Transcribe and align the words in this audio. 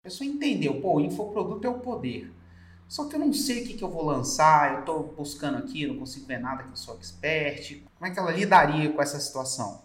A 0.00 0.04
pessoa 0.04 0.26
entendeu, 0.26 0.80
pô, 0.80 0.94
o 0.94 1.00
infoproduto 1.00 1.66
é 1.66 1.70
o 1.70 1.80
poder. 1.80 2.32
Só 2.88 3.06
que 3.06 3.14
eu 3.14 3.20
não 3.20 3.34
sei 3.34 3.62
o 3.62 3.66
que, 3.66 3.74
que 3.74 3.84
eu 3.84 3.90
vou 3.90 4.02
lançar, 4.02 4.72
eu 4.72 4.80
estou 4.80 5.02
buscando 5.14 5.58
aqui, 5.58 5.86
não 5.86 5.98
consigo 5.98 6.26
ver 6.26 6.38
nada 6.38 6.62
que 6.62 6.70
eu 6.70 6.76
sou 6.76 6.96
expert. 6.96 7.82
Como 7.98 8.10
é 8.10 8.10
que 8.10 8.18
ela 8.18 8.32
lidaria 8.32 8.90
com 8.90 9.02
essa 9.02 9.20
situação? 9.20 9.82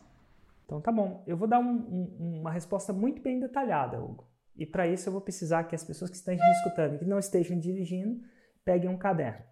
Então 0.66 0.80
tá 0.80 0.90
bom, 0.90 1.22
eu 1.28 1.36
vou 1.36 1.50
dar 1.50 1.60
um, 1.60 1.68
um, 1.70 2.40
uma 2.40 2.50
resposta 2.50 2.94
muito 2.94 3.22
bem 3.22 3.42
detalhada, 3.42 4.02
Hugo. 4.02 4.26
E 4.56 4.66
para 4.66 4.88
isso 4.88 5.10
eu 5.10 5.12
vou 5.12 5.22
precisar 5.22 5.66
que 5.66 5.76
as 5.76 5.84
pessoas 5.84 6.10
que 6.10 6.16
estejam 6.16 6.46
me 6.46 6.54
escutando 6.54 6.96
e 6.96 7.00
que 7.00 7.06
não 7.06 7.20
estejam 7.20 7.60
dirigindo 7.60 8.22
peguem 8.64 8.90
um 8.90 8.98
caderno. 8.98 9.44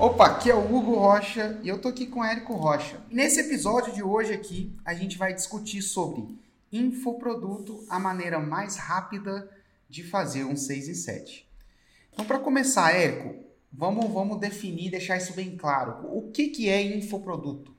Opa, 0.00 0.28
aqui 0.28 0.50
é 0.50 0.54
o 0.54 0.64
Hugo 0.64 0.94
Rocha 0.94 1.60
e 1.62 1.68
eu 1.68 1.78
tô 1.78 1.88
aqui 1.88 2.06
com 2.06 2.20
o 2.20 2.24
Érico 2.24 2.54
Rocha. 2.54 2.98
Nesse 3.10 3.38
episódio 3.40 3.92
de 3.92 4.02
hoje 4.02 4.32
aqui, 4.32 4.74
a 4.82 4.94
gente 4.94 5.18
vai 5.18 5.34
discutir 5.34 5.82
sobre 5.82 6.38
infoproduto, 6.72 7.84
a 7.86 7.98
maneira 7.98 8.38
mais 8.38 8.76
rápida 8.76 9.46
de 9.90 10.02
fazer 10.02 10.44
um 10.44 10.56
6 10.56 10.88
em 10.88 10.94
7. 10.94 11.46
Então, 12.10 12.24
para 12.24 12.38
começar, 12.38 12.96
Érico, 12.96 13.44
vamos, 13.70 14.10
vamos 14.10 14.40
definir, 14.40 14.90
deixar 14.90 15.18
isso 15.18 15.34
bem 15.34 15.54
claro. 15.54 16.08
O 16.16 16.30
que, 16.30 16.48
que 16.48 16.70
é 16.70 16.80
infoproduto? 16.80 17.76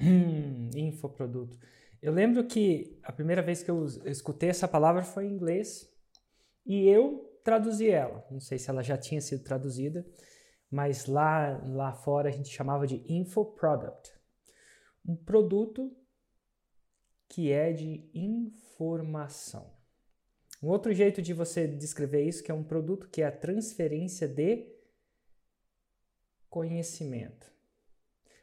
Hum, 0.00 0.70
infoproduto. 0.74 1.58
Eu 2.00 2.14
lembro 2.14 2.44
que 2.44 2.98
a 3.02 3.12
primeira 3.12 3.42
vez 3.42 3.62
que 3.62 3.70
eu 3.70 3.84
escutei 4.06 4.48
essa 4.48 4.66
palavra 4.66 5.02
foi 5.02 5.26
em 5.26 5.34
inglês 5.34 5.86
e 6.64 6.88
eu 6.88 7.30
traduzi 7.44 7.90
ela. 7.90 8.26
Não 8.30 8.40
sei 8.40 8.58
se 8.58 8.70
ela 8.70 8.82
já 8.82 8.96
tinha 8.96 9.20
sido 9.20 9.44
traduzida 9.44 10.02
mas 10.72 11.04
lá, 11.04 11.62
lá 11.66 11.92
fora 11.92 12.30
a 12.30 12.32
gente 12.32 12.48
chamava 12.48 12.86
de 12.86 13.04
infoproduct. 13.06 14.10
Um 15.06 15.14
produto 15.14 15.94
que 17.28 17.52
é 17.52 17.74
de 17.74 18.08
informação. 18.14 19.70
Um 20.62 20.68
outro 20.68 20.94
jeito 20.94 21.20
de 21.20 21.34
você 21.34 21.68
descrever 21.68 22.22
isso 22.26 22.42
que 22.42 22.50
é 22.50 22.54
um 22.54 22.64
produto 22.64 23.06
que 23.10 23.20
é 23.20 23.26
a 23.26 23.32
transferência 23.32 24.26
de 24.26 24.72
conhecimento. 26.48 27.52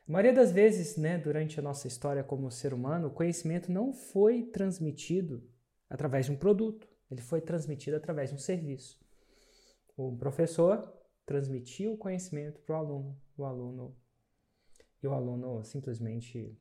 A 0.08 0.12
maioria 0.12 0.34
das 0.34 0.52
vezes, 0.52 0.98
né, 0.98 1.18
durante 1.18 1.60
a 1.60 1.64
nossa 1.64 1.88
história 1.88 2.24
como 2.24 2.52
ser 2.52 2.76
humano, 2.76 3.08
o 3.08 3.12
conhecimento 3.12 3.72
não 3.72 3.92
foi 3.92 4.44
transmitido 4.44 5.44
através 5.90 6.28
de 6.28 6.32
um 6.32 6.38
produto, 6.38 6.88
ele 7.10 7.22
foi 7.22 7.42
transmitido 7.42 7.98
através 7.98 8.30
de 8.30 8.36
um 8.36 8.40
serviço. 8.40 9.00
O 9.98 10.16
professor 10.16 10.99
transmitir 11.30 11.88
o 11.88 11.96
conhecimento 11.96 12.60
para 12.62 12.76
o 12.76 12.80
aluno, 12.80 13.16
o 13.38 13.46
aluno 13.46 13.96
e 15.02 15.08
o 15.08 15.14
aluno 15.14 15.64
simplesmente 15.64 16.58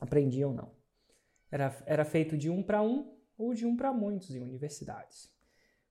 aprendia 0.00 0.48
ou 0.48 0.54
não. 0.54 0.72
Era, 1.50 1.76
era 1.84 2.02
feito 2.02 2.34
de 2.34 2.48
um 2.48 2.62
para 2.62 2.80
um 2.80 3.14
ou 3.36 3.52
de 3.52 3.66
um 3.66 3.76
para 3.76 3.92
muitos 3.92 4.34
em 4.34 4.40
universidades. 4.40 5.30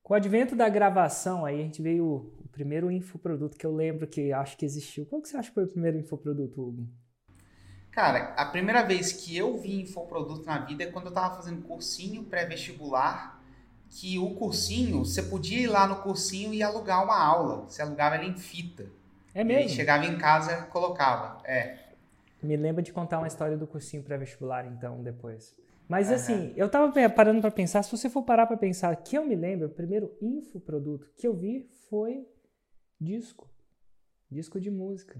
Com 0.01 0.13
o 0.13 0.17
advento 0.17 0.55
da 0.55 0.67
gravação, 0.67 1.45
aí 1.45 1.59
a 1.59 1.63
gente 1.63 1.83
veio 1.83 2.03
o, 2.03 2.15
o 2.45 2.47
primeiro 2.47 2.89
infoproduto 2.89 3.55
que 3.55 3.65
eu 3.65 3.75
lembro 3.75 4.07
que 4.07 4.33
acho 4.33 4.57
que 4.57 4.65
existiu. 4.65 5.05
Qual 5.05 5.21
que 5.21 5.29
você 5.29 5.37
acha 5.37 5.49
que 5.49 5.53
foi 5.53 5.65
o 5.65 5.71
primeiro 5.71 5.99
infoproduto, 5.99 6.59
Hugo? 6.59 6.89
Cara, 7.91 8.33
a 8.33 8.45
primeira 8.45 8.81
vez 8.81 9.13
que 9.13 9.37
eu 9.37 9.55
vi 9.55 9.81
infoproduto 9.81 10.47
na 10.47 10.57
vida 10.65 10.83
é 10.83 10.91
quando 10.91 11.05
eu 11.05 11.09
estava 11.09 11.35
fazendo 11.35 11.61
cursinho 11.61 12.23
pré-vestibular 12.23 13.38
que 13.89 14.19
o 14.19 14.35
cursinho, 14.35 15.03
você 15.03 15.23
podia 15.23 15.59
ir 15.59 15.67
lá 15.67 15.87
no 15.87 15.97
cursinho 15.97 16.53
e 16.53 16.61
alugar 16.61 17.03
uma 17.03 17.17
aula. 17.17 17.67
Você 17.67 17.81
alugava 17.81 18.15
ela 18.15 18.25
em 18.25 18.37
fita. 18.37 18.85
É 19.33 19.43
mesmo? 19.43 19.69
E 19.69 19.69
chegava 19.69 20.05
em 20.05 20.17
casa 20.17 20.63
colocava. 20.63 21.41
É. 21.45 21.77
Me 22.41 22.55
lembra 22.55 22.81
de 22.81 22.93
contar 22.93 23.17
uma 23.17 23.27
história 23.27 23.57
do 23.57 23.67
cursinho 23.67 24.03
pré-vestibular, 24.03 24.65
então, 24.65 25.01
depois. 25.03 25.55
Mas 25.87 26.11
assim, 26.11 26.53
eu 26.55 26.69
tava 26.69 26.93
parando 27.09 27.41
para 27.41 27.49
pensar, 27.49 27.81
se 27.81 27.91
você 27.91 28.09
for 28.09 28.21
parar 28.21 28.45
para 28.45 28.55
pensar, 28.55 28.95
que 28.97 29.17
eu 29.17 29.25
me 29.25 29.35
lembro, 29.35 29.67
o 29.67 29.71
primeiro 29.71 30.15
infoproduto 30.21 31.09
que 31.17 31.27
eu 31.27 31.33
vi 31.35 31.67
foi 31.89 32.27
disco. 33.01 33.49
Disco 34.29 34.59
de 34.59 34.69
música. 34.69 35.19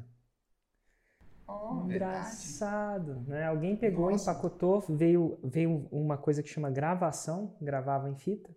Oh, 1.47 1.81
Engraçado, 1.85 3.15
verdade. 3.15 3.29
né? 3.29 3.47
Alguém 3.47 3.75
pegou, 3.75 4.11
Nossa. 4.11 4.31
empacotou, 4.31 4.81
veio, 4.87 5.39
veio 5.43 5.87
uma 5.91 6.15
coisa 6.15 6.43
que 6.43 6.49
chama 6.49 6.69
gravação, 6.69 7.55
gravava 7.59 8.07
em 8.07 8.15
fita. 8.15 8.55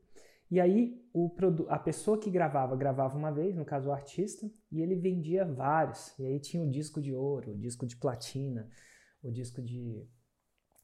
E 0.53 0.61
aí 0.61 1.03
o 1.15 1.35
a 1.71 1.79
pessoa 1.79 2.21
que 2.21 2.31
gravava, 2.31 2.77
gravava 2.77 3.17
uma 3.17 3.33
vez, 3.33 3.57
no 3.57 3.65
caso 3.65 3.89
o 3.89 3.93
artista, 3.93 4.47
e 4.71 4.83
ele 4.83 4.95
vendia 4.95 5.47
vários. 5.47 6.13
E 6.19 6.27
aí 6.27 6.39
tinha 6.39 6.63
o 6.63 6.69
disco 6.69 7.01
de 7.01 7.15
ouro, 7.15 7.53
o 7.53 7.59
disco 7.59 7.87
de 7.87 7.97
platina, 7.97 8.69
o 9.23 9.31
disco 9.31 9.63
de, 9.63 10.07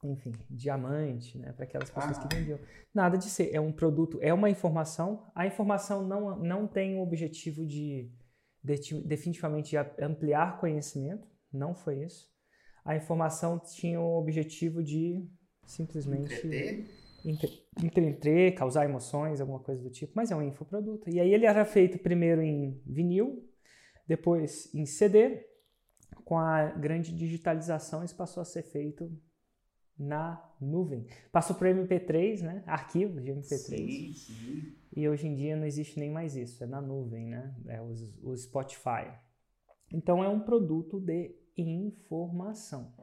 enfim, 0.03 0.33
diamante, 0.49 1.37
né? 1.37 1.53
Para 1.53 1.65
aquelas 1.65 1.91
pessoas 1.91 2.17
ah. 2.17 2.27
que 2.27 2.35
vendiam. 2.35 2.59
Nada 2.95 3.19
de 3.19 3.27
ser, 3.27 3.55
é 3.55 3.61
um 3.61 3.71
produto, 3.71 4.19
é 4.23 4.33
uma 4.33 4.49
informação. 4.49 5.31
A 5.35 5.47
informação 5.47 6.03
não, 6.03 6.39
não 6.39 6.67
tem 6.67 6.97
o 6.97 7.03
objetivo 7.03 7.67
de, 7.67 8.11
de 8.65 9.03
definitivamente 9.05 9.77
ampliar 10.01 10.59
conhecimento, 10.61 11.29
não 11.53 11.75
foi 11.75 12.05
isso. 12.05 12.27
A 12.87 12.97
informação 12.97 13.59
tinha 13.59 14.01
o 14.01 14.19
objetivo 14.19 14.83
de 14.83 15.29
simplesmente 15.67 16.33
entreter, 16.33 16.87
entreter 17.83 18.55
causar 18.55 18.85
emoções, 18.85 19.41
alguma 19.41 19.61
coisa 19.61 19.83
do 19.83 19.91
tipo, 19.91 20.13
mas 20.15 20.31
é 20.31 20.37
um 20.37 20.43
infoproduto. 20.43 21.11
E 21.11 21.21
aí 21.21 21.33
ele 21.33 21.47
era 21.47 21.65
feito 21.65 21.99
primeiro 21.99 22.43
em 22.43 22.81
vinil, 22.87 23.49
depois 24.07 24.73
em 24.75 24.87
CD, 24.87 25.47
com 26.25 26.39
a 26.39 26.67
grande 26.67 27.15
digitalização 27.15 28.03
isso 28.05 28.17
passou 28.17 28.41
a 28.41 28.45
ser 28.45 28.63
feito 28.63 29.11
na 29.99 30.43
nuvem. 30.61 31.07
Passou 31.33 31.57
para 31.57 31.71
MP3, 31.71 32.43
né? 32.43 32.63
Arquivos 32.67 33.23
de 33.23 33.31
MP3. 33.33 33.57
Sim, 33.57 34.13
sim. 34.13 34.77
E 34.97 35.09
hoje 35.09 35.27
em 35.27 35.35
dia 35.35 35.57
não 35.57 35.67
existe 35.67 35.99
nem 35.99 36.11
mais 36.11 36.37
isso, 36.37 36.63
é 36.63 36.67
na 36.67 36.81
nuvem, 36.81 37.27
né? 37.27 37.55
É 37.67 37.81
o 37.81 38.37
Spotify. 38.37 39.13
Então 39.93 40.23
é 40.23 40.29
um 40.29 40.41
produto 40.41 41.01
de 41.01 41.35
informação. 41.57 42.95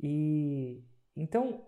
E 0.00 0.82
então, 1.16 1.64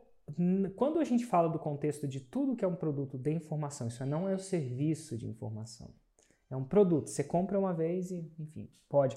quando 0.75 0.98
a 0.98 1.04
gente 1.04 1.25
fala 1.25 1.48
do 1.48 1.59
contexto 1.59 2.06
de 2.06 2.20
tudo 2.20 2.56
que 2.56 2.64
é 2.64 2.69
um 2.69 2.75
produto 2.75 3.16
de 3.16 3.31
informação, 3.31 3.87
isso 3.87 4.04
não 4.04 4.28
é 4.28 4.34
o 4.34 4.38
serviço 4.38 5.16
de 5.16 5.26
informação. 5.26 5.94
É 6.50 6.56
um 6.56 6.64
produto. 6.64 7.09
Você 7.09 7.25
compra 7.25 7.59
uma 7.59 7.72
vez 7.72 8.10
e, 8.10 8.32
enfim, 8.38 8.69
pode. 8.88 9.16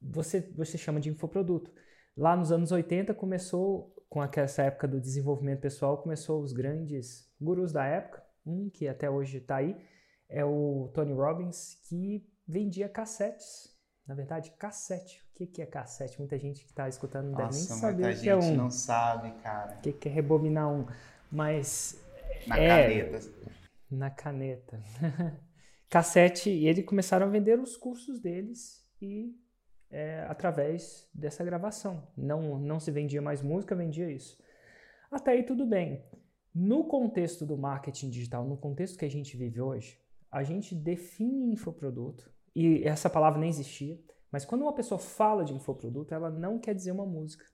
Você, 0.00 0.52
você 0.54 0.76
chama 0.76 1.00
de 1.00 1.08
infoproduto. 1.10 1.72
Lá 2.16 2.36
nos 2.36 2.52
anos 2.52 2.72
80 2.72 3.14
começou, 3.14 3.94
com 4.08 4.22
essa 4.22 4.62
época 4.62 4.88
do 4.88 5.00
desenvolvimento 5.00 5.60
pessoal, 5.60 5.98
começou 5.98 6.42
os 6.42 6.52
grandes 6.52 7.30
gurus 7.40 7.72
da 7.72 7.84
época. 7.84 8.22
Um 8.44 8.70
que 8.70 8.88
até 8.88 9.10
hoje 9.10 9.38
está 9.38 9.56
aí 9.56 9.76
é 10.28 10.44
o 10.44 10.90
Tony 10.94 11.12
Robbins, 11.12 11.74
que 11.88 12.26
vendia 12.46 12.88
cassetes 12.88 13.77
na 14.08 14.14
verdade, 14.14 14.50
cassete. 14.58 15.22
O 15.38 15.46
que 15.46 15.60
é 15.60 15.66
cassete? 15.66 16.18
Muita 16.18 16.38
gente 16.38 16.64
que 16.64 16.70
está 16.70 16.88
escutando 16.88 17.26
não 17.26 17.38
Nossa, 17.38 17.50
deve 17.50 18.02
nem 18.02 18.14
saber 18.14 18.16
o 18.16 18.20
que 18.20 18.28
é 18.30 18.36
um. 18.36 18.56
não 18.56 18.70
sabe, 18.70 19.30
cara. 19.42 19.76
O 19.76 19.80
que 19.80 20.08
é 20.08 20.10
rebobinar 20.10 20.72
um. 20.72 20.86
Mas. 21.30 22.02
Na 22.46 22.58
é, 22.58 22.68
caneta. 22.82 23.32
Na 23.90 24.10
caneta. 24.10 24.82
cassete, 25.90 26.48
e 26.48 26.66
eles 26.66 26.86
começaram 26.86 27.26
a 27.26 27.30
vender 27.30 27.60
os 27.60 27.76
cursos 27.76 28.18
deles 28.18 28.82
e 29.00 29.36
é, 29.90 30.24
através 30.28 31.06
dessa 31.12 31.44
gravação. 31.44 32.08
Não, 32.16 32.58
não 32.58 32.80
se 32.80 32.90
vendia 32.90 33.20
mais 33.20 33.42
música, 33.42 33.74
vendia 33.74 34.10
isso. 34.10 34.42
Até 35.10 35.32
aí 35.32 35.42
tudo 35.42 35.66
bem. 35.66 36.02
No 36.54 36.84
contexto 36.84 37.44
do 37.44 37.58
marketing 37.58 38.08
digital, 38.08 38.46
no 38.46 38.56
contexto 38.56 38.98
que 38.98 39.04
a 39.04 39.10
gente 39.10 39.36
vive 39.36 39.60
hoje, 39.60 40.00
a 40.30 40.42
gente 40.42 40.74
define 40.74 41.52
infoproduto 41.52 42.37
e 42.54 42.82
essa 42.84 43.08
palavra 43.08 43.38
nem 43.38 43.48
existia. 43.48 43.98
Mas 44.30 44.44
quando 44.44 44.62
uma 44.62 44.74
pessoa 44.74 44.98
fala 44.98 45.44
de 45.44 45.54
infoproduto, 45.54 46.14
ela 46.14 46.30
não 46.30 46.58
quer 46.58 46.74
dizer 46.74 46.92
uma 46.92 47.06
música. 47.06 47.46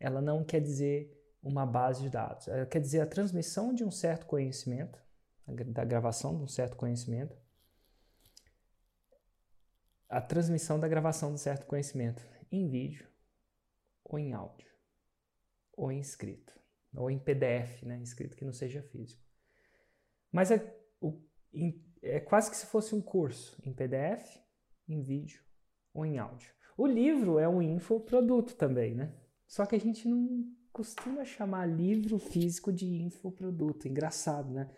Ela 0.00 0.20
não 0.20 0.44
quer 0.44 0.60
dizer 0.60 1.12
uma 1.42 1.66
base 1.66 2.02
de 2.02 2.10
dados. 2.10 2.48
Ela 2.48 2.66
quer 2.66 2.80
dizer 2.80 3.00
a 3.00 3.06
transmissão 3.06 3.74
de 3.74 3.84
um 3.84 3.90
certo 3.90 4.26
conhecimento, 4.26 4.98
da 5.46 5.84
gravação 5.84 6.36
de 6.36 6.42
um 6.42 6.48
certo 6.48 6.76
conhecimento, 6.76 7.36
a 10.08 10.20
transmissão 10.20 10.80
da 10.80 10.88
gravação 10.88 11.30
de 11.30 11.34
um 11.34 11.38
certo 11.38 11.66
conhecimento 11.66 12.26
em 12.50 12.68
vídeo, 12.68 13.06
ou 14.04 14.18
em 14.18 14.32
áudio, 14.32 14.70
ou 15.72 15.92
em 15.92 16.00
escrito, 16.00 16.58
ou 16.94 17.10
em 17.10 17.18
PDF, 17.18 17.82
né, 17.82 18.00
escrito 18.02 18.36
que 18.36 18.44
não 18.44 18.52
seja 18.52 18.82
físico. 18.82 19.22
Mas 20.32 20.50
o, 21.00 21.20
é 22.04 22.20
quase 22.20 22.50
que 22.50 22.56
se 22.56 22.66
fosse 22.66 22.94
um 22.94 23.00
curso 23.00 23.58
em 23.64 23.72
PDF, 23.72 24.38
em 24.88 25.02
vídeo 25.02 25.42
ou 25.92 26.04
em 26.04 26.18
áudio. 26.18 26.52
O 26.76 26.86
livro 26.86 27.38
é 27.38 27.48
um 27.48 27.62
infoproduto 27.62 28.54
também, 28.54 28.94
né? 28.94 29.14
Só 29.46 29.64
que 29.64 29.76
a 29.76 29.80
gente 29.80 30.08
não 30.08 30.44
costuma 30.72 31.24
chamar 31.24 31.66
livro 31.66 32.18
físico 32.18 32.72
de 32.72 32.86
infoproduto. 32.86 33.86
Engraçado, 33.86 34.52
né? 34.52 34.70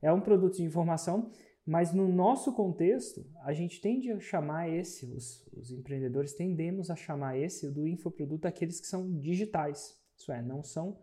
É 0.00 0.12
um 0.12 0.20
produto 0.20 0.56
de 0.56 0.64
informação, 0.64 1.30
Mas 1.64 1.92
no 1.92 2.08
nosso 2.08 2.52
contexto, 2.52 3.24
a 3.44 3.52
gente 3.52 3.80
tende 3.80 4.10
a 4.10 4.18
chamar 4.18 4.68
esse, 4.68 5.06
os, 5.06 5.46
os 5.52 5.70
empreendedores 5.70 6.32
tendemos 6.32 6.90
a 6.90 6.96
chamar 6.96 7.38
esse 7.38 7.70
do 7.70 7.86
infoproduto 7.86 8.48
aqueles 8.48 8.80
que 8.80 8.86
são 8.88 9.16
digitais. 9.20 9.96
Isso 10.18 10.32
é, 10.32 10.42
não 10.42 10.62
são 10.62 11.00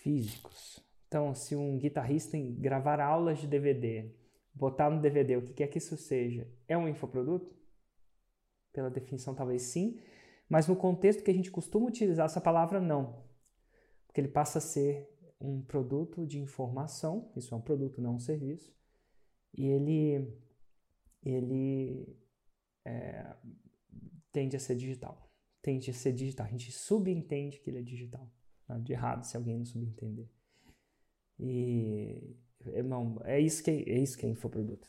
físicos. 0.00 0.78
Então, 1.08 1.34
se 1.34 1.56
um 1.56 1.76
guitarrista 1.76 2.38
gravar 2.38 3.00
aulas 3.00 3.38
de 3.38 3.48
DVD, 3.48 4.14
botar 4.56 4.90
no 4.90 5.00
DVD 5.00 5.36
o 5.36 5.42
que 5.42 5.52
quer 5.52 5.68
que 5.68 5.78
isso 5.78 5.96
seja, 5.96 6.50
é 6.66 6.76
um 6.76 6.88
infoproduto? 6.88 7.54
Pela 8.72 8.90
definição, 8.90 9.34
talvez 9.34 9.62
sim, 9.62 10.00
mas 10.48 10.66
no 10.66 10.76
contexto 10.76 11.22
que 11.22 11.30
a 11.30 11.34
gente 11.34 11.50
costuma 11.50 11.86
utilizar 11.86 12.26
essa 12.26 12.40
palavra, 12.40 12.80
não. 12.80 13.24
Porque 14.06 14.20
ele 14.20 14.28
passa 14.28 14.58
a 14.58 14.62
ser 14.62 15.08
um 15.40 15.60
produto 15.62 16.26
de 16.26 16.38
informação, 16.38 17.30
isso 17.36 17.54
é 17.54 17.56
um 17.56 17.60
produto, 17.60 18.00
não 18.00 18.14
um 18.14 18.18
serviço, 18.18 18.74
e 19.52 19.66
ele, 19.66 20.34
ele 21.22 22.18
é, 22.84 23.36
tende 24.32 24.56
a 24.56 24.60
ser 24.60 24.76
digital. 24.76 25.30
Tende 25.60 25.90
a 25.90 25.94
ser 25.94 26.12
digital. 26.12 26.46
A 26.46 26.50
gente 26.50 26.72
subentende 26.72 27.58
que 27.60 27.68
ele 27.68 27.78
é 27.78 27.82
digital. 27.82 28.30
Nada 28.68 28.82
de 28.82 28.92
errado 28.92 29.24
se 29.24 29.36
alguém 29.36 29.58
não 29.58 29.64
subentender. 29.64 30.28
E 31.38 32.36
irmão, 32.74 33.20
é 33.24 33.40
isso 33.40 33.62
que 33.62 33.70
é, 33.70 33.82
é 33.90 33.98
isso 33.98 34.16
que 34.16 34.26
é 34.26 34.28
infoproduto. 34.28 34.88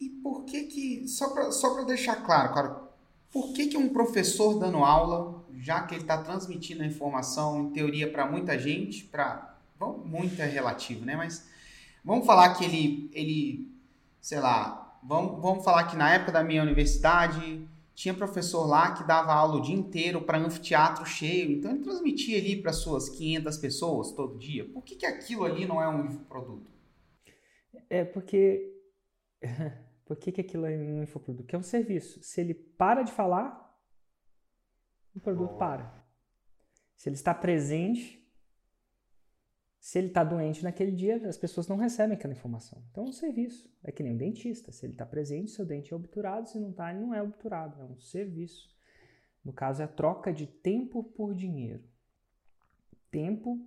E 0.00 0.08
por 0.08 0.44
que 0.44 0.64
que 0.64 1.08
só 1.08 1.32
para 1.32 1.52
só 1.52 1.74
para 1.74 1.84
deixar 1.84 2.16
claro, 2.16 2.54
cara, 2.54 2.82
por 3.30 3.52
que 3.52 3.68
que 3.68 3.76
um 3.76 3.88
professor 3.88 4.58
dando 4.58 4.78
aula, 4.78 5.44
já 5.54 5.82
que 5.82 5.94
ele 5.94 6.02
está 6.02 6.18
transmitindo 6.18 6.82
a 6.82 6.86
informação 6.86 7.62
em 7.62 7.70
teoria 7.70 8.10
para 8.10 8.30
muita 8.30 8.58
gente, 8.58 9.04
para 9.04 9.56
muito 10.04 10.40
é 10.40 10.46
relativo, 10.46 11.04
né? 11.04 11.16
Mas 11.16 11.46
vamos 12.04 12.26
falar 12.26 12.54
que 12.54 12.64
ele 12.64 13.10
ele 13.12 13.72
sei 14.20 14.38
lá, 14.38 14.98
vamos, 15.02 15.40
vamos 15.42 15.64
falar 15.64 15.84
que 15.84 15.96
na 15.96 16.12
época 16.12 16.32
da 16.32 16.44
minha 16.44 16.62
universidade 16.62 17.66
tinha 17.94 18.14
professor 18.14 18.66
lá 18.66 18.94
que 18.94 19.04
dava 19.04 19.32
aula 19.32 19.56
o 19.56 19.60
dia 19.60 19.74
inteiro 19.74 20.22
para 20.22 20.38
anfiteatro 20.38 21.04
cheio, 21.04 21.52
então 21.52 21.70
ele 21.70 21.82
transmitia 21.82 22.38
ali 22.38 22.60
para 22.60 22.72
suas 22.72 23.08
500 23.08 23.56
pessoas 23.58 24.12
todo 24.12 24.38
dia. 24.38 24.64
Por 24.68 24.82
que, 24.82 24.96
que 24.96 25.06
aquilo 25.06 25.44
ali 25.44 25.66
não 25.66 25.80
é 25.80 25.88
um 25.88 26.06
infoproduto? 26.06 26.70
É 27.88 28.04
porque. 28.04 28.70
Por 30.04 30.16
que, 30.16 30.32
que 30.32 30.40
aquilo 30.42 30.66
é 30.66 30.76
um 30.76 31.02
infoproduto? 31.04 31.46
Que 31.46 31.54
é 31.54 31.58
um 31.58 31.62
serviço. 31.62 32.22
Se 32.22 32.40
ele 32.40 32.52
para 32.52 33.02
de 33.02 33.12
falar, 33.12 33.72
o 35.14 35.20
produto 35.20 35.56
para. 35.56 36.04
Se 36.96 37.08
ele 37.08 37.16
está 37.16 37.32
presente, 37.32 38.21
se 39.82 39.98
ele 39.98 40.06
está 40.06 40.22
doente 40.22 40.62
naquele 40.62 40.92
dia, 40.92 41.16
as 41.26 41.36
pessoas 41.36 41.66
não 41.66 41.76
recebem 41.76 42.16
aquela 42.16 42.32
informação. 42.32 42.80
Então 42.92 43.04
é 43.04 43.08
um 43.08 43.12
serviço. 43.12 43.68
É 43.82 43.90
que 43.90 44.00
nem 44.00 44.12
um 44.12 44.16
dentista. 44.16 44.70
Se 44.70 44.86
ele 44.86 44.92
está 44.92 45.04
presente, 45.04 45.50
seu 45.50 45.66
dente 45.66 45.92
é 45.92 45.96
obturado. 45.96 46.48
Se 46.48 46.56
não 46.56 46.70
está, 46.70 46.92
ele 46.92 47.00
não 47.00 47.12
é 47.12 47.20
obturado. 47.20 47.82
É 47.82 47.84
um 47.84 47.98
serviço. 47.98 48.72
No 49.44 49.52
caso, 49.52 49.82
é 49.82 49.84
a 49.84 49.88
troca 49.88 50.32
de 50.32 50.46
tempo 50.46 51.02
por 51.02 51.34
dinheiro. 51.34 51.82
Tempo 53.10 53.58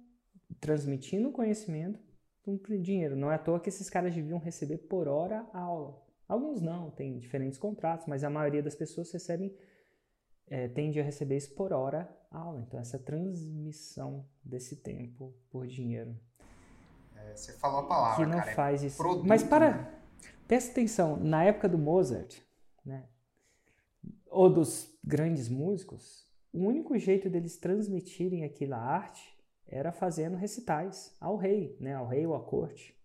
transmitindo 0.62 1.34
conhecimento 1.34 2.00
por 2.42 2.78
dinheiro. 2.78 3.18
Não 3.18 3.30
é 3.30 3.36
à 3.36 3.38
toa 3.38 3.60
que 3.60 3.68
esses 3.68 3.90
caras 3.90 4.16
deviam 4.16 4.40
receber 4.40 4.78
por 4.78 5.10
hora 5.10 5.46
a 5.52 5.60
aula. 5.60 6.02
Alguns 6.30 6.62
não, 6.62 6.92
tem 6.92 7.20
diferentes 7.20 7.60
contratos, 7.60 8.08
mas 8.08 8.24
a 8.24 8.30
maioria 8.30 8.64
das 8.64 8.74
pessoas 8.74 9.12
recebem, 9.12 9.54
é, 10.48 10.70
tende 10.70 10.98
a 10.98 11.04
receber 11.04 11.36
isso 11.36 11.54
por 11.56 11.74
hora 11.74 12.10
aula. 12.36 12.62
Então, 12.62 12.80
essa 12.80 13.00
transmissão 13.00 14.26
desse 14.44 14.76
tempo 14.76 15.34
por 15.50 15.66
dinheiro. 15.68 16.16
É, 17.16 17.36
você 17.36 17.54
falou 17.54 17.80
a 17.80 17.88
palavra, 17.88 18.24
Que 18.26 18.30
não 18.32 18.38
cara, 18.40 18.52
é 18.52 18.54
faz 18.56 18.84
isso. 18.84 18.98
produto, 18.98 19.28
Mas 19.28 19.44
para... 19.44 19.78
né? 19.78 19.92
Presta 20.48 20.72
atenção, 20.72 21.18
na 21.18 21.44
época 21.44 21.68
do 21.68 21.78
Mozart, 21.78 22.40
né? 22.86 23.08
Ou 24.30 24.50
dos 24.50 24.96
grandes 25.04 25.50
músicos, 25.50 26.26
o 26.54 26.60
único 26.60 26.98
jeito 27.00 27.30
deles 27.30 27.58
transmitirem 27.58 28.44
aquela 28.44 28.78
arte 28.78 29.36
era 29.68 29.92
fazendo 29.92 30.38
recitais 30.38 31.16
ao 31.20 31.36
rei, 31.36 31.76
né? 31.80 31.96
Ao 31.96 32.06
rei 32.08 32.28
ou 32.28 32.36
à 32.36 32.44
corte. 32.44 32.96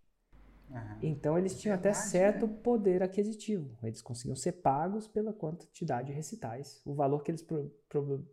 Aham. 0.70 0.98
Então 1.02 1.38
eles 1.38 1.58
tinham 1.58 1.74
até 1.74 1.90
Verdade, 1.90 2.10
certo 2.10 2.46
né? 2.46 2.58
poder 2.62 3.02
aquisitivo. 3.02 3.76
Eles 3.82 4.02
conseguiam 4.02 4.36
ser 4.36 4.52
pagos 4.52 5.08
pela 5.08 5.32
quantidade 5.32 6.08
de 6.08 6.12
recitais. 6.12 6.80
O 6.84 6.94
valor 6.94 7.22
que 7.22 7.30
eles 7.30 7.42
pro- 7.42 7.72
pro- 7.88 8.24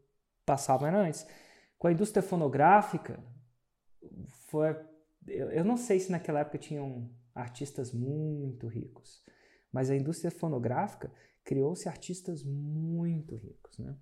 passavam 0.47 0.87
era 0.87 0.99
antes. 0.99 1.27
Com 1.77 1.87
a 1.87 1.91
indústria 1.91 2.23
fonográfica, 2.23 3.19
foi, 4.47 4.75
eu, 5.27 5.51
eu 5.51 5.63
não 5.63 5.77
sei 5.77 5.99
se 5.99 6.11
naquela 6.11 6.39
época 6.39 6.57
tinham 6.57 7.11
artistas 7.35 7.91
muito 7.91 8.67
ricos, 8.67 9.23
mas 9.71 9.91
a 9.91 9.95
indústria 9.95 10.31
fonográfica 10.31 11.11
criou-se 11.43 11.87
artistas 11.87 12.43
muito 12.43 13.35
ricos, 13.35 13.77
né? 13.77 13.95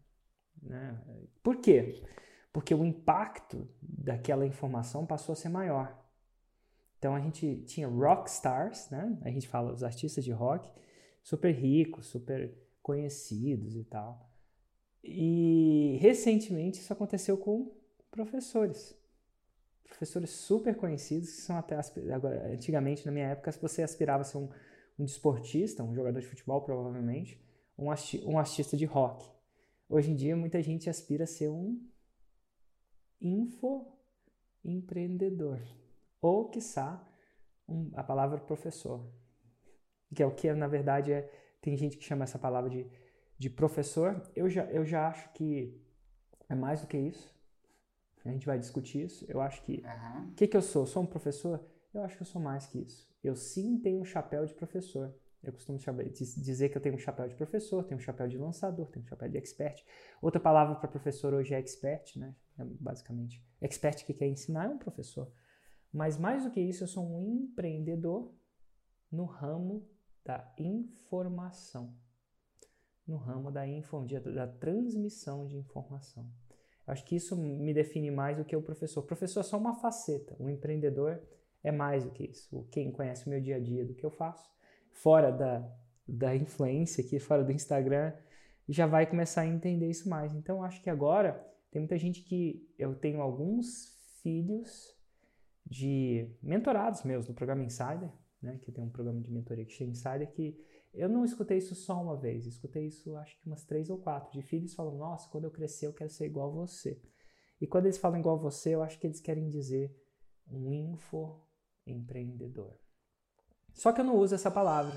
Né? 0.62 1.00
Por 1.44 1.58
quê? 1.58 2.02
Porque 2.54 2.74
o 2.74 2.86
impacto 2.86 3.68
daquela 3.82 4.46
informação 4.46 5.06
passou 5.06 5.34
a 5.34 5.36
ser 5.36 5.50
maior. 5.50 6.02
Então 6.98 7.14
a 7.14 7.20
gente 7.20 7.64
tinha 7.66 7.88
rock 7.88 8.30
stars, 8.30 8.90
né? 8.90 9.18
A 9.22 9.30
gente 9.30 9.48
fala 9.48 9.74
os 9.74 9.84
artistas 9.84 10.24
de 10.24 10.32
rock, 10.32 10.72
super 11.22 11.52
ricos, 11.52 12.08
super 12.08 12.56
conhecidos 12.82 13.76
e 13.76 13.84
tal. 13.84 14.35
E 15.08 16.00
recentemente 16.02 16.80
isso 16.80 16.92
aconteceu 16.92 17.38
com 17.38 17.72
professores. 18.10 18.98
Professores 19.84 20.32
super 20.32 20.76
conhecidos 20.76 21.30
que 21.30 21.42
são 21.42 21.58
até 21.58 21.80
agora, 22.12 22.52
antigamente 22.52 23.06
na 23.06 23.12
minha 23.12 23.28
época 23.28 23.52
se 23.52 23.62
você 23.62 23.84
aspirava 23.84 24.22
a 24.22 24.26
ser 24.26 24.38
um, 24.38 24.50
um 24.98 25.06
desportista, 25.06 25.84
um 25.84 25.94
jogador 25.94 26.20
de 26.20 26.26
futebol 26.26 26.60
provavelmente, 26.62 27.40
um, 27.78 27.92
arti- 27.92 28.24
um 28.26 28.40
artista 28.40 28.76
de 28.76 28.86
rock. 28.86 29.30
Hoje 29.88 30.10
em 30.10 30.16
dia 30.16 30.36
muita 30.36 30.60
gente 30.64 30.90
aspira 30.90 31.26
a 31.26 31.28
ser 31.28 31.50
um 31.50 31.80
infoempreendedor 33.22 35.62
ou 36.20 36.50
quiçá 36.50 37.08
um, 37.70 37.92
a 37.94 38.04
palavra 38.04 38.40
professor, 38.40 39.08
que 40.14 40.24
é 40.24 40.26
o 40.26 40.34
que 40.34 40.52
na 40.52 40.68
verdade 40.68 41.12
é 41.12 41.30
tem 41.62 41.78
gente 41.78 41.98
que 41.98 42.04
chama 42.04 42.24
essa 42.24 42.40
palavra 42.40 42.70
de, 42.70 42.88
de 43.38 43.50
professor. 43.50 44.22
Eu 44.36 44.50
já, 44.50 44.64
eu 44.66 44.86
já 44.86 45.08
acho 45.08 45.32
que 45.34 45.80
é 46.50 46.56
mais 46.56 46.82
do 46.82 46.88
que 46.88 46.98
isso. 46.98 47.34
A 48.24 48.32
gente 48.32 48.46
vai 48.46 48.58
discutir 48.58 49.06
isso. 49.06 49.26
Eu 49.28 49.40
acho 49.40 49.62
que 49.64 49.84
o 50.32 50.36
que, 50.36 50.48
que 50.48 50.58
eu 50.58 50.62
sou? 50.62 50.86
Sou 50.86 51.04
um 51.04 51.06
professor? 51.06 51.64
Eu 51.94 52.04
acho 52.04 52.16
que 52.16 52.24
eu 52.24 52.28
sou 52.28 52.42
mais 52.42 52.66
que 52.66 52.80
isso. 52.80 53.08
Eu 53.24 53.36
sim 53.36 53.78
tenho 53.80 54.02
um 54.02 54.06
chapéu 54.06 54.46
de 54.46 54.54
professor. 54.54 55.16
Eu 55.44 55.54
costumo 55.54 55.78
dizer 56.38 56.70
que 56.70 56.78
eu 56.78 56.82
tenho 56.82 56.96
um 56.96 57.00
chapéu 57.00 57.28
de 57.28 57.36
professor, 57.36 57.84
tenho 57.84 58.00
um 58.00 58.04
chapéu 58.04 58.28
de 58.28 58.36
lançador, 58.36 58.90
tenho 58.90 59.06
um 59.06 59.08
chapéu 59.08 59.30
de 59.30 59.38
expert. 59.38 59.84
Outra 60.20 60.42
palavra 60.42 60.76
para 60.76 60.90
professor 60.90 61.36
hoje 61.36 61.54
é 61.54 61.60
expert, 61.60 62.18
né? 62.18 62.36
É 62.58 62.64
basicamente. 62.64 63.46
Expert 63.62 64.04
que 64.04 64.14
quer 64.14 64.28
ensinar 64.28 64.66
é 64.66 64.70
um 64.70 64.80
professor. 64.80 65.32
Mas 65.94 66.18
mais 66.18 66.44
do 66.44 66.50
que 66.50 66.60
isso, 66.60 66.84
eu 66.84 66.88
sou 66.88 67.06
um 67.06 67.22
empreendedor 67.22 68.34
no 69.12 69.26
ramo 69.26 69.88
da 70.26 70.52
informação. 70.58 71.96
No 73.08 73.18
ramo 73.18 73.52
da, 73.52 73.68
info, 73.68 74.02
da 74.34 74.48
transmissão 74.48 75.46
de 75.46 75.58
informação. 75.58 76.26
Acho 76.88 77.04
que 77.06 77.16
isso 77.16 77.36
me 77.36 77.74
define 77.74 78.12
mais 78.12 78.38
do 78.38 78.46
que 78.46 78.56
o 78.56 78.62
professor. 78.62 79.02
O 79.02 79.08
professor 79.08 79.40
é 79.40 79.44
só 79.44 79.58
uma 79.58 79.76
faceta. 79.76 80.36
O 80.40 80.50
empreendedor 80.50 81.22
é 81.64 81.72
mais 81.72 82.04
do 82.04 82.12
que 82.12 82.26
isso. 82.26 82.68
Quem 82.72 82.92
conhece 82.92 83.26
o 83.26 83.30
meu 83.30 83.42
dia 83.42 83.56
a 83.56 83.60
dia 83.60 83.86
do 83.86 83.94
que 83.94 84.06
eu 84.06 84.12
faço, 84.12 84.50
fora 84.92 85.32
da, 85.32 85.68
da 86.08 86.36
influência 86.36 87.04
aqui, 87.04 87.20
fora 87.20 87.44
do 87.44 87.52
Instagram, 87.52 88.14
já 88.68 88.86
vai 88.86 89.06
começar 89.06 89.42
a 89.42 89.48
entender 89.48 89.90
isso 89.90 90.08
mais. 90.08 90.34
Então, 90.34 90.64
acho 90.64 90.82
que 90.82 90.90
agora 90.90 91.44
tem 91.72 91.82
muita 91.82 91.98
gente 91.98 92.22
que 92.22 92.68
eu 92.78 92.96
tenho 92.96 93.22
alguns 93.22 93.96
filhos 94.22 94.96
de 95.66 96.30
mentorados 96.42 97.04
meus 97.04 97.28
no 97.28 97.34
programa 97.34 97.64
Insider, 97.64 98.10
né, 98.42 98.60
que 98.62 98.72
tem 98.72 98.84
um 98.84 98.90
programa 98.90 99.20
de 99.22 99.32
mentoria 99.32 99.66
que 99.66 99.74
chama 99.74 99.92
Insider, 99.92 100.32
que 100.32 100.58
eu 100.98 101.10
não 101.10 101.26
escutei 101.26 101.58
isso 101.58 101.76
só 101.76 102.02
uma 102.02 102.16
vez, 102.16 102.46
escutei 102.46 102.88
isso 102.88 103.16
acho 103.18 103.38
que 103.40 103.48
umas 103.48 103.64
três 103.64 103.90
ou 103.90 103.98
quatro, 103.98 104.32
de 104.32 104.42
filhos 104.42 104.74
falando, 104.74 104.98
nossa, 104.98 105.30
quando 105.30 105.46
eu 105.46 105.52
crescer 105.52 105.88
eu 105.88 105.94
quero 105.94 106.10
ser 106.10 106.26
igual 106.26 106.50
a 106.50 106.54
você. 106.54 107.02
E 107.60 107.68
quando 107.68 107.86
eles 107.86 107.98
falam 107.98 108.20
igual 108.20 108.38
a 108.38 108.42
você, 108.42 108.76
eu 108.76 108.84
acho 108.84 109.00
que 109.00 109.08
eles 109.08 109.22
querem 109.22 109.50
dizer 109.50 109.96
um 110.50 110.72
infoempreendedor. 110.72 112.78
Só 113.74 113.92
que 113.92 114.02
eu 114.02 114.06
não 114.06 114.18
uso 114.18 114.36
essa 114.36 114.52
palavra. 114.52 114.96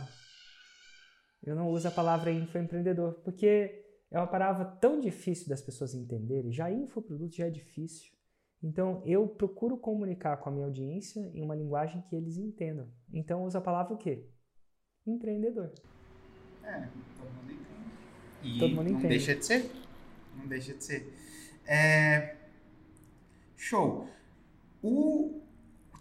Eu 1.43 1.55
não 1.55 1.69
uso 1.69 1.89
a 1.89 1.91
palavra 1.91 2.33
infoempreendedor, 2.33 3.15
porque 3.23 3.85
é 4.11 4.19
uma 4.19 4.27
palavra 4.27 4.65
tão 4.65 5.01
difícil 5.01 5.49
das 5.49 5.63
pessoas 5.63 5.95
entenderem. 5.95 6.53
Já 6.53 6.71
infoproduto 6.71 7.37
já 7.37 7.47
é 7.47 7.51
difícil. 7.51 8.13
Então 8.63 9.03
eu 9.07 9.27
procuro 9.29 9.79
comunicar 9.79 10.37
com 10.39 10.49
a 10.49 10.53
minha 10.53 10.67
audiência 10.67 11.21
em 11.33 11.43
uma 11.43 11.55
linguagem 11.55 12.03
que 12.03 12.17
eles 12.17 12.37
entendam. 12.37 12.93
Então 13.13 13.41
eu 13.41 13.47
uso 13.47 13.59
a 13.59 13.61
palavra 13.61 13.95
o 13.95 13.99
quê? 13.99 14.29
Empreendedor. 15.07 15.73
É, 16.65 16.89
todo 17.17 17.31
mundo 17.31 17.53
entende. 17.53 17.91
E 18.43 18.59
Todo 18.59 18.69
mundo 18.75 18.85
não 18.85 18.99
entende. 18.99 19.09
deixa 19.09 19.35
de 19.35 19.45
ser. 19.47 19.71
Não 20.37 20.47
deixa 20.47 20.75
de 20.75 20.85
ser. 20.85 21.13
É, 21.67 22.37
Show. 23.57 24.09
O 24.81 25.43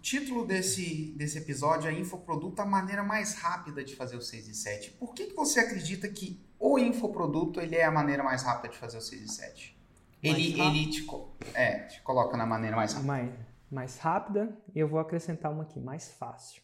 título 0.00 0.46
desse, 0.46 1.12
desse 1.16 1.38
episódio 1.38 1.90
é 1.90 1.92
Infoproduto, 1.92 2.62
a 2.62 2.64
maneira 2.64 3.02
mais 3.02 3.34
rápida 3.34 3.82
de 3.82 3.96
fazer 3.96 4.16
o 4.16 4.22
6 4.22 4.48
e 4.48 4.54
7. 4.54 4.90
Por 4.92 5.12
que, 5.12 5.26
que 5.26 5.34
você 5.34 5.58
acredita 5.60 6.08
que 6.08 6.40
o 6.58 6.78
infoproduto 6.78 7.60
ele 7.60 7.74
é 7.76 7.84
a 7.84 7.90
maneira 7.90 8.22
mais 8.22 8.42
rápida 8.42 8.72
de 8.72 8.78
fazer 8.78 8.96
o 8.98 9.00
6 9.00 9.22
e 9.22 9.28
7? 9.28 9.76
Ele, 10.22 10.60
ele 10.60 10.86
te, 10.90 11.06
é, 11.54 11.80
te 11.80 12.00
coloca 12.02 12.36
na 12.36 12.46
maneira 12.46 12.76
mais 12.76 12.92
rápida. 12.92 13.06
Mais, 13.12 13.34
mais 13.70 13.98
rápida, 13.98 14.56
eu 14.74 14.86
vou 14.88 15.00
acrescentar 15.00 15.52
uma 15.52 15.64
aqui, 15.64 15.80
mais 15.80 16.12
fácil. 16.12 16.62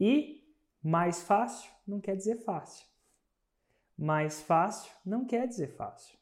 E 0.00 0.41
mais 0.82 1.22
fácil 1.22 1.70
não 1.86 2.00
quer 2.00 2.16
dizer 2.16 2.36
fácil. 2.36 2.86
Mais 3.96 4.42
fácil 4.42 4.90
não 5.04 5.24
quer 5.24 5.46
dizer 5.46 5.68
fácil. 5.76 6.18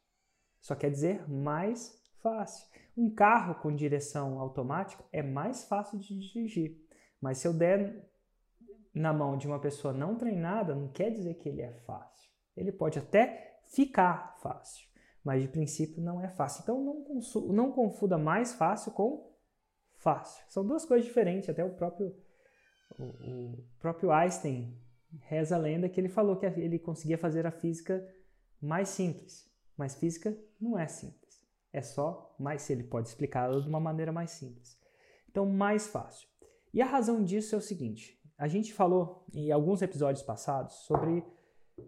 Só 0.61 0.75
quer 0.75 0.91
dizer 0.91 1.29
mais 1.29 1.99
fácil. 2.23 2.67
Um 2.97 3.09
carro 3.15 3.55
com 3.57 3.75
direção 3.75 4.39
automática 4.39 5.05
é 5.13 5.23
mais 5.23 5.65
fácil 5.65 5.99
de 5.99 6.19
dirigir. 6.19 6.79
Mas 7.21 7.39
se 7.39 7.49
eu 7.49 7.53
der 7.53 8.11
na 8.95 9.13
mão 9.13 9.37
de 9.37 9.47
uma 9.47 9.61
pessoa 9.61 9.95
não 9.95 10.17
treinada, 10.17 10.75
não 10.75 10.89
quer 10.89 11.11
dizer 11.11 11.35
que 11.35 11.49
ele 11.49 11.63
é 11.63 11.73
fácil. 11.73 12.31
Ele 12.57 12.73
pode 12.73 12.99
até 12.99 13.61
ficar 13.67 14.37
fácil, 14.41 14.87
mas 15.23 15.43
de 15.43 15.49
princípio 15.49 16.03
não 16.03 16.21
é 16.21 16.29
fácil. 16.29 16.63
Então 16.63 16.83
não, 16.83 17.53
não 17.53 17.73
confunda 17.73 18.19
mais 18.19 18.53
fácil 18.53 18.93
com 18.93 19.31
fácil. 19.93 20.45
São 20.49 20.67
duas 20.67 20.85
coisas 20.85 21.07
diferentes. 21.07 21.49
Até 21.49 21.65
o 21.65 21.75
próprio, 21.75 22.15
o, 22.99 23.05
o 23.05 23.65
próprio 23.79 24.11
Einstein 24.11 24.77
reza 25.23 25.57
a 25.57 25.59
lenda 25.59 25.89
que 25.89 26.01
ele 26.01 26.09
falou 26.09 26.37
que 26.37 26.47
ele 26.47 26.79
conseguia 26.79 27.19
fazer 27.19 27.47
a 27.47 27.51
física 27.51 28.07
mais 28.61 28.89
simples. 28.89 29.51
Mas 29.77 29.95
física 29.95 30.37
não 30.61 30.79
é 30.79 30.87
simples. 30.87 31.41
É 31.73 31.83
só 31.83 32.35
mais 32.39 32.63
se 32.63 32.73
ele 32.73 32.85
pode 32.85 33.09
explicá-la 33.09 33.61
de 33.61 33.69
uma 33.69 33.81
maneira 33.81 34.13
mais 34.13 34.31
simples. 34.31 34.79
Então, 35.29 35.47
mais 35.47 35.87
fácil. 35.87 36.29
E 36.73 36.83
a 36.83 36.87
razão 36.87 37.25
disso 37.25 37.55
é 37.55 37.59
o 37.59 37.63
seguinte: 37.63 38.21
a 38.37 38.49
gente 38.49 38.75
falou 38.75 39.25
em 39.33 39.51
alguns 39.51 39.83
episódios 39.83 40.25
passados 40.25 40.75
sobre 40.87 41.25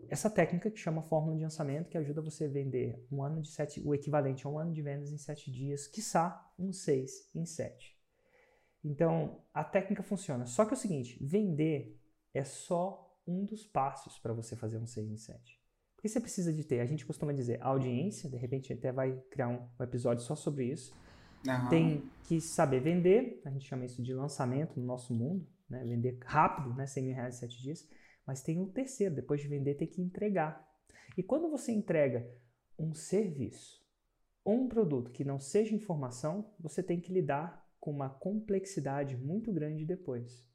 essa 0.08 0.30
técnica 0.30 0.70
que 0.70 0.78
chama 0.78 1.02
fórmula 1.02 1.36
de 1.36 1.42
lançamento, 1.42 1.90
que 1.90 1.98
ajuda 1.98 2.22
você 2.22 2.44
a 2.44 2.48
vender 2.48 3.06
um 3.10 3.22
ano 3.22 3.42
de 3.42 3.50
sete, 3.50 3.80
o 3.84 3.94
equivalente 3.94 4.46
a 4.46 4.50
um 4.50 4.58
ano 4.58 4.72
de 4.72 4.80
vendas 4.80 5.10
em 5.10 5.18
sete 5.18 5.50
dias, 5.50 5.86
quiçá 5.86 6.50
um 6.58 6.72
seis 6.72 7.30
em 7.34 7.44
sete. 7.44 7.98
Então, 8.84 9.40
a 9.54 9.62
técnica 9.62 10.02
funciona. 10.02 10.44
Só 10.46 10.64
que 10.64 10.72
é 10.72 10.74
o 10.74 10.80
seguinte, 10.80 11.18
vender 11.24 12.00
é 12.34 12.44
só 12.44 13.16
um 13.26 13.44
dos 13.44 13.64
passos 13.64 14.18
para 14.18 14.32
você 14.32 14.56
fazer 14.56 14.78
um 14.78 14.86
seis 14.86 15.08
em 15.08 15.16
sete. 15.16 15.60
Porque 15.94 16.08
você 16.08 16.20
precisa 16.20 16.52
de 16.52 16.64
ter, 16.64 16.80
a 16.80 16.86
gente 16.86 17.06
costuma 17.06 17.32
dizer, 17.32 17.62
audiência, 17.62 18.28
de 18.28 18.36
repente 18.36 18.72
até 18.72 18.90
vai 18.90 19.16
criar 19.30 19.48
um, 19.48 19.68
um 19.78 19.84
episódio 19.84 20.24
só 20.24 20.34
sobre 20.34 20.64
isso. 20.64 20.92
Uhum. 21.46 21.68
Tem 21.68 22.10
que 22.24 22.40
saber 22.40 22.80
vender, 22.80 23.40
a 23.44 23.50
gente 23.50 23.66
chama 23.66 23.84
isso 23.84 24.02
de 24.02 24.12
lançamento 24.12 24.78
no 24.80 24.84
nosso 24.84 25.14
mundo, 25.14 25.46
né? 25.68 25.84
vender 25.84 26.18
rápido, 26.24 26.74
né? 26.74 26.86
100 26.86 27.04
mil 27.04 27.14
reais 27.14 27.36
em 27.36 27.38
sete 27.38 27.62
dias. 27.62 27.88
Mas 28.26 28.42
tem 28.42 28.58
um 28.58 28.68
terceiro, 28.68 29.14
depois 29.14 29.40
de 29.40 29.48
vender, 29.48 29.74
tem 29.74 29.86
que 29.86 30.00
entregar. 30.00 30.68
E 31.16 31.22
quando 31.22 31.48
você 31.50 31.70
entrega 31.70 32.28
um 32.78 32.94
serviço 32.94 33.80
ou 34.44 34.54
um 34.54 34.68
produto 34.68 35.12
que 35.12 35.24
não 35.24 35.38
seja 35.38 35.74
informação, 35.74 36.52
você 36.58 36.82
tem 36.82 37.00
que 37.00 37.12
lidar 37.12 37.61
com 37.82 37.90
uma 37.90 38.08
complexidade 38.08 39.16
muito 39.16 39.52
grande 39.52 39.84
depois. 39.84 40.46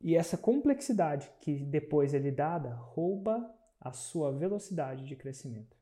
E 0.00 0.14
essa 0.14 0.38
complexidade 0.38 1.28
que 1.40 1.58
depois 1.64 2.14
é 2.14 2.20
lidada 2.20 2.72
rouba 2.72 3.52
a 3.80 3.92
sua 3.92 4.30
velocidade 4.30 5.04
de 5.04 5.16
crescimento. 5.16 5.76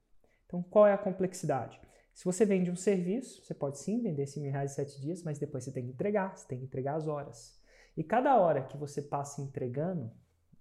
Então, 0.46 0.62
qual 0.62 0.86
é 0.86 0.94
a 0.94 0.98
complexidade? 0.98 1.78
Se 2.14 2.24
você 2.24 2.46
vende 2.46 2.70
um 2.70 2.76
serviço, 2.76 3.44
você 3.44 3.52
pode 3.52 3.78
sim 3.78 4.00
vender 4.00 4.22
esse 4.22 4.40
mil 4.40 4.50
reais 4.50 4.72
em 4.72 4.74
sete 4.76 4.98
dias, 5.02 5.22
mas 5.22 5.38
depois 5.38 5.64
você 5.64 5.70
tem 5.70 5.84
que 5.84 5.92
entregar, 5.92 6.34
você 6.34 6.48
tem 6.48 6.58
que 6.58 6.64
entregar 6.64 6.94
as 6.94 7.06
horas. 7.06 7.60
E 7.94 8.02
cada 8.02 8.40
hora 8.40 8.64
que 8.64 8.78
você 8.78 9.02
passa 9.02 9.42
entregando, 9.42 10.10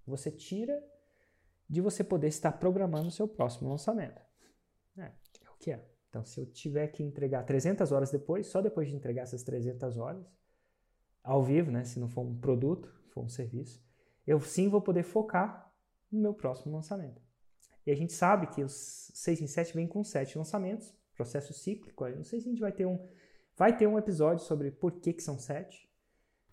você 0.06 0.30
tira 0.30 0.78
de 1.70 1.80
você 1.80 2.04
poder 2.04 2.28
estar 2.28 2.52
programando 2.52 3.08
o 3.08 3.12
seu 3.12 3.26
próximo 3.26 3.70
lançamento. 3.70 4.22
É, 4.98 5.04
é 5.06 5.50
o 5.50 5.58
que 5.58 5.72
é. 5.72 5.89
Então, 6.10 6.26
se 6.26 6.40
eu 6.40 6.46
tiver 6.46 6.88
que 6.88 7.04
entregar 7.04 7.44
300 7.44 7.92
horas 7.92 8.12
depois, 8.12 8.48
só 8.48 8.62
depois 8.62 8.88
de 8.88 8.96
entregar 8.96 9.24
essas 9.24 9.44
300 9.44 9.98
horas, 9.98 10.26
ao 11.24 11.44
vivo, 11.44 11.72
né, 11.72 11.84
se 11.84 12.00
não 12.00 12.10
for 12.10 12.22
um 12.22 12.36
produto, 12.36 12.92
for 13.10 13.24
um 13.24 13.30
serviço, 13.30 13.84
eu 14.26 14.40
sim 14.40 14.70
vou 14.70 14.82
poder 14.82 15.04
focar 15.04 15.72
no 16.12 16.20
meu 16.20 16.34
próximo 16.34 16.74
lançamento. 16.74 17.22
E 17.86 17.92
a 17.92 17.96
gente 17.96 18.14
sabe 18.14 18.48
que 18.48 18.64
os 18.64 19.12
6 19.14 19.42
em 19.42 19.48
7 19.48 19.74
vem 19.76 19.88
com 19.88 20.04
7 20.04 20.38
lançamentos, 20.38 20.94
processo 21.16 21.54
cíclico. 21.54 22.06
Eu 22.06 22.18
não 22.18 22.24
sei 22.24 22.40
se 22.40 22.48
a 22.48 22.52
gente 22.52 22.62
vai 22.62 22.72
ter 22.72 22.86
um, 22.86 23.08
vai 23.56 23.76
ter 23.76 23.88
um 23.88 23.98
episódio 23.98 24.44
sobre 24.44 24.72
por 24.72 24.94
que, 24.94 25.14
que 25.14 25.22
são 25.22 25.38
7, 25.38 25.88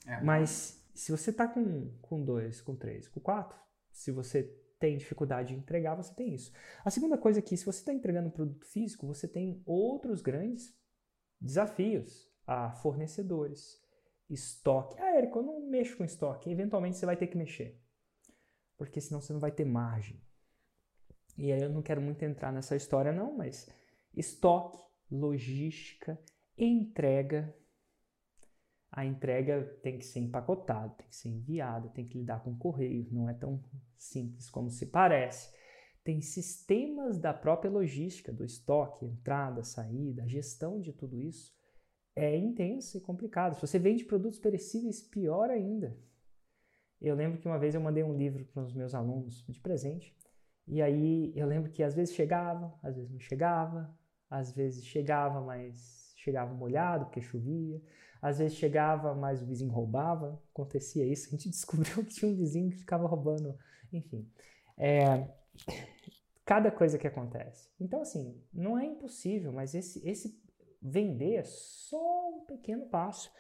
é. 0.07 0.21
mas 0.23 0.85
se 0.95 1.13
você 1.13 1.31
está 1.31 1.47
com, 1.47 1.91
com 2.03 2.23
dois, 2.23 2.61
com 2.61 2.75
três, 2.75 3.09
com 3.09 3.21
quatro, 3.21 3.59
se 3.91 4.11
você 4.11 4.55
tem 4.79 4.97
dificuldade 4.97 5.55
de 5.55 5.61
entregar, 5.61 5.95
você 5.95 6.15
tem 6.15 6.35
isso. 6.35 6.53
A 6.85 6.91
segunda 6.91 7.17
coisa 7.17 7.39
é 7.39 7.43
que, 7.43 7.57
se 7.57 7.65
você 7.65 7.79
está 7.79 7.93
entregando 7.93 8.29
um 8.29 8.33
produto 8.33 8.67
físico, 8.67 9.07
você 9.07 9.27
tem 9.27 9.63
outros 9.65 10.21
grandes 10.21 10.77
desafios 11.41 12.31
a 12.47 12.71
fornecedores, 12.73 13.83
estoque. 14.29 14.97
Ah, 15.01 15.17
Érico, 15.17 15.39
eu 15.39 15.43
não 15.43 15.69
mexo 15.69 15.97
com 15.97 16.05
estoque. 16.05 16.51
Eventualmente 16.51 16.97
você 16.97 17.07
vai 17.07 17.17
ter 17.17 17.27
que 17.27 17.37
mexer, 17.37 17.81
porque 18.77 19.01
senão 19.01 19.21
você 19.21 19.33
não 19.33 19.41
vai 19.41 19.51
ter 19.51 19.65
margem. 19.65 20.21
E 21.37 21.53
aí 21.53 21.61
eu 21.61 21.71
não 21.71 21.83
quero 21.83 22.01
muito 22.01 22.23
entrar 22.23 22.53
nessa 22.53 22.77
história, 22.77 23.13
não, 23.13 23.37
mas 23.37 23.69
estoque, 24.15 24.79
logística, 25.11 26.19
entrega 26.57 27.55
a 28.97 29.05
entrega 29.05 29.63
tem 29.83 29.99
que 29.99 30.05
ser 30.05 30.19
empacotada, 30.21 30.89
tem 30.97 31.07
que 31.07 31.15
ser 31.15 31.29
enviada, 31.29 31.89
tem 31.91 32.09
que 32.09 32.19
lidar 32.19 32.43
com 32.43 32.57
correio, 32.57 33.07
não 33.13 33.29
é 33.29 33.35
tão 33.35 33.63
simples 33.97 34.51
como 34.51 34.71
se 34.71 34.87
parece. 34.87 35.55
Tem 36.03 36.21
sistemas 36.21 37.19
da 37.19 37.35
própria 37.35 37.71
logística, 37.71 38.33
do 38.33 38.45
estoque, 38.45 39.05
entrada, 39.05 39.63
saída, 39.63 40.27
gestão 40.27 40.81
de 40.81 40.93
tudo 40.93 41.21
isso 41.21 41.55
é 42.17 42.35
intenso 42.35 42.97
e 42.97 43.01
complicado. 43.01 43.55
Se 43.55 43.61
você 43.61 43.79
vende 43.79 44.05
produtos 44.05 44.39
perecíveis, 44.39 45.03
pior 45.03 45.51
ainda. 45.51 45.95
Eu 46.99 47.15
lembro 47.15 47.39
que 47.39 47.47
uma 47.47 47.59
vez 47.59 47.75
eu 47.75 47.81
mandei 47.81 48.03
um 48.03 48.17
livro 48.17 48.47
para 48.47 48.63
os 48.63 48.73
meus 48.73 48.95
alunos 48.95 49.45
de 49.47 49.61
presente, 49.61 50.17
e 50.67 50.81
aí 50.81 51.31
eu 51.37 51.47
lembro 51.47 51.71
que 51.71 51.83
às 51.83 51.95
vezes 51.95 52.15
chegava, 52.15 52.75
às 52.83 52.97
vezes 52.97 53.13
não 53.13 53.21
chegava, 53.21 53.95
às 54.31 54.51
vezes 54.53 54.87
chegava, 54.87 55.43
mas 55.43 56.06
chegava 56.27 56.53
molhado 56.53 57.05
porque 57.05 57.23
chovia, 57.23 57.81
às 58.21 58.39
vezes 58.39 58.57
chegava, 58.57 59.15
mas 59.15 59.41
o 59.41 59.47
vizinho 59.47 59.71
roubava, 59.71 60.43
acontecia 60.53 61.05
isso. 61.07 61.29
A 61.29 61.31
gente 61.31 61.49
descobriu 61.51 62.05
que 62.05 62.15
tinha 62.15 62.31
um 62.31 62.35
vizinho 62.35 62.71
que 62.71 62.79
ficava 62.79 63.07
roubando, 63.07 63.57
enfim. 63.93 64.29
É, 64.77 65.29
cada 66.45 66.71
coisa 66.71 66.99
que 66.99 67.07
acontece. 67.07 67.69
Então, 67.81 68.01
assim, 68.03 68.37
não 68.53 68.77
é 68.77 68.85
impossível, 68.85 69.53
mas 69.53 69.75
esse, 69.75 70.07
esse 70.07 70.37
vender 70.83 71.37
é 71.37 71.45
só 71.45 72.31
um 72.31 72.41
pequeno 72.45 72.87
passo. 72.87 73.31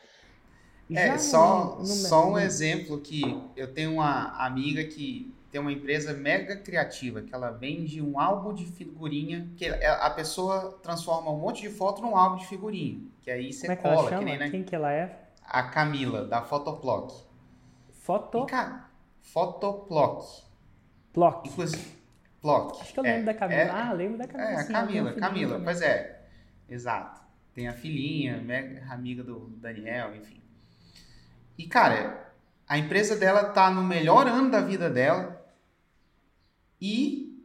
é, 0.89 1.19
só, 1.19 1.75
no, 1.75 1.79
no, 1.81 1.87
só 1.87 2.31
um 2.31 2.39
exemplo 2.39 3.01
que 3.01 3.23
eu 3.57 3.75
tenho 3.75 3.95
uma 3.95 4.29
amiga 4.47 4.85
que 4.85 5.36
tem 5.57 5.61
uma 5.63 5.73
empresa 5.73 6.13
mega 6.13 6.55
criativa, 6.57 7.23
que 7.23 7.35
ela 7.35 7.51
vende 7.51 8.03
um 8.03 8.21
álbum 8.21 8.53
de 8.53 8.67
figurinha, 8.67 9.49
que 9.57 9.67
a 9.67 10.11
pessoa 10.11 10.79
transforma 10.83 11.31
um 11.31 11.39
monte 11.39 11.63
de 11.63 11.71
foto 11.71 12.03
num 12.03 12.15
álbum 12.15 12.37
de 12.37 12.47
figurinha, 12.47 13.01
que 13.23 13.31
aí 13.31 13.51
você 13.51 13.63
Como 13.63 13.73
é 13.73 13.77
que 13.77 13.83
cola, 13.83 14.19
que 14.19 14.25
nem, 14.27 14.39
né? 14.39 14.51
Quem 14.51 14.63
que 14.63 14.75
ela 14.75 14.93
é? 14.93 15.19
A 15.43 15.63
Camila, 15.63 16.27
da 16.27 16.43
Photoplock. 16.43 17.25
Foto? 17.91 18.47
Photoplock. 19.23 20.45
Plock. 21.15 21.49
Inclusive, 21.49 21.97
Plock. 22.43 22.79
Acho 22.79 22.93
que 22.93 23.01
eu 23.01 23.05
lembro 23.05 23.21
é, 23.23 23.25
da 23.25 23.35
Camila. 23.35 23.61
É, 23.63 23.71
ah, 23.71 23.93
lembro 23.93 24.19
da 24.19 24.27
Camila. 24.27 24.51
É, 24.51 24.57
a 24.57 24.65
Camila, 24.67 25.13
Camila, 25.15 25.61
pois 25.65 25.81
é. 25.81 26.23
Exato. 26.69 27.23
Tem 27.55 27.67
a 27.67 27.73
filhinha, 27.73 28.37
mega 28.43 28.93
amiga 28.93 29.25
do 29.25 29.49
Daniel, 29.57 30.15
enfim. 30.17 30.43
E, 31.57 31.67
cara, 31.67 32.31
a 32.69 32.77
empresa 32.77 33.17
dela 33.17 33.45
tá 33.45 33.71
no 33.71 33.83
melhor 33.83 34.27
ano 34.27 34.51
da 34.51 34.61
vida 34.61 34.91
dela 34.91 35.46
e 36.81 37.45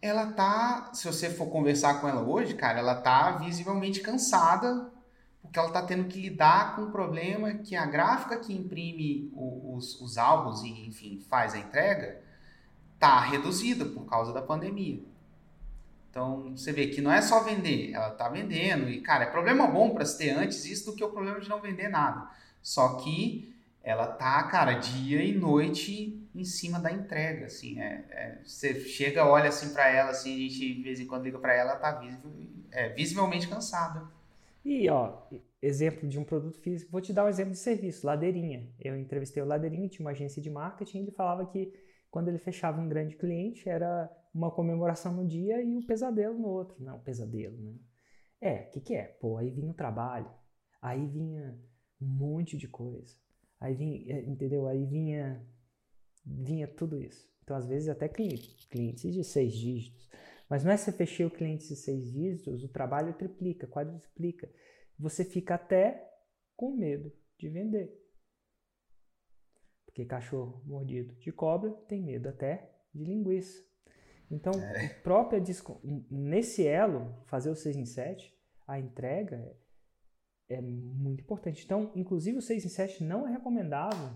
ela 0.00 0.32
tá, 0.32 0.90
se 0.94 1.06
você 1.06 1.30
for 1.30 1.46
conversar 1.46 2.00
com 2.00 2.08
ela 2.08 2.22
hoje, 2.22 2.54
cara, 2.54 2.78
ela 2.78 2.94
tá 2.94 3.32
visivelmente 3.32 4.00
cansada 4.00 4.90
porque 5.42 5.58
ela 5.58 5.70
tá 5.70 5.82
tendo 5.82 6.04
que 6.04 6.20
lidar 6.20 6.76
com 6.76 6.82
um 6.82 6.90
problema 6.90 7.54
que 7.54 7.74
a 7.74 7.86
gráfica 7.86 8.38
que 8.38 8.52
imprime 8.52 9.32
os, 9.34 10.00
os 10.00 10.16
álbuns 10.16 10.62
e, 10.62 10.86
enfim, 10.86 11.20
faz 11.28 11.54
a 11.54 11.58
entrega 11.58 12.22
tá 12.98 13.18
reduzida 13.18 13.86
por 13.86 14.04
causa 14.04 14.32
da 14.32 14.42
pandemia. 14.42 15.02
Então, 16.10 16.54
você 16.56 16.70
vê 16.70 16.88
que 16.88 17.00
não 17.00 17.10
é 17.10 17.22
só 17.22 17.42
vender, 17.42 17.92
ela 17.92 18.10
tá 18.10 18.28
vendendo 18.28 18.90
e, 18.90 19.00
cara, 19.00 19.24
é 19.24 19.30
problema 19.30 19.66
bom 19.66 19.90
para 19.90 20.04
se 20.04 20.18
ter 20.18 20.30
antes 20.30 20.64
isso 20.66 20.90
do 20.90 20.96
que 20.96 21.02
o 21.02 21.08
problema 21.08 21.40
de 21.40 21.48
não 21.48 21.60
vender 21.60 21.88
nada. 21.88 22.28
Só 22.62 22.96
que 22.96 23.49
ela 23.82 24.06
tá, 24.06 24.42
cara, 24.44 24.74
dia 24.74 25.22
e 25.22 25.32
noite 25.32 26.28
em 26.34 26.44
cima 26.44 26.78
da 26.78 26.92
entrega, 26.92 27.46
assim, 27.46 27.80
é, 27.80 28.04
é 28.10 28.38
você 28.44 28.78
chega, 28.80 29.26
olha 29.26 29.48
assim 29.48 29.72
para 29.72 29.88
ela, 29.88 30.10
assim, 30.10 30.34
a 30.34 30.38
gente 30.38 30.74
de 30.74 30.82
vez 30.82 31.00
em 31.00 31.06
quando 31.06 31.24
liga 31.24 31.38
para 31.38 31.54
ela, 31.54 31.72
ela 31.72 31.80
tá 31.80 31.92
visível, 31.92 32.30
é, 32.70 32.88
visivelmente 32.90 33.48
cansada. 33.48 34.06
E, 34.64 34.88
ó, 34.90 35.22
exemplo 35.62 36.08
de 36.08 36.18
um 36.18 36.24
produto 36.24 36.58
físico, 36.58 36.92
vou 36.92 37.00
te 37.00 37.12
dar 37.12 37.24
um 37.24 37.28
exemplo 37.28 37.52
de 37.52 37.58
serviço, 37.58 38.06
Ladeirinha. 38.06 38.68
Eu 38.78 38.96
entrevistei 38.96 39.42
o 39.42 39.46
Ladeirinha, 39.46 39.88
tinha 39.88 40.04
uma 40.04 40.12
agência 40.12 40.40
de 40.40 40.50
marketing, 40.50 40.98
ele 41.00 41.10
falava 41.10 41.46
que 41.46 41.72
quando 42.10 42.28
ele 42.28 42.38
fechava 42.38 42.80
um 42.80 42.88
grande 42.88 43.16
cliente 43.16 43.68
era 43.68 44.10
uma 44.34 44.50
comemoração 44.50 45.12
no 45.12 45.26
dia 45.26 45.62
e 45.62 45.74
um 45.74 45.82
pesadelo 45.82 46.38
no 46.38 46.48
outro. 46.48 46.76
Não, 46.82 46.98
pesadelo, 47.00 47.56
né? 47.56 47.74
É, 48.40 48.62
o 48.62 48.70
que, 48.70 48.80
que 48.80 48.94
é? 48.94 49.04
Pô, 49.04 49.36
aí 49.36 49.50
vinha 49.50 49.70
o 49.70 49.74
trabalho, 49.74 50.30
aí 50.80 51.06
vinha 51.06 51.58
um 52.00 52.06
monte 52.06 52.56
de 52.56 52.66
coisa, 52.66 53.14
aí 53.60 53.74
vinha, 53.74 54.16
é, 54.16 54.20
entendeu? 54.22 54.66
Aí 54.66 54.84
vinha, 54.86 55.46
vinha 56.24 56.66
tudo 56.66 57.00
isso. 57.00 57.28
Então, 57.42 57.56
às 57.56 57.66
vezes, 57.66 57.88
até 57.88 58.08
clientes, 58.08 58.64
clientes 58.66 59.12
de 59.12 59.22
seis 59.22 59.52
dígitos. 59.52 60.08
Mas 60.48 60.64
não 60.64 60.72
é 60.72 60.76
você 60.76 60.90
fechar 60.90 61.26
o 61.26 61.30
cliente 61.30 61.68
de 61.68 61.76
seis 61.76 62.10
dígitos, 62.12 62.64
o 62.64 62.68
trabalho 62.68 63.12
triplica, 63.14 63.66
quadruplica. 63.66 64.50
Você 64.98 65.24
fica 65.24 65.54
até 65.54 66.08
com 66.56 66.74
medo 66.76 67.12
de 67.38 67.48
vender. 67.48 67.96
Porque 69.86 70.04
cachorro 70.04 70.62
mordido 70.64 71.14
de 71.16 71.32
cobra 71.32 71.70
tem 71.88 72.02
medo 72.02 72.28
até 72.28 72.70
de 72.94 73.04
linguiça. 73.04 73.64
Então, 74.30 74.52
é. 74.52 74.88
própria 75.02 75.42
nesse 76.10 76.66
elo, 76.66 77.24
fazer 77.26 77.50
o 77.50 77.56
6 77.56 77.76
em 77.76 77.84
7, 77.84 78.32
a 78.66 78.78
entrega 78.78 79.56
é, 80.50 80.60
muito 80.60 81.22
importante. 81.22 81.64
Então, 81.64 81.92
inclusive 81.94 82.36
o 82.36 82.42
6 82.42 82.64
em 82.64 82.68
7 82.68 83.04
não 83.04 83.26
é 83.26 83.30
recomendável 83.30 84.10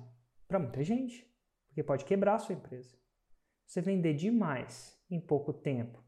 para 0.48 0.58
muita 0.58 0.82
gente, 0.82 1.26
porque 1.68 1.82
pode 1.82 2.04
quebrar 2.04 2.34
a 2.34 2.38
sua 2.38 2.54
empresa. 2.54 2.94
Você 3.64 3.80
vender 3.80 4.14
demais 4.14 5.00
em 5.10 5.20
pouco 5.20 5.52
tempo 5.52 6.02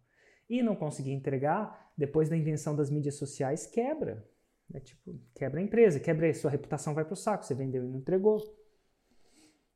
e 0.50 0.62
não 0.62 0.76
conseguir 0.76 1.12
entregar, 1.12 1.92
depois 1.96 2.28
da 2.28 2.36
invenção 2.36 2.76
das 2.76 2.90
mídias 2.90 3.14
sociais, 3.14 3.66
quebra. 3.66 4.28
É 4.74 4.80
tipo, 4.80 5.18
quebra 5.34 5.60
a 5.60 5.62
empresa, 5.62 6.00
quebra 6.00 6.28
a 6.28 6.34
sua 6.34 6.50
reputação, 6.50 6.92
vai 6.92 7.04
para 7.04 7.14
o 7.14 7.16
saco, 7.16 7.44
você 7.44 7.54
vendeu 7.54 7.84
e 7.84 7.88
não 7.88 7.98
entregou. 7.98 8.38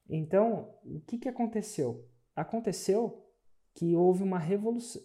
Então, 0.08 0.76
o 0.84 1.00
que, 1.00 1.18
que 1.18 1.28
aconteceu? 1.28 2.08
Aconteceu 2.34 3.24
que 3.72 3.94
houve 3.94 4.22
uma 4.24 4.38
revolução. 4.38 5.00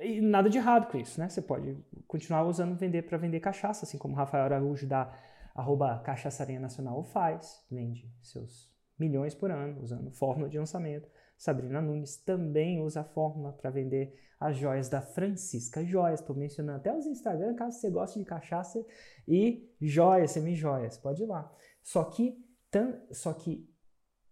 E 0.00 0.20
nada 0.20 0.48
de 0.48 0.58
errado 0.58 0.90
com 0.90 0.98
isso, 0.98 1.18
né? 1.20 1.28
Você 1.28 1.42
pode 1.42 1.76
continuar 2.06 2.44
usando 2.44 2.76
vender 2.76 3.02
para 3.02 3.18
vender 3.18 3.40
cachaça, 3.40 3.84
assim 3.84 3.98
como 3.98 4.14
Rafael 4.14 4.44
Araújo 4.44 4.86
da 4.86 5.12
arroba 5.54 5.98
Cachaçaria 6.00 6.60
Nacional 6.60 7.02
faz, 7.02 7.64
vende 7.68 8.08
seus 8.22 8.72
milhões 8.98 9.34
por 9.34 9.50
ano 9.50 9.82
usando 9.82 10.10
fórmula 10.10 10.48
de 10.48 10.58
lançamento. 10.58 11.08
Sabrina 11.36 11.80
Nunes 11.80 12.16
também 12.16 12.80
usa 12.80 13.00
a 13.00 13.04
fórmula 13.04 13.52
para 13.52 13.70
vender 13.70 14.14
as 14.40 14.56
joias 14.56 14.88
da 14.88 15.00
Francisca 15.00 15.84
Joias. 15.84 16.20
Estou 16.20 16.34
mencionando 16.34 16.78
até 16.78 16.92
os 16.94 17.06
Instagram, 17.06 17.54
caso 17.54 17.78
você 17.78 17.90
goste 17.90 18.18
de 18.18 18.24
cachaça 18.24 18.84
e 19.26 19.68
joias, 19.80 20.32
semi-joias. 20.32 20.98
Pode 20.98 21.22
ir 21.22 21.26
lá. 21.26 21.52
Só 21.82 22.04
que, 22.04 22.36
só 23.12 23.32
que 23.32 23.68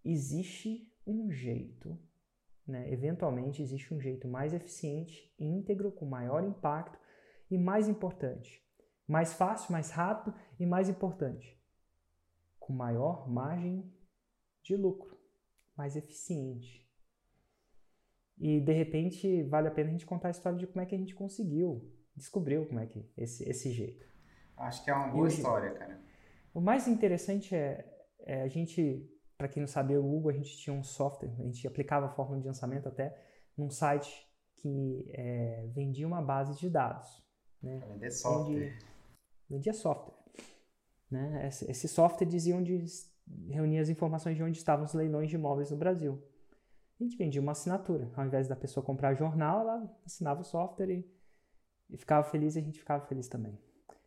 existe 0.03 0.91
um 1.05 1.31
jeito 1.31 1.97
né? 2.67 2.91
Eventualmente 2.91 3.61
existe 3.61 3.93
um 3.93 3.99
jeito 3.99 4.27
mais 4.27 4.53
eficiente, 4.53 5.33
íntegro, 5.39 5.91
com 5.91 6.05
maior 6.05 6.43
impacto 6.43 6.99
e 7.49 7.57
mais 7.57 7.87
importante, 7.87 8.61
mais 9.07 9.33
fácil, 9.33 9.71
mais 9.71 9.89
rápido 9.89 10.35
e 10.59 10.65
mais 10.65 10.89
importante, 10.89 11.57
com 12.59 12.73
maior 12.73 13.29
margem 13.29 13.89
de 14.61 14.75
lucro, 14.75 15.17
mais 15.75 15.95
eficiente. 15.95 16.85
E 18.37 18.59
de 18.59 18.73
repente 18.73 19.43
vale 19.43 19.67
a 19.67 19.71
pena 19.71 19.89
a 19.89 19.91
gente 19.93 20.05
contar 20.05 20.27
a 20.27 20.31
história 20.31 20.59
de 20.59 20.67
como 20.67 20.81
é 20.81 20.85
que 20.85 20.93
a 20.93 20.97
gente 20.97 21.15
conseguiu, 21.15 21.89
descobriu 22.15 22.65
como 22.67 22.79
é 22.79 22.85
que 22.85 23.09
esse, 23.15 23.47
esse 23.49 23.71
jeito. 23.71 24.05
Acho 24.57 24.83
que 24.83 24.91
é 24.91 24.93
uma 24.93 25.07
boa 25.07 25.25
Hoje, 25.25 25.37
história, 25.37 25.71
cara. 25.71 26.01
O 26.53 26.59
mais 26.59 26.87
interessante 26.87 27.55
é, 27.55 27.85
é 28.19 28.41
a 28.41 28.47
gente 28.47 29.09
para 29.37 29.47
quem 29.47 29.61
não 29.61 29.67
sabia, 29.67 29.99
o 29.99 30.03
Google, 30.03 30.31
a 30.31 30.33
gente 30.33 30.57
tinha 30.57 30.75
um 30.75 30.83
software, 30.83 31.31
a 31.39 31.43
gente 31.43 31.67
aplicava 31.67 32.07
a 32.07 32.09
fórmula 32.09 32.39
de 32.41 32.47
lançamento 32.47 32.87
até 32.87 33.15
num 33.55 33.69
site 33.69 34.27
que 34.55 35.09
é, 35.13 35.67
vendia 35.73 36.07
uma 36.07 36.21
base 36.21 36.57
de 36.59 36.69
dados. 36.69 37.23
Né? 37.61 37.79
Vender 37.87 38.11
software. 38.11 38.79
vendia 39.47 39.73
software. 39.73 40.15
Né? 41.09 41.47
Esse, 41.47 41.69
esse, 41.69 41.87
software 41.87 42.25
dizia 42.27 42.55
onde 42.55 42.83
reunia 43.49 43.81
as 43.81 43.89
informações 43.89 44.35
de 44.35 44.43
onde 44.43 44.57
estavam 44.57 44.85
os 44.85 44.93
leilões 44.93 45.29
de 45.29 45.35
imóveis 45.35 45.69
no 45.69 45.77
Brasil. 45.77 46.21
A 46.99 47.03
gente 47.03 47.15
vendia 47.15 47.39
uma 47.39 47.51
assinatura. 47.51 48.11
Ao 48.15 48.25
invés 48.25 48.47
da 48.47 48.55
pessoa 48.55 48.83
comprar 48.83 49.13
jornal, 49.13 49.61
ela 49.61 49.99
assinava 50.03 50.41
o 50.41 50.43
software 50.43 50.89
e, 50.89 51.07
e 51.91 51.97
ficava 51.97 52.27
feliz 52.27 52.55
e 52.55 52.59
a 52.59 52.63
gente 52.63 52.79
ficava 52.79 53.05
feliz 53.05 53.27
também. 53.27 53.57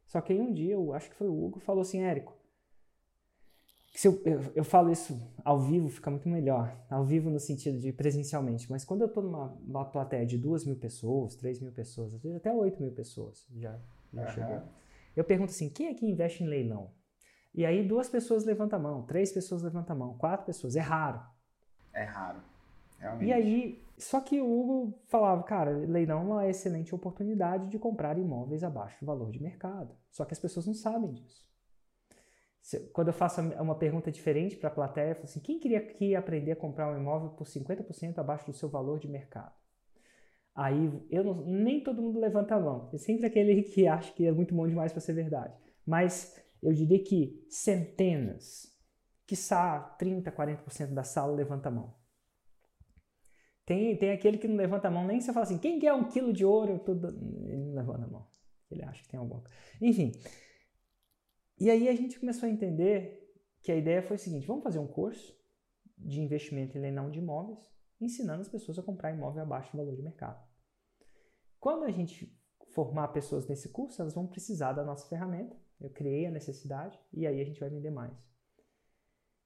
Só 0.06 0.20
que 0.20 0.32
aí 0.32 0.40
um 0.40 0.52
dia, 0.52 0.74
eu 0.74 0.92
acho 0.92 1.08
que 1.08 1.14
foi 1.14 1.28
o 1.28 1.44
Hugo, 1.44 1.60
falou 1.60 1.82
assim, 1.82 2.02
Érico, 2.02 2.36
se 3.92 4.06
eu, 4.06 4.20
eu, 4.24 4.52
eu, 4.54 4.64
falo 4.64 4.90
isso 4.90 5.20
ao 5.44 5.58
vivo, 5.58 5.88
fica 5.88 6.10
muito 6.10 6.28
melhor. 6.28 6.74
Ao 6.88 7.04
vivo 7.04 7.28
no 7.28 7.40
sentido 7.40 7.78
de 7.78 7.92
presencialmente. 7.92 8.70
Mas 8.70 8.84
quando 8.84 9.02
eu 9.02 9.08
estou 9.08 9.22
numa, 9.22 9.48
numa 9.66 9.84
plateia 9.84 10.24
de 10.24 10.38
duas 10.38 10.64
mil 10.64 10.76
pessoas, 10.76 11.34
três 11.34 11.60
mil 11.60 11.72
pessoas, 11.72 12.14
às 12.14 12.22
vezes 12.22 12.36
até 12.36 12.52
oito 12.52 12.80
mil 12.80 12.92
pessoas 12.92 13.46
já, 13.56 13.78
já 14.12 14.22
uhum. 14.22 14.28
chegou. 14.28 14.62
Eu 15.16 15.24
pergunto 15.24 15.50
assim, 15.50 15.68
quem 15.68 15.88
é 15.88 15.94
que 15.94 16.06
investe 16.06 16.44
em 16.44 16.46
leilão? 16.46 16.92
E 17.52 17.66
aí 17.66 17.86
duas 17.86 18.08
pessoas 18.08 18.44
levantam 18.44 18.78
a 18.78 18.82
mão, 18.82 19.02
três 19.02 19.32
pessoas 19.32 19.62
levantam 19.62 19.96
a 19.96 19.98
mão, 19.98 20.16
quatro 20.16 20.46
pessoas. 20.46 20.76
É 20.76 20.80
raro. 20.80 21.20
É 21.92 22.04
raro. 22.04 22.40
Realmente. 22.96 23.28
E 23.28 23.32
aí, 23.32 23.84
só 23.98 24.20
que 24.20 24.40
o 24.40 24.46
Hugo 24.46 25.00
falava, 25.08 25.42
cara, 25.42 25.72
leilão 25.72 26.20
é 26.20 26.22
uma 26.22 26.48
excelente 26.48 26.94
oportunidade 26.94 27.68
de 27.68 27.78
comprar 27.78 28.16
imóveis 28.18 28.62
abaixo 28.62 29.00
do 29.00 29.06
valor 29.06 29.32
de 29.32 29.42
mercado. 29.42 29.96
Só 30.10 30.24
que 30.24 30.32
as 30.32 30.38
pessoas 30.38 30.66
não 30.66 30.74
sabem 30.74 31.12
disso 31.12 31.49
quando 32.92 33.08
eu 33.08 33.14
faço 33.14 33.40
uma 33.40 33.74
pergunta 33.74 34.10
diferente 34.10 34.56
para 34.56 34.68
a 34.68 34.72
plateia, 34.72 35.10
eu 35.10 35.14
falo 35.14 35.24
assim: 35.24 35.40
quem 35.40 35.58
queria 35.58 35.78
aqui 35.78 36.14
aprender 36.14 36.52
a 36.52 36.56
comprar 36.56 36.92
um 36.92 36.98
imóvel 36.98 37.30
por 37.30 37.46
50% 37.46 38.18
abaixo 38.18 38.46
do 38.46 38.52
seu 38.52 38.68
valor 38.68 38.98
de 38.98 39.08
mercado? 39.08 39.54
Aí 40.54 40.90
eu 41.10 41.24
não, 41.24 41.44
nem 41.44 41.82
todo 41.82 42.02
mundo 42.02 42.18
levanta 42.18 42.54
a 42.54 42.60
mão. 42.60 42.90
É 42.92 42.98
sempre 42.98 43.26
aquele 43.26 43.62
que 43.70 43.86
acha 43.86 44.12
que 44.12 44.26
é 44.26 44.32
muito 44.32 44.54
bom 44.54 44.66
demais 44.66 44.92
para 44.92 45.00
ser 45.00 45.12
verdade. 45.12 45.54
Mas 45.86 46.36
eu 46.62 46.72
diria 46.72 47.02
que 47.02 47.44
centenas, 47.48 48.66
quiçá 49.26 49.80
30, 49.98 50.30
40% 50.30 50.92
da 50.92 51.02
sala 51.02 51.34
levanta 51.34 51.68
a 51.68 51.72
mão. 51.72 51.94
Tem, 53.64 53.96
tem 53.96 54.10
aquele 54.10 54.36
que 54.36 54.48
não 54.48 54.56
levanta 54.56 54.88
a 54.88 54.90
mão, 54.90 55.06
nem 55.06 55.20
você 55.20 55.32
fala 55.32 55.44
assim, 55.44 55.58
quem 55.58 55.78
quer 55.78 55.94
um 55.94 56.08
quilo 56.08 56.32
de 56.32 56.44
ouro? 56.44 56.80
Tudo... 56.80 57.08
Ele 57.46 57.64
não 57.64 57.74
levanta 57.74 58.04
a 58.04 58.08
mão. 58.08 58.26
Ele 58.70 58.82
acha 58.82 59.02
que 59.02 59.08
tem 59.08 59.18
alguma 59.18 59.40
coisa. 59.40 59.56
Enfim, 59.80 60.12
e 61.60 61.70
aí 61.70 61.88
a 61.88 61.94
gente 61.94 62.18
começou 62.18 62.48
a 62.48 62.52
entender 62.52 63.30
que 63.62 63.70
a 63.70 63.76
ideia 63.76 64.02
foi 64.02 64.16
o 64.16 64.18
seguinte: 64.18 64.46
vamos 64.46 64.64
fazer 64.64 64.78
um 64.78 64.86
curso 64.86 65.38
de 65.98 66.20
investimento 66.20 66.78
em 66.78 66.80
leilão 66.80 67.10
de 67.10 67.18
imóveis, 67.18 67.70
ensinando 68.00 68.40
as 68.40 68.48
pessoas 68.48 68.78
a 68.78 68.82
comprar 68.82 69.12
imóvel 69.12 69.42
abaixo 69.42 69.70
do 69.70 69.78
valor 69.78 69.94
de 69.94 70.02
mercado. 70.02 70.42
Quando 71.58 71.84
a 71.84 71.90
gente 71.90 72.34
formar 72.72 73.08
pessoas 73.08 73.46
nesse 73.46 73.68
curso, 73.68 74.00
elas 74.00 74.14
vão 74.14 74.26
precisar 74.26 74.72
da 74.72 74.82
nossa 74.82 75.06
ferramenta. 75.06 75.54
Eu 75.78 75.90
criei 75.90 76.26
a 76.26 76.30
necessidade 76.30 76.98
e 77.12 77.26
aí 77.26 77.40
a 77.40 77.44
gente 77.44 77.60
vai 77.60 77.68
vender 77.68 77.90
mais. 77.90 78.30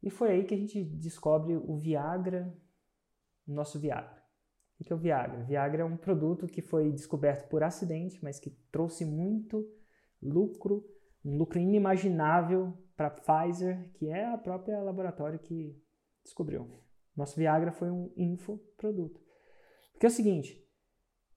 E 0.00 0.10
foi 0.10 0.30
aí 0.30 0.44
que 0.44 0.54
a 0.54 0.56
gente 0.56 0.84
descobre 0.84 1.56
o 1.56 1.76
Viagra, 1.76 2.56
o 3.46 3.52
nosso 3.52 3.80
Viagra. 3.80 4.22
O 4.78 4.84
que 4.84 4.92
é 4.92 4.96
o 4.96 4.98
Viagra? 4.98 5.42
Viagra 5.44 5.82
é 5.82 5.84
um 5.84 5.96
produto 5.96 6.46
que 6.46 6.60
foi 6.60 6.92
descoberto 6.92 7.48
por 7.48 7.62
acidente, 7.62 8.22
mas 8.22 8.38
que 8.38 8.50
trouxe 8.70 9.04
muito 9.04 9.66
lucro 10.20 10.84
um 11.24 11.36
lucro 11.36 11.58
inimaginável 11.58 12.76
para 12.96 13.10
Pfizer, 13.10 13.90
que 13.94 14.08
é 14.08 14.26
a 14.26 14.38
própria 14.38 14.80
laboratório 14.80 15.38
que 15.38 15.76
descobriu. 16.22 16.68
Nosso 17.16 17.36
Viagra 17.36 17.72
foi 17.72 17.90
um 17.90 18.12
infoproduto. 18.16 19.20
Porque 19.92 20.06
é 20.06 20.08
o 20.08 20.12
seguinte, 20.12 20.62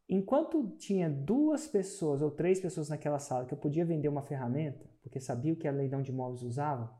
enquanto 0.10 0.76
tinha 0.78 1.10
duas 1.10 1.68
pessoas 1.68 2.22
ou 2.22 2.32
três 2.32 2.60
pessoas 2.60 2.90
naquela 2.90 3.20
sala 3.20 3.46
que 3.46 3.54
eu 3.54 3.58
podia 3.58 3.86
vender 3.86 4.10
uma 4.10 4.24
ferramenta, 4.24 4.90
porque 5.02 5.20
sabia 5.20 5.54
o 5.54 5.56
que 5.56 5.68
a 5.68 5.72
leilão 5.72 6.02
de 6.02 6.12
imóveis 6.12 6.44
usava, 6.44 6.94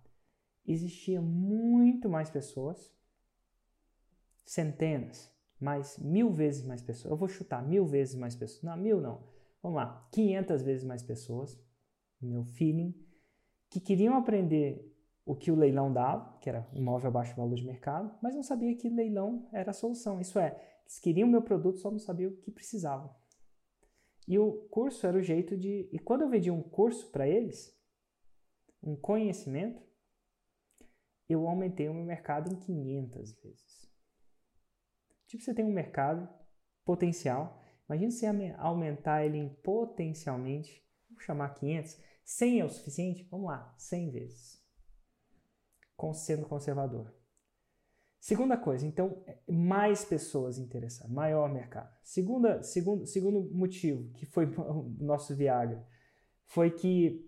existia 0.66 1.22
muito 1.22 2.10
mais 2.10 2.30
pessoas, 2.30 2.94
centenas, 4.46 5.32
mais 5.60 5.98
mil 5.98 6.32
vezes 6.32 6.66
mais 6.66 6.82
pessoas. 6.82 7.12
Eu 7.12 7.18
vou 7.18 7.28
chutar 7.28 7.66
mil 7.68 7.86
vezes 7.86 8.16
mais 8.16 8.36
pessoas. 8.36 8.64
Não, 8.64 8.78
mil 8.78 9.02
não. 9.02 9.28
Vamos 9.62 9.78
lá, 9.78 10.08
500 10.12 10.62
vezes 10.62 10.84
mais 10.84 11.02
pessoas 11.02 11.60
meu 12.26 12.44
feeling, 12.44 12.94
que 13.70 13.80
queriam 13.80 14.16
aprender 14.16 14.94
o 15.26 15.36
que 15.36 15.52
o 15.52 15.56
leilão 15.56 15.92
dava, 15.92 16.38
que 16.40 16.50
era 16.50 16.68
imóvel 16.74 17.10
abaixo 17.10 17.34
do 17.34 17.42
valor 17.42 17.56
de 17.56 17.66
mercado, 17.66 18.18
mas 18.22 18.34
não 18.34 18.44
sabia 18.44 18.76
que 18.76 18.90
leilão 18.90 19.48
era 19.52 19.72
a 19.72 19.74
solução. 19.74 20.22
Isso 20.22 20.40
é, 20.40 20.56
eles 20.84 21.00
queriam 21.00 21.28
o 21.28 21.32
meu 21.32 21.42
produto, 21.42 21.80
só 21.80 21.92
não 21.92 22.00
sabiam 22.00 22.32
o 22.32 22.38
que 22.38 22.50
precisavam. 22.50 23.14
E 24.28 24.40
o 24.40 24.68
curso 24.70 25.06
era 25.06 25.18
o 25.18 25.22
jeito 25.22 25.58
de. 25.58 25.90
E 25.92 26.00
quando 26.00 26.22
eu 26.22 26.30
vendi 26.30 26.52
um 26.52 26.62
curso 26.62 27.10
para 27.12 27.28
eles, 27.28 27.78
um 28.82 28.96
conhecimento, 28.96 29.82
eu 31.28 31.48
aumentei 31.48 31.90
o 31.90 31.94
meu 31.94 32.06
mercado 32.06 32.52
em 32.52 32.56
500 32.56 33.34
vezes. 33.42 33.92
Tipo, 35.28 35.44
você 35.44 35.54
tem 35.54 35.66
um 35.66 35.74
mercado 35.74 36.28
potencial, 36.86 37.62
imagina 37.88 38.12
você 38.12 38.26
aumentar 38.58 39.26
ele 39.26 39.38
em 39.38 39.50
potencialmente, 39.50 40.87
vou 41.18 41.26
chamar 41.26 41.50
500, 41.56 41.98
100 42.24 42.60
é 42.60 42.66
o 42.66 42.70
suficiente? 42.70 43.28
Vamos 43.30 43.48
lá, 43.48 43.74
100 43.78 44.12
vezes. 44.12 44.64
Sendo 46.14 46.46
conservador. 46.46 47.14
Segunda 48.20 48.58
coisa, 48.58 48.86
então, 48.86 49.24
mais 49.48 50.04
pessoas 50.04 50.58
interessadas, 50.58 51.12
maior 51.12 51.52
mercado. 51.52 51.96
Segunda, 52.04 52.62
segundo, 52.62 53.06
segundo 53.06 53.42
motivo, 53.54 54.12
que 54.14 54.26
foi 54.26 54.46
o 54.58 54.96
nosso 55.00 55.36
Viagra, 55.36 55.88
foi 56.44 56.72
que 56.72 57.26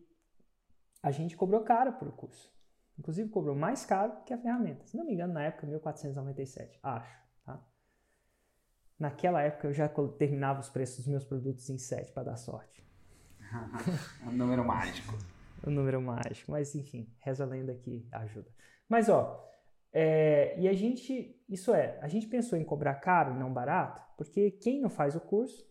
a 1.01 1.11
gente 1.11 1.37
cobrou 1.37 1.63
caro 1.63 1.93
por 1.93 2.07
o 2.07 2.11
curso. 2.11 2.53
Inclusive, 2.97 3.29
cobrou 3.29 3.55
mais 3.55 3.85
caro 3.85 4.23
que 4.25 4.33
a 4.33 4.37
ferramenta. 4.37 4.85
Se 4.85 4.97
não 4.97 5.05
me 5.05 5.13
engano, 5.13 5.33
na 5.33 5.43
época, 5.43 5.65
1497, 5.65 6.79
acho. 6.83 7.17
Tá? 7.45 7.65
Naquela 8.99 9.41
época, 9.41 9.67
eu 9.67 9.73
já 9.73 9.87
terminava 10.17 10.59
os 10.59 10.69
preços 10.69 10.97
dos 10.97 11.07
meus 11.07 11.23
produtos 11.23 11.69
em 11.69 11.77
7 11.77 12.11
para 12.11 12.23
dar 12.23 12.35
sorte. 12.35 12.85
um 14.27 14.31
número 14.31 14.65
mágico. 14.65 15.13
um 15.65 15.71
número 15.71 16.01
mágico. 16.01 16.51
Mas, 16.51 16.75
enfim, 16.75 17.07
reza 17.19 17.43
a 17.43 17.47
lenda 17.47 17.73
que 17.75 18.07
ajuda. 18.11 18.49
Mas, 18.87 19.09
ó, 19.09 19.45
é, 19.91 20.59
e 20.59 20.67
a 20.67 20.73
gente, 20.73 21.43
isso 21.49 21.73
é, 21.73 21.99
a 22.01 22.07
gente 22.07 22.27
pensou 22.27 22.57
em 22.57 22.63
cobrar 22.63 22.95
caro, 22.95 23.33
não 23.33 23.51
barato, 23.53 24.01
porque 24.17 24.51
quem 24.51 24.79
não 24.79 24.89
faz 24.89 25.15
o 25.15 25.21
curso, 25.21 25.65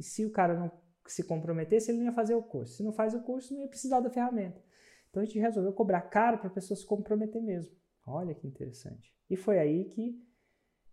se 0.00 0.24
o 0.24 0.30
cara 0.30 0.58
não 0.58 0.70
se 1.06 1.24
comprometesse, 1.24 1.90
ele 1.90 1.98
não 1.98 2.06
ia 2.06 2.12
fazer 2.12 2.34
o 2.34 2.42
curso. 2.42 2.74
Se 2.74 2.82
não 2.82 2.92
faz 2.92 3.14
o 3.14 3.22
curso, 3.22 3.54
não 3.54 3.62
ia 3.62 3.68
precisar 3.68 4.00
da 4.00 4.10
ferramenta. 4.10 4.60
Então 5.10 5.22
a 5.22 5.26
gente 5.26 5.38
resolveu 5.38 5.72
cobrar 5.72 6.02
caro 6.02 6.38
para 6.38 6.48
a 6.48 6.52
pessoa 6.52 6.76
se 6.76 6.86
comprometer 6.86 7.42
mesmo. 7.42 7.74
Olha 8.04 8.34
que 8.34 8.46
interessante. 8.46 9.14
E 9.28 9.36
foi 9.36 9.58
aí 9.58 9.86
que, 9.86 10.22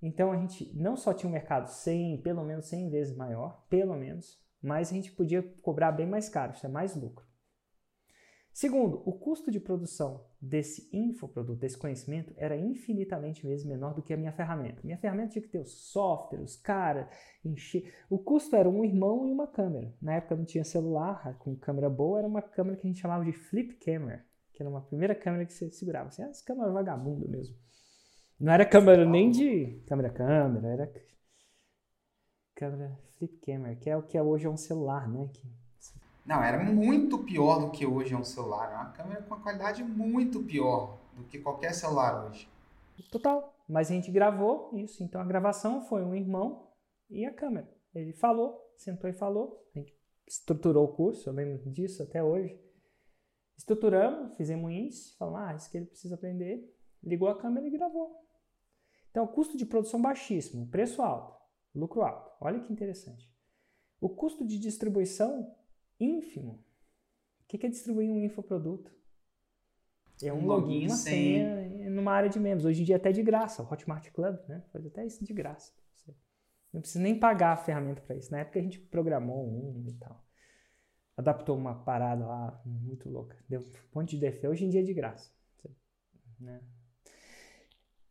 então 0.02 0.32
a 0.32 0.38
gente 0.38 0.76
não 0.76 0.96
só 0.96 1.14
tinha 1.14 1.30
um 1.30 1.34
mercado 1.34 1.68
100, 1.68 2.22
pelo 2.22 2.44
menos 2.44 2.66
100 2.68 2.90
vezes 2.90 3.16
maior, 3.16 3.66
pelo 3.70 3.96
menos, 3.96 4.43
mas 4.64 4.90
a 4.90 4.94
gente 4.94 5.12
podia 5.12 5.44
cobrar 5.62 5.92
bem 5.92 6.08
mais 6.08 6.30
caro, 6.30 6.54
isso 6.54 6.66
é 6.66 6.70
mais 6.70 6.96
lucro. 6.96 7.26
Segundo, 8.54 9.02
o 9.04 9.12
custo 9.12 9.50
de 9.50 9.60
produção 9.60 10.24
desse 10.40 10.88
infoproduto, 10.96 11.60
desse 11.60 11.76
conhecimento, 11.76 12.32
era 12.38 12.56
infinitamente 12.56 13.42
vezes 13.42 13.66
menor 13.66 13.96
do 13.96 14.04
que 14.04 14.14
a 14.14 14.18
minha 14.18 14.32
ferramenta. 14.32 14.80
Minha 14.84 14.98
ferramenta 15.00 15.32
tinha 15.32 15.42
que 15.42 15.48
ter 15.48 15.58
os 15.58 15.90
software, 15.92 16.40
os 16.40 16.56
caras, 16.56 17.08
encher. 17.44 17.92
O 18.08 18.20
custo 18.20 18.56
era 18.56 18.70
um 18.70 18.86
irmão 18.86 19.28
e 19.28 19.32
uma 19.32 19.48
câmera. 19.48 19.92
Na 20.00 20.14
época 20.14 20.36
não 20.36 20.46
tinha 20.46 20.64
celular 20.64 21.36
com 21.40 21.56
câmera 21.56 21.90
boa, 21.90 22.20
era 22.20 22.28
uma 22.28 22.44
câmera 22.44 22.78
que 22.78 22.86
a 22.86 22.90
gente 22.92 23.02
chamava 23.02 23.26
de 23.26 23.34
flip 23.34 23.74
camera, 23.84 24.24
que 24.54 24.62
era 24.62 24.70
uma 24.70 24.82
primeira 24.82 25.16
câmera 25.16 25.48
que 25.48 25.54
você 25.54 25.72
segurava. 25.72 26.10
Assim, 26.10 26.22
ah, 26.22 26.28
essa 26.28 26.46
câmera 26.46 26.72
vagabunda 26.72 27.28
mesmo. 27.28 27.56
Não 28.40 28.54
era 28.54 28.68
câmera 28.68 29.04
nem 29.04 29.32
de 29.32 29.82
câmera-câmera, 29.88 30.68
era 30.68 30.94
câmera 32.54 33.00
flip 33.28 33.38
camera, 33.46 33.76
que 33.76 33.90
é 33.90 33.98
o 33.98 34.04
que 34.04 34.20
hoje 34.20 34.46
é 34.46 34.50
um 34.50 34.58
celular, 34.58 35.08
né? 35.08 35.30
Que 35.34 35.48
não, 36.26 36.42
era 36.42 36.64
muito 36.64 37.18
pior 37.20 37.60
do 37.60 37.72
que 37.72 37.86
hoje 37.86 38.14
é 38.14 38.18
um 38.18 38.24
celular. 38.24 38.72
É 38.72 38.76
uma 38.76 38.92
câmera 38.92 39.22
com 39.24 39.36
uma 39.36 39.44
qualidade 39.44 39.84
muito 39.84 40.42
pior 40.42 40.98
do 41.18 41.24
que 41.26 41.38
qualquer 41.38 41.74
celular 41.74 42.26
hoje. 42.26 42.48
Total. 43.12 43.54
Mas 43.68 43.92
a 43.92 43.94
gente 43.94 44.10
gravou 44.10 44.70
isso. 44.74 45.04
Então 45.04 45.20
a 45.20 45.26
gravação 45.26 45.82
foi 45.82 46.02
um 46.02 46.16
irmão 46.16 46.70
e 47.10 47.26
a 47.26 47.34
câmera. 47.34 47.70
Ele 47.94 48.14
falou, 48.14 48.58
sentou 48.78 49.10
e 49.10 49.14
falou. 49.14 49.70
A 49.76 49.80
gente 49.80 49.94
estruturou 50.26 50.86
o 50.86 50.94
curso, 50.94 51.30
eu 51.30 51.34
lembro 51.34 51.70
disso 51.70 52.02
até 52.02 52.24
hoje. 52.24 52.58
Estruturamos, 53.58 54.36
fizemos 54.38 54.66
um 54.66 54.70
índice, 54.70 55.16
falamos, 55.18 55.42
ah, 55.42 55.56
isso 55.56 55.70
que 55.70 55.78
ele 55.78 55.86
precisa 55.88 56.16
aprender. 56.16 56.74
Ligou 57.04 57.28
a 57.28 57.38
câmera 57.38 57.68
e 57.68 57.70
gravou. 57.70 58.16
Então, 59.12 59.28
custo 59.28 59.58
de 59.58 59.66
produção 59.66 60.02
baixíssimo, 60.02 60.68
preço 60.68 61.02
alto, 61.02 61.36
lucro 61.74 62.02
alto. 62.02 62.32
Olha 62.40 62.60
que 62.60 62.72
interessante. 62.72 63.32
O 64.00 64.10
custo 64.10 64.46
de 64.46 64.60
distribuição 64.60 65.56
ínfimo. 66.00 66.64
O 67.42 67.48
que 67.48 67.66
é 67.66 67.70
distribuir 67.70 68.10
um 68.10 68.20
infoproduto? 68.20 68.92
É 70.22 70.32
um, 70.32 70.40
um 70.40 70.46
login, 70.46 70.88
uma 70.88 70.96
senha 70.96 71.90
numa 71.90 72.12
área 72.12 72.30
de 72.30 72.40
membros. 72.40 72.66
Hoje 72.66 72.82
em 72.82 72.86
dia 72.86 72.96
é 72.96 72.98
até 72.98 73.12
de 73.12 73.22
graça. 73.22 73.64
O 73.64 73.72
Hotmart 73.72 74.12
Club 74.12 74.38
né? 74.48 74.64
faz 74.72 74.86
até 74.86 75.06
isso 75.06 75.24
de 75.24 75.34
graça. 75.34 75.72
Não 76.72 76.82
precisa 76.82 77.04
nem 77.04 77.18
pagar 77.18 77.54
a 77.54 77.58
ferramenta 77.58 78.02
para 78.02 78.16
isso. 78.16 78.32
Na 78.32 78.40
época 78.40 78.60
a 78.60 78.62
gente 78.62 78.80
programou 78.80 79.48
um 79.48 79.86
e 79.88 79.94
tal. 79.94 80.26
Adaptou 81.16 81.56
uma 81.56 81.84
parada 81.84 82.26
lá 82.26 82.62
muito 82.66 83.08
louca. 83.08 83.38
Deu 83.48 83.62
um 83.62 84.00
monte 84.00 84.12
de 84.16 84.22
defeito. 84.22 84.48
Hoje 84.48 84.66
em 84.66 84.70
dia 84.70 84.82
é 84.82 84.84
de 84.84 84.94
graça. 84.94 85.32
Né? 86.40 86.60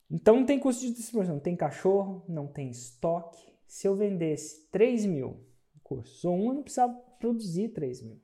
Então 0.08 0.36
não 0.36 0.46
tem 0.46 0.60
custo 0.60 0.82
de 0.82 0.92
distribuição. 0.92 1.34
Não 1.34 1.42
tem 1.42 1.56
cachorro, 1.56 2.24
não 2.28 2.46
tem 2.46 2.70
estoque. 2.70 3.51
Se 3.72 3.88
eu 3.88 3.96
vendesse 3.96 4.68
3 4.70 5.06
mil 5.06 5.46
cursos 5.82 6.22
ou 6.26 6.36
um, 6.36 6.48
eu 6.48 6.54
não 6.56 6.62
precisava 6.62 6.92
produzir 7.18 7.70
3 7.70 8.02
mil. 8.02 8.20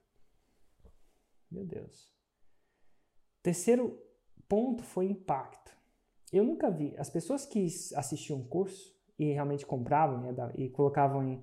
Meu 1.50 1.64
Deus. 1.64 2.14
Terceiro 3.42 3.98
ponto 4.46 4.82
foi 4.82 5.06
impacto. 5.06 5.74
Eu 6.30 6.44
nunca 6.44 6.70
vi. 6.70 6.94
As 6.98 7.08
pessoas 7.08 7.46
que 7.46 7.64
assistiam 7.96 8.40
o 8.40 8.44
curso 8.46 8.94
e 9.18 9.32
realmente 9.32 9.64
compravam 9.64 10.20
né, 10.20 10.34
e 10.54 10.68
colocavam 10.68 11.26
em, 11.26 11.42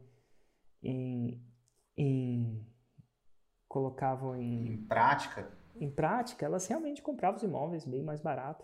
em, 0.84 1.44
em 1.98 2.64
colocavam 3.68 4.36
em, 4.36 4.74
em, 4.74 4.86
prática. 4.86 5.52
Em 5.78 5.90
prática, 5.90 6.46
elas 6.46 6.68
realmente 6.68 7.02
compravam 7.02 7.38
os 7.38 7.44
imóveis 7.44 7.86
bem 7.86 8.04
mais 8.04 8.22
barato 8.22 8.64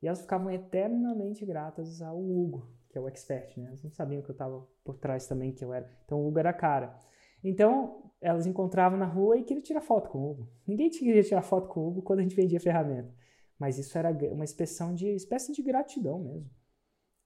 e 0.00 0.06
elas 0.06 0.20
ficavam 0.20 0.48
eternamente 0.48 1.44
gratas 1.44 2.00
ao 2.00 2.16
Hugo, 2.16 2.75
que 2.96 2.98
é 2.98 3.02
o 3.02 3.08
expert, 3.08 3.58
né? 3.58 3.66
Elas 3.66 3.82
não 3.82 3.90
sabiam 3.90 4.22
que 4.22 4.30
eu 4.30 4.32
estava 4.32 4.66
por 4.82 4.96
trás 4.96 5.26
também 5.26 5.52
que 5.52 5.62
eu 5.62 5.72
era. 5.72 5.86
Então 6.04 6.18
o 6.18 6.26
Hugo 6.26 6.38
era 6.38 6.52
cara. 6.52 6.98
Então, 7.44 8.10
elas 8.20 8.46
encontravam 8.46 8.98
na 8.98 9.04
rua 9.04 9.36
e 9.36 9.44
queriam 9.44 9.62
tirar 9.62 9.82
foto 9.82 10.08
com 10.08 10.18
o 10.18 10.30
Hugo. 10.30 10.50
Ninguém 10.66 10.88
queria 10.88 11.22
tirar 11.22 11.42
foto 11.42 11.68
com 11.68 11.80
o 11.80 11.88
Hugo 11.88 12.02
quando 12.02 12.20
a 12.20 12.22
gente 12.22 12.34
vendia 12.34 12.58
ferramenta. 12.58 13.14
Mas 13.58 13.78
isso 13.78 13.96
era 13.98 14.10
uma 14.32 14.44
expressão 14.44 14.94
de 14.94 15.08
espécie 15.08 15.52
de 15.52 15.62
gratidão 15.62 16.18
mesmo. 16.18 16.50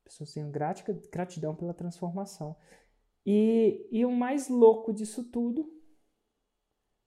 Pessoas 0.02 0.33
têm 0.33 0.50
gratidão 0.50 1.54
pela 1.54 1.72
transformação. 1.72 2.56
E, 3.24 3.88
e 3.92 4.04
o 4.04 4.11
mais 4.11 4.48
louco 4.48 4.92
disso 4.92 5.30
tudo, 5.30 5.70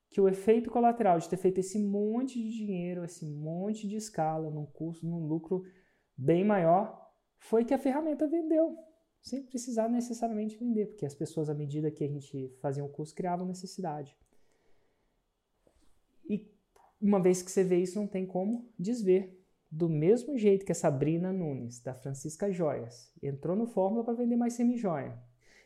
que 0.10 0.22
o 0.22 0.30
efeito 0.30 0.72
colateral 0.72 1.20
de 1.20 1.28
ter 1.28 1.38
feito 1.38 1.60
esse 1.60 1.78
monte 1.78 2.42
de 2.42 2.50
dinheiro, 2.50 3.04
esse 3.04 3.26
monte 3.26 3.90
de 3.90 3.98
escala, 3.98 4.50
num 4.50 4.66
custo, 4.66 5.06
num 5.06 5.28
lucro 5.28 5.64
bem 6.16 6.46
maior, 6.46 7.03
foi 7.44 7.66
que 7.66 7.74
a 7.74 7.78
ferramenta 7.78 8.28
vendeu 8.28 8.78
sem 9.22 9.44
precisar 9.44 9.90
necessariamente 9.90 10.58
vender, 10.58 10.88
porque 10.88 11.06
as 11.06 11.14
pessoas, 11.14 11.50
à 11.50 11.54
medida 11.54 11.92
que 11.92 12.04
a 12.04 12.08
gente 12.08 12.54
fazia 12.62 12.84
um 12.84 12.90
curso, 12.90 13.16
criavam 13.16 13.46
necessidade. 13.46 14.18
E 16.28 16.50
uma 17.02 17.22
vez 17.22 17.42
que 17.42 17.52
você 17.52 17.64
vê 17.64 17.78
isso, 17.78 18.00
não 18.00 18.08
tem 18.08 18.26
como 18.26 18.70
desver. 18.78 19.40
Do 19.70 19.90
mesmo 19.90 20.38
jeito 20.38 20.66
que 20.66 20.72
a 20.72 20.76
Sabrina 20.76 21.34
Nunes, 21.34 21.82
da 21.82 21.94
Francisca 21.94 22.52
Joias, 22.52 23.12
entrou 23.22 23.56
no 23.56 23.66
Fórmula 23.66 24.04
para 24.04 24.14
vender 24.14 24.36
mais 24.36 24.54
semi-joia. 24.54 25.18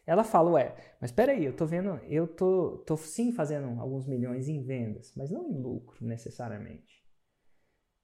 Ela 0.06 0.24
fala, 0.24 0.52
ué, 0.52 0.76
mas 1.02 1.12
espera 1.12 1.34
aí, 1.34 1.44
eu 1.44 1.56
tô 1.56 1.66
vendo, 1.66 2.00
eu 2.06 2.28
tô, 2.28 2.78
tô 2.86 2.96
sim 2.96 3.32
fazendo 3.34 3.80
alguns 3.82 4.08
milhões 4.08 4.48
em 4.48 4.64
vendas, 4.64 5.12
mas 5.16 5.30
não 5.30 5.50
em 5.50 5.62
lucro 5.62 6.06
necessariamente. 6.06 6.97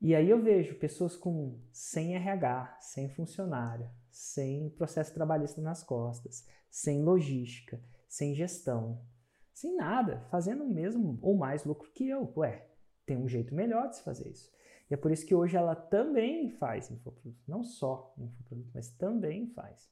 E 0.04 0.14
aí 0.14 0.30
eu 0.30 0.44
vejo 0.44 0.78
pessoas 0.80 1.16
com 1.16 1.58
100 1.72 2.16
RH, 2.16 2.78
sem 2.82 3.08
funcionário, 3.08 3.90
sem 4.12 4.70
processo 4.72 5.14
trabalhista 5.14 5.62
nas 5.62 5.82
costas, 5.82 6.46
sem 6.70 7.02
logística, 7.02 7.82
sem 8.06 8.36
gestão, 8.36 9.02
sem 9.54 9.78
nada, 9.78 10.20
fazendo 10.30 10.66
o 10.66 10.70
mesmo 10.70 11.18
ou 11.22 11.38
mais 11.38 11.64
lucro 11.64 11.90
que 11.94 12.10
eu. 12.10 12.34
Ué, 12.36 12.70
tem 13.06 13.16
um 13.16 13.30
jeito 13.30 13.56
melhor 13.56 13.88
de 13.88 13.96
se 13.96 14.04
fazer 14.04 14.30
isso. 14.30 14.52
E 14.92 14.94
é 14.94 14.98
por 14.98 15.10
isso 15.10 15.26
que 15.26 15.34
hoje 15.34 15.56
ela 15.56 15.74
também 15.74 16.50
faz 16.50 16.92
infoproduto. 16.92 17.42
Não 17.48 17.64
só 17.64 18.14
infoproduto, 18.18 18.72
mas 18.76 18.90
também 18.98 19.48
faz 19.54 19.90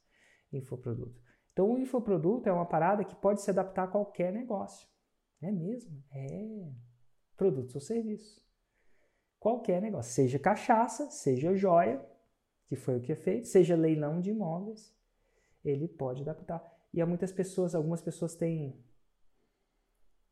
infoproduto. 0.52 1.18
Então 1.54 1.72
o 1.72 1.78
infoproduto 1.78 2.50
é 2.50 2.52
uma 2.52 2.66
parada 2.66 3.02
que 3.02 3.16
pode 3.16 3.40
se 3.40 3.48
adaptar 3.48 3.84
a 3.84 3.90
qualquer 3.90 4.30
negócio. 4.30 4.86
É 5.40 5.50
mesmo? 5.50 6.04
É. 6.12 6.70
Produtos 7.34 7.74
ou 7.74 7.80
serviços 7.80 8.41
qualquer 9.42 9.82
negócio, 9.82 10.12
seja 10.12 10.38
cachaça, 10.38 11.10
seja 11.10 11.52
joia, 11.56 12.00
que 12.68 12.76
foi 12.76 12.96
o 12.96 13.00
que 13.00 13.10
é 13.10 13.16
feito, 13.16 13.48
seja 13.48 13.74
leilão 13.74 14.20
de 14.20 14.30
imóveis, 14.30 14.94
ele 15.64 15.88
pode 15.88 16.22
adaptar. 16.22 16.62
E 16.94 17.02
há 17.02 17.06
muitas 17.06 17.32
pessoas, 17.32 17.74
algumas 17.74 18.00
pessoas 18.00 18.36
têm 18.36 18.80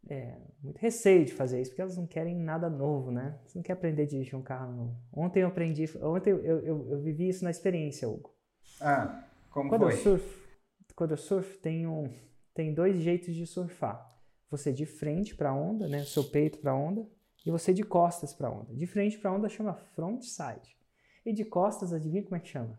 é, 0.09 0.39
muito 0.63 0.79
receio 0.79 1.25
de 1.25 1.35
fazer 1.35 1.61
isso, 1.61 1.73
porque 1.73 1.83
elas 1.83 1.97
não 1.97 2.07
querem 2.07 2.37
nada 2.37 2.71
novo, 2.71 3.11
né? 3.11 3.37
Você 3.45 3.59
não 3.59 3.65
quer 3.65 3.73
aprender 3.73 4.03
a 4.03 4.07
dirigir 4.07 4.37
um 4.37 4.43
carro 4.43 4.73
novo. 4.73 4.97
Ontem 5.13 5.43
eu 5.43 5.49
aprendi, 5.49 5.91
ontem 6.01 6.31
eu, 6.31 6.45
eu, 6.45 6.91
eu 6.93 7.01
vivi 7.01 7.29
isso 7.29 7.43
na 7.43 7.51
experiência, 7.51 8.09
Hugo. 8.09 8.33
Ah, 8.81 9.29
como 9.51 9.71
quando 9.71 9.83
foi? 9.83 9.95
Eu 9.95 9.99
surfo, 9.99 10.49
quando 10.95 11.11
eu 11.11 11.17
surfo, 11.17 11.59
tem, 11.59 11.85
um, 11.85 12.09
tem 12.55 12.73
dois 12.73 12.97
jeitos 13.01 13.35
de 13.35 13.45
surfar. 13.45 14.09
Você 14.53 14.73
de 14.73 14.87
frente 14.87 15.35
para 15.35 15.51
a 15.51 15.55
onda, 15.55 15.89
né? 15.89 16.05
Seu 16.05 16.23
peito 16.23 16.61
para 16.61 16.71
a 16.71 16.77
onda, 16.77 17.05
e 17.45 17.51
você 17.51 17.73
de 17.73 17.83
costas 17.83 18.33
para 18.35 18.49
a 18.49 18.51
onda. 18.51 18.75
De 18.75 18.87
frente 18.87 19.19
para 19.19 19.31
a 19.31 19.35
onda 19.35 19.49
chama 19.49 19.75
frontside. 19.75 20.77
E 21.25 21.33
de 21.33 21.45
costas, 21.45 21.93
adivinha 21.93 22.23
como 22.23 22.37
é 22.37 22.41
que 22.41 22.49
chama? 22.49 22.79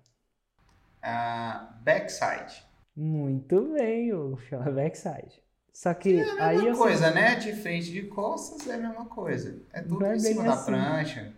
Uh, 1.04 1.84
backside. 1.84 2.64
Muito 2.96 3.74
bem, 3.74 4.12
chama 4.50 4.72
backside. 4.72 5.42
Só 5.74 5.94
que 5.94 6.20
é 6.20 6.30
a 6.40 6.48
aí 6.48 6.58
mesma 6.58 6.70
eu 6.70 6.78
coisa, 6.78 7.12
né? 7.12 7.36
De 7.36 7.54
frente 7.54 7.92
de 7.92 8.04
costas 8.04 8.68
é 8.68 8.76
a 8.76 8.78
mesma 8.78 9.06
coisa. 9.06 9.62
É 9.72 9.82
tudo 9.82 10.06
é 10.06 10.16
em 10.16 10.20
cima 10.20 10.44
da 10.44 10.54
assim. 10.54 10.66
prancha. 10.66 11.34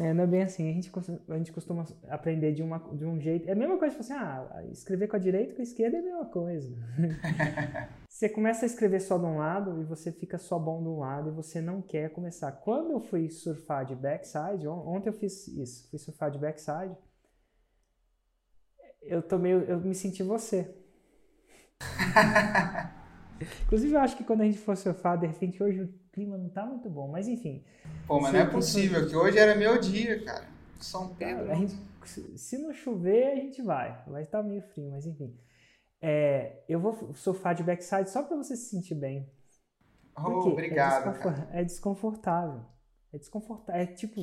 É, 0.00 0.12
não 0.12 0.24
é 0.24 0.26
bem 0.26 0.42
assim. 0.42 0.68
A 0.68 0.72
gente, 0.72 0.90
costuma- 0.90 1.20
a 1.28 1.36
gente 1.38 1.52
costuma 1.52 1.84
aprender 2.08 2.52
de, 2.52 2.62
uma, 2.62 2.78
de 2.96 3.04
um 3.04 3.20
jeito. 3.20 3.48
É 3.48 3.52
a 3.52 3.56
mesma 3.56 3.78
coisa, 3.78 3.94
tipo 3.94 4.02
assim, 4.02 4.12
ah, 4.14 4.64
escrever 4.72 5.06
com 5.08 5.16
a 5.16 5.18
direita 5.18 5.52
e 5.52 5.54
com 5.56 5.62
a 5.62 5.64
esquerda 5.64 5.96
é 5.96 6.00
a 6.00 6.02
mesma 6.02 6.24
coisa. 6.26 6.74
você 8.08 8.28
começa 8.28 8.64
a 8.64 8.66
escrever 8.66 9.00
só 9.00 9.18
de 9.18 9.24
um 9.24 9.38
lado 9.38 9.80
e 9.80 9.84
você 9.84 10.10
fica 10.12 10.38
só 10.38 10.58
bom 10.58 10.82
de 10.82 10.88
um 10.88 10.98
lado 11.00 11.28
e 11.30 11.32
você 11.32 11.60
não 11.60 11.80
quer 11.82 12.10
começar. 12.10 12.50
Quando 12.52 12.92
eu 12.92 13.00
fui 13.00 13.28
surfar 13.30 13.84
de 13.84 13.94
backside, 13.94 14.66
on- 14.66 14.86
ontem 14.96 15.08
eu 15.10 15.12
fiz 15.12 15.46
isso, 15.48 15.88
fui 15.90 15.98
surfar 15.98 16.30
de 16.30 16.38
backside, 16.38 16.96
eu 19.02 19.22
tomei, 19.22 19.52
eu 19.52 19.78
me 19.80 19.94
senti 19.94 20.22
você. 20.22 20.74
Inclusive, 23.64 23.94
eu 23.94 24.00
acho 24.00 24.16
que 24.16 24.24
quando 24.24 24.42
a 24.42 24.44
gente 24.44 24.58
for 24.58 24.76
surfar, 24.76 25.18
de 25.18 25.26
repente 25.26 25.62
hoje 25.62 25.82
o 25.82 25.92
clima 26.12 26.36
não 26.38 26.48
tá 26.48 26.64
muito 26.64 26.88
bom, 26.88 27.08
mas 27.08 27.26
enfim. 27.28 27.64
Pô, 28.06 28.20
mas 28.20 28.30
Sim, 28.30 28.36
não 28.36 28.40
é 28.40 28.50
possível, 28.50 29.08
que 29.08 29.16
hoje 29.16 29.38
era 29.38 29.54
meu 29.54 29.78
dia, 29.80 30.22
cara. 30.24 30.46
São 30.80 31.14
Pedro. 31.14 31.50
A 31.50 31.54
gente, 31.54 31.74
se- 32.04 32.58
não 32.58 32.72
chover, 32.72 33.32
a 33.32 33.36
gente 33.36 33.62
vai. 33.62 34.02
Vai 34.06 34.22
estar 34.22 34.42
meio 34.42 34.62
frio, 34.62 34.90
mas 34.90 35.06
enfim. 35.06 35.36
É, 36.00 36.62
eu 36.68 36.78
vou 36.78 37.14
surfar 37.14 37.54
de 37.54 37.62
backside 37.62 38.10
só 38.10 38.22
para 38.22 38.36
você 38.36 38.56
se 38.56 38.68
sentir 38.68 38.94
bem. 38.94 39.28
Oh, 40.16 40.22
Porque 40.22 40.48
obrigado, 40.50 41.08
é, 41.08 41.12
cara. 41.18 41.30
desconfor- 41.30 41.48
é 41.56 41.64
desconfortável. 41.64 42.60
É 43.12 43.18
desconfortável. 43.18 43.80
É 43.82 43.86
tipo. 43.86 44.20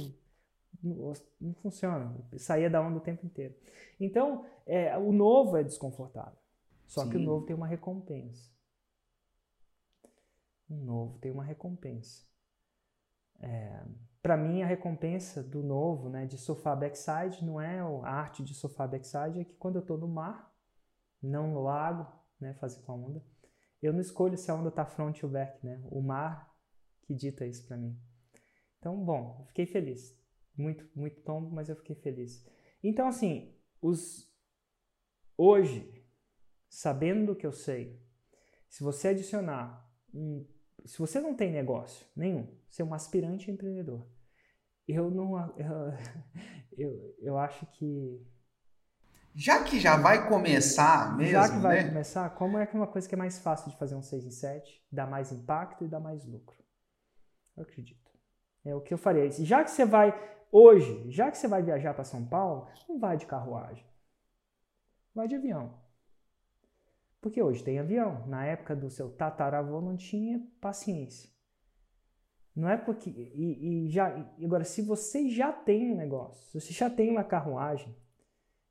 Não, 0.82 1.14
funciona. 1.62 2.16
Saía 2.38 2.70
da 2.70 2.82
onda 2.82 2.98
o 2.98 3.02
tempo 3.02 3.26
inteiro. 3.26 3.54
Então, 4.00 4.46
é, 4.66 4.98
o 4.98 5.12
novo 5.12 5.58
é 5.58 5.64
desconfortável. 5.64 6.40
Só 6.88 7.04
que 7.08 7.16
o 7.18 7.20
Sim. 7.20 7.26
novo 7.26 7.46
tem 7.46 7.56
uma 7.56 7.68
recompensa. 7.68 8.51
O 10.72 10.76
novo 10.86 11.20
tem 11.20 11.32
uma 11.32 11.44
recompensa. 11.44 12.26
É, 13.42 13.84
para 14.22 14.38
mim, 14.38 14.62
a 14.62 14.66
recompensa 14.66 15.44
do 15.44 15.62
novo, 15.62 16.08
né, 16.10 16.26
de 16.26 16.38
surfar 16.38 16.80
backside, 16.80 17.44
não 17.44 17.60
é 17.60 17.84
o- 17.84 18.06
a 18.06 18.10
arte 18.10 18.42
de 18.44 18.54
surfar 18.54 18.88
backside, 18.90 19.42
é 19.42 19.44
que 19.44 19.54
quando 19.56 19.76
eu 19.76 19.82
estou 19.82 19.98
no 19.98 20.08
mar, 20.08 20.56
não 21.22 21.48
no 21.52 21.62
lago, 21.62 22.08
né, 22.40 22.54
fazer 22.54 22.82
com 22.84 22.94
a 22.94 22.96
onda, 22.96 23.22
eu 23.82 23.92
não 23.92 24.00
escolho 24.00 24.38
se 24.38 24.50
a 24.50 24.56
onda 24.56 24.72
tá 24.72 24.86
front 24.86 25.24
ou 25.24 25.30
back, 25.30 25.66
né? 25.66 25.82
O 25.90 26.02
mar 26.02 26.56
que 27.02 27.14
dita 27.14 27.46
isso 27.46 27.66
para 27.68 27.76
mim. 27.78 28.00
Então, 28.80 28.96
bom, 29.04 29.38
eu 29.42 29.46
fiquei 29.48 29.66
feliz. 29.66 30.18
Muito, 30.56 30.88
muito 30.96 31.22
tombo, 31.22 31.50
mas 31.50 31.68
eu 31.68 31.76
fiquei 31.76 31.96
feliz. 31.96 32.48
Então, 32.84 33.08
assim, 33.08 33.56
os 33.82 34.32
hoje, 35.36 36.06
sabendo 36.70 37.28
do 37.28 37.36
que 37.36 37.46
eu 37.46 37.52
sei, 37.52 38.00
se 38.70 38.84
você 38.84 39.10
adicionar 39.10 39.92
um, 40.14 40.46
se 40.86 40.98
você 41.00 41.20
não 41.20 41.36
tem 41.36 41.52
negócio 41.52 42.06
nenhum, 42.16 42.48
ser 42.70 42.84
um 42.84 42.94
aspirante 42.94 43.52
empreendedor, 43.52 44.06
eu 44.88 45.12
não, 45.12 45.38
eu, 45.58 45.94
eu, 46.78 47.16
eu 47.20 47.38
acho 47.38 47.66
que 47.68 48.22
Já 49.34 49.64
que 49.64 49.80
já 49.80 49.96
vai 49.98 50.28
começar 50.28 51.16
mesmo, 51.18 51.32
já 51.32 51.50
que 51.50 51.58
vai 51.60 51.78
né? 51.78 51.84
começar, 51.84 52.30
como 52.32 52.58
é 52.58 52.66
que 52.66 52.76
é 52.76 52.80
uma 52.80 52.88
coisa 52.88 53.08
que 53.08 53.16
é 53.16 53.18
mais 53.18 53.40
fácil 53.40 53.72
de 53.72 53.78
fazer 53.78 53.96
um 53.96 54.02
6 54.02 54.26
em 54.26 54.32
7, 54.32 54.86
dá 54.92 55.06
mais 55.08 55.32
impacto 55.32 55.84
e 55.86 55.88
dá 55.88 56.00
mais 56.00 56.26
lucro? 56.26 56.58
Eu 57.56 57.64
acredito. 57.64 58.12
É 58.66 58.76
o 58.76 58.82
que 58.82 58.94
eu 58.94 58.98
faria. 58.98 59.26
E 59.26 59.46
Já 59.46 59.64
que 59.64 59.72
você 59.72 59.86
vai, 59.86 60.14
hoje, 60.52 61.10
já 61.12 61.32
que 61.32 61.38
você 61.38 61.48
vai 61.48 61.64
viajar 61.64 61.94
para 61.94 62.04
São 62.04 62.26
Paulo, 62.28 62.68
não 62.90 63.00
vai 63.00 63.18
de 63.18 63.26
carruagem. 63.26 63.86
Vai 65.16 65.28
de 65.28 65.36
avião. 65.36 65.81
Porque 67.22 67.42
hoje 67.42 67.64
tem 67.64 67.80
avião. 67.80 68.26
Na 68.28 68.46
época 68.46 68.76
do 68.76 68.90
seu 68.90 69.10
tataravô 69.12 69.80
não 69.80 69.96
tinha 69.96 70.46
paciência. 70.60 71.30
Não 72.56 72.68
é 72.68 72.76
porque. 72.78 73.10
E, 73.10 73.86
e 73.86 73.90
já, 73.90 74.08
agora, 74.44 74.64
se 74.64 74.82
você 74.82 75.30
já 75.30 75.54
tem 75.54 75.92
um 75.94 75.96
negócio, 75.96 76.44
se 76.50 76.60
você 76.60 76.74
já 76.74 76.90
tem 76.90 77.10
uma 77.12 77.24
carruagem, 77.24 77.96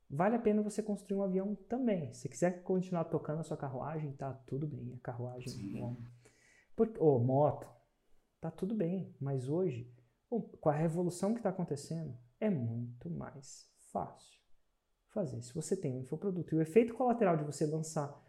vale 0.09 0.35
a 0.35 0.39
pena 0.39 0.61
você 0.61 0.83
construir 0.83 1.17
um 1.17 1.23
avião 1.23 1.55
também. 1.67 2.13
Se 2.13 2.29
quiser 2.29 2.61
continuar 2.63 3.05
tocando 3.05 3.39
a 3.39 3.43
sua 3.43 3.57
carruagem, 3.57 4.11
tá 4.13 4.33
tudo 4.45 4.67
bem. 4.67 4.93
A 4.93 4.99
carruagem, 4.99 5.49
Sim. 5.49 5.79
bom. 5.79 5.97
Por- 6.75 6.93
ou 6.99 7.19
moto, 7.19 7.67
tá 8.39 8.51
tudo 8.51 8.75
bem. 8.75 9.15
Mas 9.19 9.49
hoje, 9.49 9.91
com 10.29 10.69
a 10.69 10.73
revolução 10.73 11.33
que 11.33 11.39
está 11.39 11.49
acontecendo, 11.49 12.15
é 12.39 12.49
muito 12.49 13.09
mais 13.09 13.67
fácil 13.91 14.39
fazer. 15.07 15.41
Se 15.41 15.53
você 15.55 15.75
tem 15.75 15.95
um 15.95 16.01
infoproduto 16.01 16.53
e 16.53 16.57
o 16.57 16.61
efeito 16.61 16.93
colateral 16.93 17.35
de 17.35 17.43
você 17.43 17.65
lançar, 17.65 18.21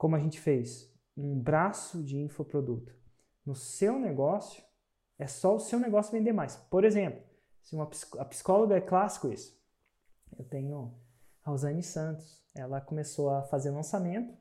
como 0.00 0.16
a 0.16 0.18
gente 0.18 0.40
fez, 0.40 0.90
um 1.14 1.38
braço 1.38 2.02
de 2.02 2.16
infoproduto 2.16 2.96
no 3.44 3.54
seu 3.54 3.98
negócio, 3.98 4.64
é 5.18 5.26
só 5.26 5.54
o 5.54 5.60
seu 5.60 5.78
negócio 5.78 6.10
vender 6.10 6.32
mais. 6.32 6.56
Por 6.56 6.84
exemplo, 6.84 7.22
se 7.60 7.74
uma 7.74 7.86
a 8.18 8.24
psicóloga 8.24 8.74
é 8.74 8.80
clássico 8.80 9.30
isso. 9.30 9.62
Eu 10.38 10.42
tenho 10.46 10.98
a 11.44 11.50
Rosane 11.50 11.82
Santos. 11.82 12.42
Ela 12.54 12.80
começou 12.80 13.28
a 13.28 13.42
fazer 13.42 13.68
lançamento 13.68 14.34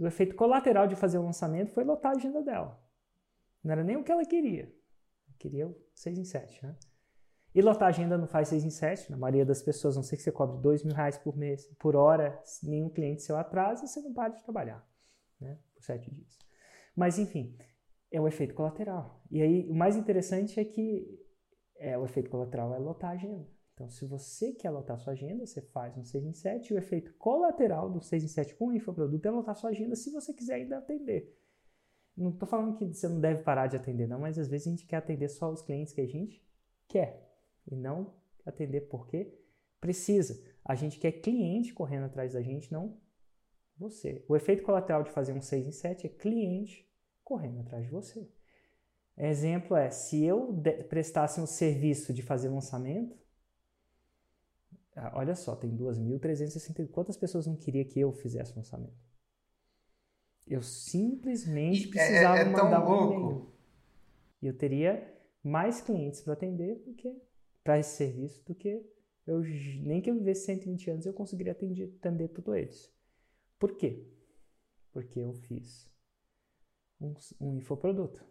e 0.00 0.02
o 0.02 0.08
efeito 0.08 0.34
colateral 0.34 0.88
de 0.88 0.96
fazer 0.96 1.18
o 1.18 1.24
lançamento 1.24 1.70
foi 1.70 1.84
lotar 1.84 2.10
a 2.10 2.16
agenda 2.16 2.42
dela. 2.42 2.82
Não 3.62 3.70
era 3.70 3.84
nem 3.84 3.96
o 3.96 4.02
que 4.02 4.10
ela 4.10 4.24
queria. 4.24 4.74
Queria 5.38 5.68
o 5.68 5.76
6 5.94 6.18
em 6.18 6.24
7, 6.24 6.66
né? 6.66 6.74
E 7.54 7.62
lotar 7.62 7.86
a 7.86 7.90
agenda 7.90 8.18
não 8.18 8.26
faz 8.26 8.48
6 8.48 8.64
em 8.64 8.70
7. 8.70 9.12
Na 9.12 9.16
maioria 9.16 9.46
das 9.46 9.62
pessoas, 9.62 9.94
não 9.94 10.02
sei 10.02 10.18
que 10.18 10.24
você 10.24 10.32
cobre 10.32 10.60
2 10.60 10.82
mil 10.82 10.92
reais 10.92 11.16
por 11.16 11.36
mês, 11.36 11.66
por 11.78 11.94
hora, 11.94 12.42
nenhum 12.64 12.90
cliente 12.90 13.22
seu 13.22 13.36
atrasa, 13.36 13.86
você 13.86 14.00
não 14.00 14.12
para 14.12 14.30
de 14.30 14.42
trabalhar, 14.42 14.84
né? 15.40 15.58
Por 15.74 15.82
7 15.82 16.10
dias. 16.10 16.38
Mas, 16.96 17.18
enfim, 17.18 17.56
é 18.10 18.20
o 18.20 18.28
efeito 18.28 18.54
colateral. 18.54 19.22
E 19.30 19.42
aí, 19.42 19.68
o 19.68 19.74
mais 19.74 19.96
interessante 19.96 20.58
é 20.58 20.64
que 20.64 21.20
é, 21.76 21.98
o 21.98 22.04
efeito 22.04 22.30
colateral 22.30 22.74
é 22.74 22.78
lotar 22.78 23.10
a 23.10 23.14
agenda. 23.14 23.48
Então, 23.74 23.88
se 23.88 24.06
você 24.06 24.52
quer 24.52 24.70
lotar 24.70 24.98
sua 24.98 25.14
agenda, 25.14 25.44
você 25.44 25.60
faz 25.60 25.96
um 25.96 26.04
6 26.04 26.24
em 26.24 26.32
7. 26.32 26.68
E 26.68 26.74
o 26.74 26.78
efeito 26.78 27.12
colateral 27.14 27.90
do 27.90 28.00
6 28.00 28.22
em 28.24 28.28
7 28.28 28.54
com 28.54 28.68
o 28.68 28.72
infoproduto 28.72 29.26
é 29.26 29.30
lotar 29.30 29.56
sua 29.56 29.70
agenda 29.70 29.96
se 29.96 30.10
você 30.12 30.32
quiser 30.32 30.54
ainda 30.54 30.78
atender. 30.78 31.36
Não 32.16 32.30
estou 32.30 32.48
falando 32.48 32.76
que 32.76 32.86
você 32.86 33.08
não 33.08 33.20
deve 33.20 33.42
parar 33.42 33.66
de 33.66 33.76
atender, 33.76 34.06
não, 34.06 34.20
mas 34.20 34.38
às 34.38 34.46
vezes 34.46 34.68
a 34.68 34.70
gente 34.70 34.86
quer 34.86 34.96
atender 34.98 35.28
só 35.28 35.50
os 35.50 35.62
clientes 35.62 35.92
que 35.92 36.00
a 36.00 36.06
gente 36.06 36.40
quer. 36.86 37.28
E 37.66 37.74
não 37.74 38.14
atender 38.46 38.82
porque 38.82 39.36
precisa. 39.80 40.40
A 40.64 40.76
gente 40.76 41.00
quer 41.00 41.10
cliente 41.12 41.74
correndo 41.74 42.04
atrás 42.04 42.34
da 42.34 42.42
gente, 42.42 42.70
não 42.72 42.96
você. 43.78 44.24
O 44.28 44.36
efeito 44.36 44.62
colateral 44.62 45.02
de 45.02 45.10
fazer 45.10 45.32
um 45.32 45.40
6 45.40 45.66
em 45.66 45.72
7 45.72 46.06
é 46.06 46.10
cliente 46.10 46.88
correndo 47.22 47.60
atrás 47.60 47.84
de 47.84 47.90
você. 47.90 48.28
Exemplo 49.16 49.76
é, 49.76 49.90
se 49.90 50.24
eu 50.24 50.52
prestasse 50.88 51.40
um 51.40 51.46
serviço 51.46 52.12
de 52.12 52.22
fazer 52.22 52.48
lançamento, 52.48 53.16
ah, 54.96 55.12
olha 55.16 55.34
só, 55.34 55.56
tem 55.56 55.70
2.360. 55.76 56.88
Quantas 56.88 57.16
pessoas 57.16 57.46
não 57.46 57.56
queria 57.56 57.84
que 57.84 57.98
eu 57.98 58.12
fizesse 58.12 58.56
lançamento? 58.56 58.94
Eu 60.46 60.62
simplesmente 60.62 61.86
E 61.86 61.88
é- 61.88 61.90
precisava 61.90 62.38
é- 62.38 62.42
é 62.42 62.44
mandar 62.44 62.88
um 62.88 63.12
e-mail. 63.12 63.52
E 64.42 64.46
eu 64.46 64.56
teria 64.56 65.12
mais 65.42 65.80
clientes 65.80 66.20
para 66.20 66.34
atender 66.34 66.76
do 66.84 66.92
que 66.94 67.16
para 67.62 67.78
esse 67.78 67.96
serviço 67.96 68.44
do 68.44 68.54
que 68.54 68.84
eu 69.26 69.42
nem 69.82 70.02
que 70.02 70.10
eu 70.10 70.14
vivesse 70.16 70.44
120 70.44 70.90
anos 70.90 71.06
eu 71.06 71.14
conseguiria 71.14 71.52
atender, 71.52 71.94
atender 71.98 72.28
todos 72.28 72.54
eles. 72.54 72.93
Por 73.64 73.76
quê? 73.78 73.98
Porque 74.92 75.18
eu 75.18 75.32
fiz 75.32 75.90
um, 77.00 77.14
um 77.40 77.56
infoproduto. 77.56 78.22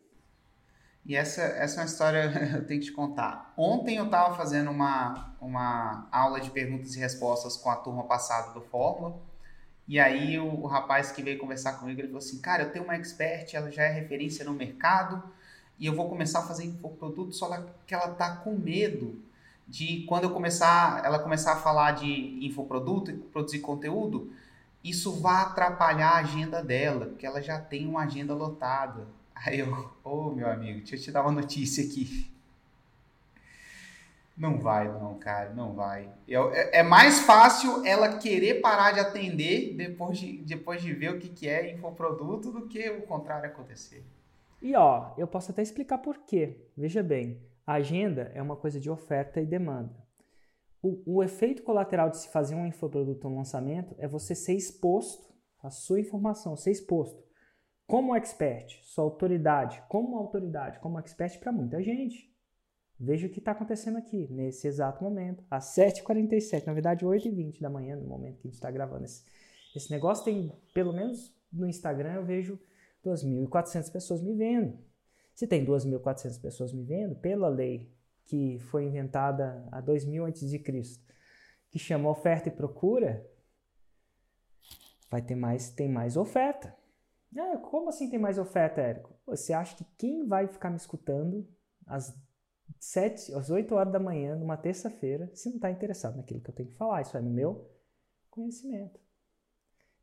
E 1.04 1.15
essa, 1.15 1.41
essa 1.41 1.78
é 1.78 1.80
uma 1.80 1.88
história 1.88 2.19
eu 2.62 2.67
tenho 2.67 2.80
que 2.80 2.86
te 2.86 2.91
contar. 2.91 3.52
Ontem 3.58 3.96
eu 3.96 4.06
estava 4.06 4.38
fazendo 4.38 4.69
uma, 4.69 5.36
uma 5.41 6.08
aula 6.12 6.39
de 6.39 6.52
perguntas 6.52 6.93
e 6.93 7.00
respostas 7.00 7.58
com 7.58 7.72
a 7.72 7.78
turma 7.78 8.04
passada 8.04 8.54
do 8.54 8.62
Fórmula. 8.62 9.19
E 9.88 10.00
aí 10.00 10.38
o, 10.38 10.46
o 10.46 10.67
rapaz 10.67 11.12
que 11.12 11.24
veio 11.24 11.39
conversar 11.39 11.80
comigo, 11.80 12.00
ele 12.00 12.10
falou 12.10 12.19
assim, 12.19 12.39
cara, 12.39 12.62
eu 12.62 12.72
tenho 12.72 12.86
uma 12.86 12.96
expert, 12.96 13.56
ela 13.56 13.72
já 13.72 13.82
é 13.82 13.91
referência 13.91 14.46
no 14.46 14.54
mercado, 14.54 15.24
e 15.80 15.88
eu 15.88 15.96
vou 15.96 16.10
começar 16.10 16.41
a 16.41 16.48
fazer 16.48 16.63
infoproduto, 16.65 17.34
só 17.34 17.50
que 17.88 17.96
ela 17.96 18.10
tá 18.10 18.36
com 18.36 18.56
medo 18.56 19.19
de 19.67 20.04
quando 20.04 20.26
eu 20.26 20.30
começar, 20.30 21.04
ela 21.04 21.17
começar 21.17 21.54
a 21.54 21.60
falar 21.60 21.93
de 21.93 22.46
infoproduto 22.46 23.10
e 23.10 23.17
produzir 23.17 23.62
conteúdo, 23.62 24.32
isso 24.84 25.19
vai 25.22 25.41
atrapalhar 25.43 26.10
a 26.12 26.17
agenda 26.19 26.62
dela, 26.63 27.06
porque 27.08 27.26
ela 27.26 27.41
já 27.41 27.60
tem 27.60 27.88
uma 27.88 28.04
agenda 28.04 28.34
lotada. 28.34 29.08
Aí 29.36 29.60
eu, 29.60 29.91
ô 30.04 30.32
meu 30.32 30.50
amigo, 30.50 30.80
deixa 30.80 30.96
eu 30.96 31.00
te 31.02 31.12
dar 31.12 31.22
uma 31.22 31.32
notícia 31.32 31.84
aqui. 31.84 32.30
Não 34.36 34.58
vai, 34.60 34.88
não, 34.88 35.13
cara, 35.19 35.52
não 35.54 35.74
vai. 35.74 36.10
Eu- 36.28 36.52
é, 36.54 36.80
é 36.80 36.84
mais 36.84 37.19
fácil 37.19 37.86
ela 37.86 38.17
querer 38.17 38.62
parar 38.62 38.91
de 38.91 39.00
atender 39.00 39.76
depois 39.76 40.17
de, 40.17 40.38
depois 40.39 40.82
de 40.82 40.91
ver 40.91 41.12
o 41.13 41.19
que, 41.19 41.30
que 41.30 41.48
é 41.48 41.72
infoproduto 41.72 42.52
do 42.52 42.67
que 42.67 42.89
o 42.89 43.04
contrário 43.04 43.48
acontecer. 43.48 44.04
E 44.62 44.76
ó, 44.76 45.13
eu 45.17 45.28
posso 45.28 45.52
até 45.52 45.62
explicar 45.62 46.00
por 46.00 46.17
quê. 46.19 46.58
Veja 46.76 47.04
bem, 47.04 47.39
a 47.65 47.74
agenda 47.74 48.32
é 48.34 48.41
uma 48.41 48.56
coisa 48.56 48.80
de 48.80 48.89
oferta 48.89 49.39
e 49.39 49.46
demanda. 49.46 50.03
O, 50.84 51.17
o 51.17 51.24
efeito 51.24 51.63
colateral 51.63 52.12
de 52.12 52.17
se 52.17 52.28
fazer 52.28 52.54
um 52.54 52.67
infoproduto 52.67 53.28
um 53.28 53.38
lançamento 53.38 53.96
é 53.98 54.08
você 54.08 54.36
ser 54.36 54.54
exposto, 54.54 55.34
a 55.63 55.72
sua 55.72 56.00
informação 56.00 56.56
ser 56.56 56.72
exposto 56.72 57.24
como 57.86 58.15
expert, 58.15 58.80
sua 58.84 59.04
autoridade, 59.04 59.84
como 59.89 60.17
autoridade, 60.17 60.80
como 60.80 61.00
expert 61.00 61.39
para 61.39 61.52
muita 61.52 61.82
gente. 61.82 62.32
Veja 63.00 63.28
o 63.28 63.30
que 63.30 63.39
está 63.39 63.52
acontecendo 63.52 63.98
aqui, 63.98 64.28
nesse 64.32 64.67
exato 64.67 65.04
momento, 65.04 65.43
às 65.50 65.76
7h47, 65.76 66.65
na 66.65 66.74
verdade 66.74 67.06
8h20 67.06 67.60
da 67.60 67.69
manhã, 67.69 67.96
no 67.96 68.08
momento 68.08 68.39
que 68.39 68.48
a 68.48 68.50
gente 68.50 68.56
está 68.56 68.72
gravando. 68.72 69.06
Esse, 69.06 69.24
esse 69.76 69.91
negócio 69.91 70.24
tem, 70.24 70.52
pelo 70.74 70.93
menos 70.93 71.36
no 71.52 71.67
Instagram, 71.67 72.13
eu 72.13 72.26
vejo 72.26 72.60
2.400 73.06 73.91
pessoas 73.91 74.22
me 74.22 74.34
vendo. 74.34 74.78
Se 75.36 75.48
tem 75.48 75.65
2.400 75.65 76.41
pessoas 76.41 76.72
me 76.72 76.84
vendo, 76.84 77.15
pela 77.15 77.50
lei 77.50 77.91
que 78.25 78.59
foi 78.59 78.86
inventada 78.86 79.67
há 79.71 79.81
2000 79.81 80.25
a.C., 80.25 80.59
que 81.69 81.79
chama 81.79 82.09
oferta 82.09 82.49
e 82.49 82.51
procura, 82.51 83.25
vai 85.09 85.21
ter 85.21 85.36
mais, 85.36 85.69
tem 85.69 85.89
mais 85.89 86.15
oferta. 86.17 86.75
Ah, 87.38 87.57
como 87.57 87.89
assim 87.89 88.09
tem 88.09 88.19
mais 88.19 88.38
oferta, 88.38 88.81
Érico? 88.81 89.13
Você 89.25 89.53
acha 89.53 89.75
que 89.75 89.86
quem 89.97 90.27
vai 90.27 90.47
ficar 90.47 90.69
me 90.69 90.75
escutando 90.75 91.47
às 91.88 92.15
7, 92.79 93.33
às 93.33 93.49
8 93.49 93.73
horas 93.73 93.91
da 93.91 93.99
manhã, 93.99 94.36
numa 94.36 94.57
terça-feira, 94.57 95.29
se 95.33 95.49
não 95.49 95.55
está 95.55 95.71
interessado 95.71 96.17
naquilo 96.17 96.41
que 96.41 96.49
eu 96.49 96.55
tenho 96.55 96.69
que 96.69 96.75
falar? 96.75 97.01
Isso 97.01 97.17
é 97.17 97.21
no 97.21 97.29
meu 97.29 97.69
conhecimento. 98.29 98.99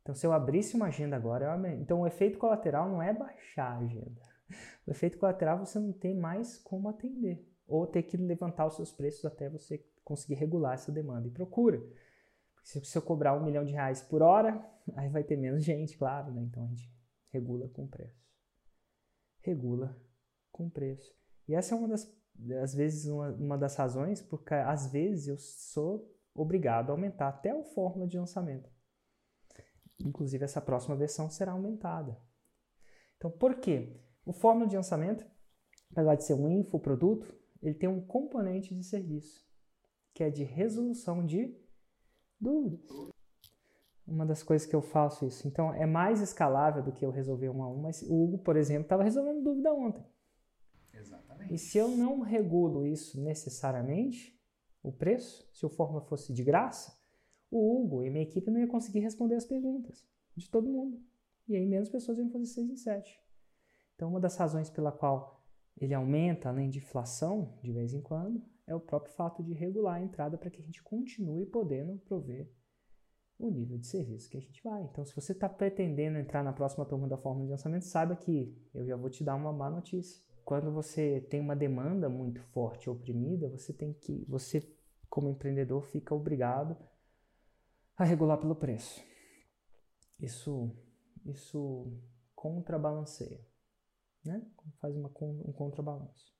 Então, 0.01 0.15
se 0.15 0.25
eu 0.25 0.33
abrisse 0.33 0.75
uma 0.75 0.87
agenda 0.87 1.15
agora, 1.15 1.45
eu... 1.45 1.65
então 1.73 2.01
o 2.01 2.07
efeito 2.07 2.37
colateral 2.37 2.89
não 2.89 3.01
é 3.01 3.13
baixar 3.13 3.73
a 3.73 3.77
agenda. 3.77 4.21
O 4.85 4.91
efeito 4.91 5.17
colateral 5.17 5.59
você 5.59 5.79
não 5.79 5.93
tem 5.93 6.15
mais 6.15 6.57
como 6.57 6.89
atender, 6.89 7.47
ou 7.71 7.87
ter 7.87 8.03
que 8.03 8.17
levantar 8.17 8.67
os 8.67 8.75
seus 8.75 8.91
preços 8.91 9.25
até 9.25 9.49
você 9.49 9.83
conseguir 10.03 10.35
regular 10.35 10.73
essa 10.73 10.91
demanda 10.91 11.27
e 11.27 11.31
procura. 11.31 11.81
Se, 12.63 12.95
eu 12.95 13.01
cobrar 13.01 13.35
um 13.35 13.43
milhão 13.43 13.65
de 13.65 13.71
reais 13.71 14.01
por 14.01 14.21
hora, 14.21 14.63
aí 14.95 15.09
vai 15.09 15.23
ter 15.23 15.37
menos 15.37 15.63
gente, 15.63 15.97
claro, 15.97 16.31
né? 16.31 16.41
Então 16.43 16.63
a 16.63 16.67
gente 16.67 16.93
regula 17.29 17.67
com 17.69 17.87
preço. 17.87 18.21
Regula 19.39 19.97
com 20.51 20.69
preço. 20.69 21.15
E 21.47 21.55
essa 21.55 21.73
é 21.73 21.77
uma 21.77 21.87
das, 21.87 22.13
às 22.61 22.75
vezes, 22.75 23.07
uma, 23.07 23.29
uma 23.31 23.57
das 23.57 23.75
razões 23.75 24.21
porque 24.21 24.53
às 24.53 24.91
vezes 24.91 25.27
eu 25.27 25.37
sou 25.37 26.13
obrigado 26.35 26.89
a 26.89 26.93
aumentar 26.93 27.29
até 27.29 27.53
o 27.53 27.63
fórmula 27.63 28.07
de 28.07 28.17
lançamento. 28.17 28.69
Inclusive, 29.99 30.43
essa 30.43 30.61
próxima 30.61 30.95
versão 30.95 31.29
será 31.29 31.51
aumentada. 31.51 32.19
Então, 33.17 33.29
por 33.29 33.55
quê? 33.55 33.99
O 34.25 34.33
fórmula 34.33 34.67
de 34.67 34.75
lançamento, 34.75 35.25
apesar 35.91 36.15
de 36.15 36.23
ser 36.23 36.33
um 36.33 36.49
infoproduto, 36.49 37.40
ele 37.61 37.75
tem 37.75 37.87
um 37.87 38.01
componente 38.01 38.73
de 38.73 38.83
serviço, 38.83 39.45
que 40.13 40.23
é 40.23 40.29
de 40.29 40.43
resolução 40.43 41.25
de 41.25 41.55
dúvidas. 42.39 42.89
Uma 44.05 44.25
das 44.25 44.43
coisas 44.43 44.67
que 44.67 44.75
eu 44.75 44.81
faço 44.81 45.25
isso. 45.25 45.47
Então, 45.47 45.73
é 45.73 45.85
mais 45.85 46.21
escalável 46.21 46.83
do 46.83 46.91
que 46.91 47.05
eu 47.05 47.11
resolver 47.11 47.49
um 47.49 47.63
a 47.63 47.69
um, 47.69 47.81
mas 47.81 48.01
o 48.01 48.23
Hugo, 48.23 48.39
por 48.39 48.57
exemplo, 48.57 48.83
estava 48.83 49.03
resolvendo 49.03 49.43
dúvida 49.43 49.73
ontem. 49.73 50.03
Exatamente. 50.93 51.53
E 51.53 51.57
se 51.57 51.77
eu 51.77 51.87
não 51.89 52.19
regulo 52.19 52.85
isso 52.85 53.21
necessariamente, 53.21 54.37
o 54.83 54.91
preço, 54.91 55.47
se 55.53 55.65
o 55.65 55.69
fórmula 55.69 56.01
fosse 56.01 56.33
de 56.33 56.43
graça, 56.43 56.99
o 57.49 57.79
Hugo 57.79 58.03
e 58.03 58.09
minha 58.09 58.23
equipe 58.23 58.49
não 58.49 58.59
ia 58.59 58.67
conseguir 58.67 58.99
responder 58.99 59.35
as 59.35 59.45
perguntas 59.45 60.05
de 60.35 60.49
todo 60.49 60.69
mundo. 60.69 60.99
E 61.47 61.55
aí 61.55 61.65
menos 61.65 61.89
pessoas 61.89 62.17
iam 62.17 62.29
fazer 62.29 62.45
6 62.45 62.69
em 62.69 62.75
7. 62.75 63.19
Então, 63.95 64.09
uma 64.09 64.19
das 64.19 64.35
razões 64.35 64.69
pela 64.69 64.91
qual 64.91 65.40
ele 65.77 65.93
aumenta, 65.93 66.49
além 66.49 66.69
de 66.69 66.79
inflação, 66.79 67.57
de 67.63 67.71
vez 67.71 67.93
em 67.93 68.01
quando, 68.01 68.43
é 68.67 68.75
o 68.75 68.79
próprio 68.79 69.13
fato 69.13 69.43
de 69.43 69.53
regular 69.53 69.95
a 69.95 70.01
entrada 70.01 70.37
para 70.37 70.49
que 70.49 70.61
a 70.61 70.63
gente 70.63 70.81
continue 70.83 71.45
podendo 71.45 71.97
prover 71.99 72.49
o 73.37 73.49
nível 73.49 73.77
de 73.77 73.87
serviço 73.87 74.29
que 74.29 74.37
a 74.37 74.41
gente 74.41 74.61
vai. 74.63 74.83
Então, 74.83 75.03
se 75.03 75.15
você 75.15 75.31
está 75.31 75.49
pretendendo 75.49 76.17
entrar 76.17 76.43
na 76.43 76.53
próxima 76.53 76.85
turma 76.85 77.07
da 77.07 77.17
fórmula 77.17 77.45
de 77.45 77.51
lançamento, 77.51 77.85
saiba 77.85 78.15
que 78.15 78.55
eu 78.73 78.85
já 78.85 78.95
vou 78.95 79.09
te 79.09 79.23
dar 79.23 79.35
uma 79.35 79.51
má 79.51 79.69
notícia. 79.69 80.21
Quando 80.45 80.71
você 80.71 81.21
tem 81.29 81.39
uma 81.39 81.55
demanda 81.55 82.07
muito 82.07 82.41
forte, 82.41 82.89
oprimida, 82.89 83.49
você 83.49 83.73
tem 83.73 83.93
que, 83.93 84.25
você 84.27 84.61
como 85.09 85.29
empreendedor 85.29 85.83
fica 85.83 86.15
obrigado 86.15 86.77
a 87.97 88.03
regular 88.03 88.37
pelo 88.37 88.55
preço. 88.55 89.03
Isso, 90.19 90.71
isso 91.25 91.99
contrabalanceia, 92.35 93.39
né? 94.23 94.41
Faz 94.79 94.95
uma, 94.95 95.09
um 95.21 95.51
contrabalanço. 95.51 96.31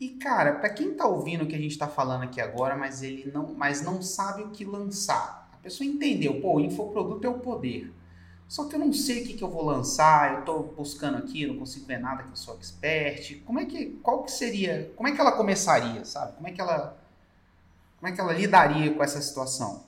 E 0.00 0.10
cara, 0.16 0.54
para 0.56 0.70
quem 0.70 0.94
tá 0.94 1.06
ouvindo 1.06 1.44
o 1.44 1.46
que 1.46 1.54
a 1.54 1.58
gente 1.58 1.78
tá 1.78 1.86
falando 1.86 2.24
aqui 2.24 2.40
agora, 2.40 2.76
mas 2.76 3.02
ele 3.02 3.30
não, 3.30 3.54
mas 3.54 3.82
não 3.82 4.02
sabe 4.02 4.42
o 4.42 4.50
que 4.50 4.64
lançar. 4.64 5.48
A 5.52 5.56
pessoa 5.58 5.86
entendeu, 5.86 6.40
pô, 6.40 6.56
o 6.56 6.60
infoproduto 6.60 7.26
é 7.26 7.30
o 7.30 7.38
poder. 7.38 7.92
Só 8.48 8.68
que 8.68 8.74
eu 8.74 8.78
não 8.78 8.92
sei 8.92 9.22
o 9.22 9.26
que, 9.26 9.34
que 9.34 9.42
eu 9.42 9.50
vou 9.50 9.64
lançar, 9.64 10.34
eu 10.34 10.40
estou 10.40 10.62
buscando 10.62 11.16
aqui, 11.16 11.46
não 11.46 11.58
consigo 11.58 11.86
ver 11.86 11.98
nada 11.98 12.24
que 12.24 12.30
eu 12.30 12.36
sou 12.36 12.54
expert. 12.56 13.42
Como 13.44 13.58
é 13.58 13.64
que, 13.64 13.90
qual 14.02 14.22
que 14.22 14.30
seria, 14.30 14.92
como 14.96 15.08
é 15.08 15.12
que 15.12 15.20
ela 15.20 15.32
começaria, 15.32 16.04
sabe? 16.04 16.34
Como 16.34 16.46
é 16.46 16.52
que 16.52 16.60
ela, 16.60 16.98
como 17.98 18.12
é 18.12 18.14
que 18.14 18.20
ela 18.20 18.32
lidaria 18.32 18.94
com 18.94 19.02
essa 19.02 19.20
situação? 19.20 19.84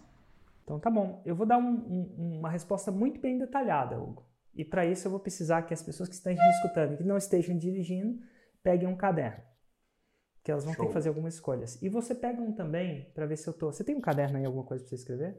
Então 0.65 0.81
tá 0.81 0.91
bom, 0.91 1.21
eu 1.25 1.37
vou 1.37 1.47
dar 1.47 1.59
um, 1.59 1.69
um, 1.69 2.39
uma 2.39 2.51
resposta 2.51 2.91
muito 2.91 3.21
bem 3.21 3.39
detalhada, 3.39 4.01
Hugo. 4.01 4.25
E 4.57 4.65
para 4.65 4.87
isso 4.87 5.07
eu 5.07 5.11
vou 5.11 5.21
precisar 5.21 5.63
que 5.63 5.75
as 5.75 5.83
pessoas 5.83 6.09
que 6.09 6.15
estão 6.15 6.33
me 6.33 6.51
escutando 6.51 6.95
e 6.95 6.97
que 6.97 7.05
não 7.05 7.17
estejam 7.17 7.57
dirigindo 7.57 8.19
peguem 8.63 8.89
um 8.89 8.97
caderno 8.97 9.43
que 10.47 10.53
elas 10.53 10.65
vão 10.65 10.75
Show. 10.75 10.85
ter 10.85 10.89
que 10.91 10.95
fazer 10.95 11.09
algumas 11.09 11.35
escolhas. 11.35 11.83
E 11.83 11.89
você 11.89 12.15
pega 12.15 12.41
um 12.41 12.53
também 12.53 13.11
para 13.13 13.27
ver 13.27 13.37
se 13.37 13.49
eu 13.49 13.53
tô. 13.53 13.73
Você 13.73 13.83
tem 13.83 13.97
um 13.97 14.01
caderno 14.01 14.39
aí, 14.39 14.45
alguma 14.45 14.65
coisa 14.65 14.85
para 14.85 14.91
você 14.91 14.95
escrever? 14.95 15.37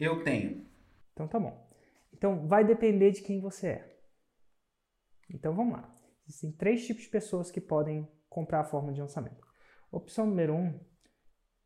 Eu 0.00 0.24
tenho. 0.24 0.66
Então 1.12 1.28
tá 1.28 1.38
bom. 1.38 1.70
Então 2.12 2.48
vai 2.48 2.64
depender 2.64 3.12
de 3.12 3.22
quem 3.22 3.40
você 3.40 3.68
é. 3.68 3.98
Então 5.30 5.54
vamos 5.54 5.74
lá. 5.74 5.96
Existem 6.26 6.50
três 6.50 6.84
tipos 6.84 7.04
de 7.04 7.08
pessoas 7.08 7.52
que 7.52 7.60
podem 7.60 8.10
comprar 8.28 8.62
a 8.62 8.64
forma 8.64 8.92
de 8.92 9.00
lançamento. 9.00 9.46
Opção 9.92 10.26
número 10.26 10.56
um 10.56 10.80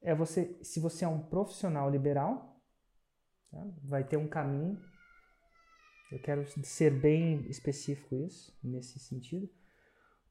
é 0.03 0.15
você, 0.15 0.63
se 0.63 0.79
você 0.79 1.07
é 1.07 1.09
um 1.09 1.23
profissional 1.23 1.89
liberal, 1.89 2.61
tá? 3.51 3.67
vai 3.85 4.05
ter 4.05 4.19
um 4.19 4.29
caminho. 4.29 4.79
Eu 6.11 6.21
quero 6.21 6.47
ser 6.63 6.91
bem 6.91 7.47
específico 7.49 8.15
isso 8.15 8.57
nesse 8.63 8.99
sentido. 8.99 9.49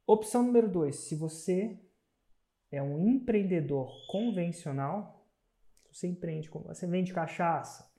Opção 0.08 0.44
número 0.44 0.70
dois, 0.70 0.96
se 0.96 1.16
você 1.16 1.80
é 2.72 2.82
um 2.82 3.08
empreendedor 3.08 3.90
convencional, 4.08 5.28
você 5.92 6.08
empreende, 6.08 6.50
você 6.50 6.88
vende 6.88 7.14
cachaça. 7.14 7.90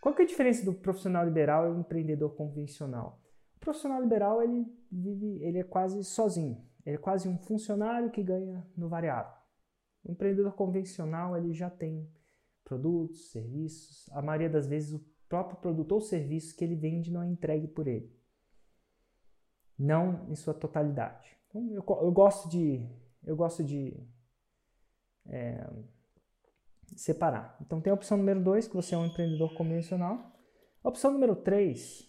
Qual 0.00 0.14
que 0.14 0.22
é 0.22 0.24
a 0.24 0.28
diferença 0.28 0.64
do 0.64 0.74
profissional 0.74 1.24
liberal 1.24 1.68
e 1.68 1.74
do 1.74 1.80
empreendedor 1.80 2.34
convencional? 2.36 3.20
O 3.56 3.60
profissional 3.60 4.00
liberal 4.00 4.42
ele 4.42 4.64
vive, 4.90 5.42
ele 5.42 5.58
é 5.58 5.64
quase 5.64 6.02
sozinho. 6.04 6.64
Ele 6.84 6.96
é 6.96 6.98
quase 6.98 7.28
um 7.28 7.36
funcionário 7.38 8.10
que 8.10 8.22
ganha 8.22 8.64
no 8.76 8.88
variável. 8.88 9.32
O 10.04 10.12
empreendedor 10.12 10.54
convencional 10.54 11.36
ele 11.36 11.52
já 11.52 11.68
tem 11.68 12.08
produtos, 12.64 13.30
serviços. 13.30 14.08
A 14.12 14.22
maioria 14.22 14.48
das 14.48 14.68
vezes 14.68 14.92
o 14.92 15.04
próprio 15.28 15.58
produto 15.58 15.92
ou 15.92 16.00
serviço 16.00 16.56
que 16.56 16.64
ele 16.64 16.76
vende 16.76 17.12
não 17.12 17.22
é 17.22 17.26
entregue 17.26 17.68
por 17.68 17.86
ele. 17.86 18.14
Não 19.78 20.28
em 20.30 20.34
sua 20.34 20.54
totalidade. 20.54 21.36
Então, 21.48 21.68
eu, 21.70 21.84
eu 22.02 22.12
gosto 22.12 22.48
de 22.48 22.88
eu 23.24 23.36
gosto 23.36 23.64
de 23.64 23.92
é, 25.26 25.68
separar. 26.94 27.58
Então 27.60 27.80
tem 27.80 27.90
a 27.90 27.94
opção 27.94 28.16
número 28.16 28.42
2, 28.42 28.68
que 28.68 28.74
você 28.74 28.94
é 28.94 28.98
um 28.98 29.06
empreendedor 29.06 29.52
convencional. 29.54 30.32
A 30.82 30.88
opção 30.88 31.12
número 31.12 31.34
3, 31.34 32.08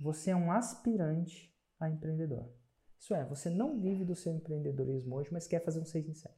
você 0.00 0.30
é 0.30 0.36
um 0.36 0.50
aspirante 0.50 1.54
a 1.78 1.90
empreendedor. 1.90 2.48
Isso 2.98 3.14
é, 3.14 3.24
você 3.24 3.50
não 3.50 3.78
vive 3.78 4.04
do 4.04 4.16
seu 4.16 4.32
empreendedorismo 4.32 5.14
hoje, 5.14 5.28
mas 5.30 5.46
quer 5.46 5.62
fazer 5.62 5.80
um 5.80 5.84
6 5.84 6.08
em 6.08 6.14
7. 6.14 6.34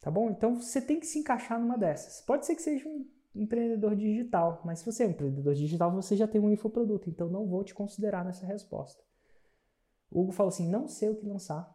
Tá 0.00 0.10
bom? 0.10 0.28
Então 0.28 0.60
você 0.60 0.82
tem 0.82 1.00
que 1.00 1.06
se 1.06 1.18
encaixar 1.18 1.58
numa 1.58 1.78
dessas. 1.78 2.20
Pode 2.26 2.44
ser 2.44 2.54
que 2.54 2.62
seja 2.62 2.86
um 2.86 3.08
empreendedor 3.34 3.96
digital, 3.96 4.62
mas 4.64 4.78
se 4.78 4.86
você 4.86 5.04
é 5.04 5.06
um 5.06 5.10
empreendedor 5.10 5.54
digital, 5.54 5.90
você 5.92 6.16
já 6.16 6.26
tem 6.26 6.40
um 6.40 6.50
infoproduto, 6.50 7.10
então 7.10 7.28
não 7.28 7.46
vou 7.46 7.64
te 7.64 7.74
considerar 7.74 8.24
nessa 8.24 8.46
resposta. 8.46 9.02
O 10.10 10.22
Hugo 10.22 10.32
falou 10.32 10.48
assim: 10.48 10.68
não 10.70 10.86
sei 10.86 11.10
o 11.10 11.16
que 11.16 11.26
lançar, 11.26 11.74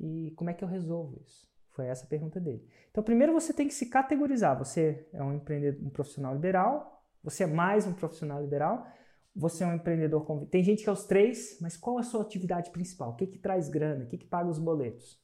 e 0.00 0.32
como 0.36 0.50
é 0.50 0.54
que 0.54 0.64
eu 0.64 0.68
resolvo 0.68 1.20
isso? 1.24 1.46
Foi 1.70 1.86
essa 1.86 2.04
a 2.04 2.08
pergunta 2.08 2.38
dele. 2.38 2.68
Então, 2.90 3.02
primeiro 3.02 3.32
você 3.32 3.52
tem 3.52 3.66
que 3.66 3.74
se 3.74 3.86
categorizar. 3.86 4.58
Você 4.58 5.08
é 5.12 5.22
um 5.22 5.32
empreendedor, 5.32 5.86
um 5.86 5.90
profissional 5.90 6.34
liberal, 6.34 7.02
você 7.22 7.44
é 7.44 7.46
mais 7.46 7.86
um 7.86 7.94
profissional 7.94 8.42
liberal, 8.42 8.86
você 9.34 9.64
é 9.64 9.66
um 9.66 9.74
empreendedor 9.74 10.46
Tem 10.50 10.62
gente 10.62 10.82
que 10.82 10.88
é 10.88 10.92
os 10.92 11.04
três, 11.04 11.58
mas 11.60 11.76
qual 11.76 11.96
é 11.98 12.00
a 12.00 12.04
sua 12.04 12.22
atividade 12.22 12.70
principal? 12.70 13.10
O 13.10 13.16
que, 13.16 13.26
que 13.26 13.38
traz 13.38 13.68
grana? 13.68 14.04
O 14.04 14.08
que, 14.08 14.18
que 14.18 14.26
paga 14.26 14.50
os 14.50 14.58
boletos? 14.58 15.18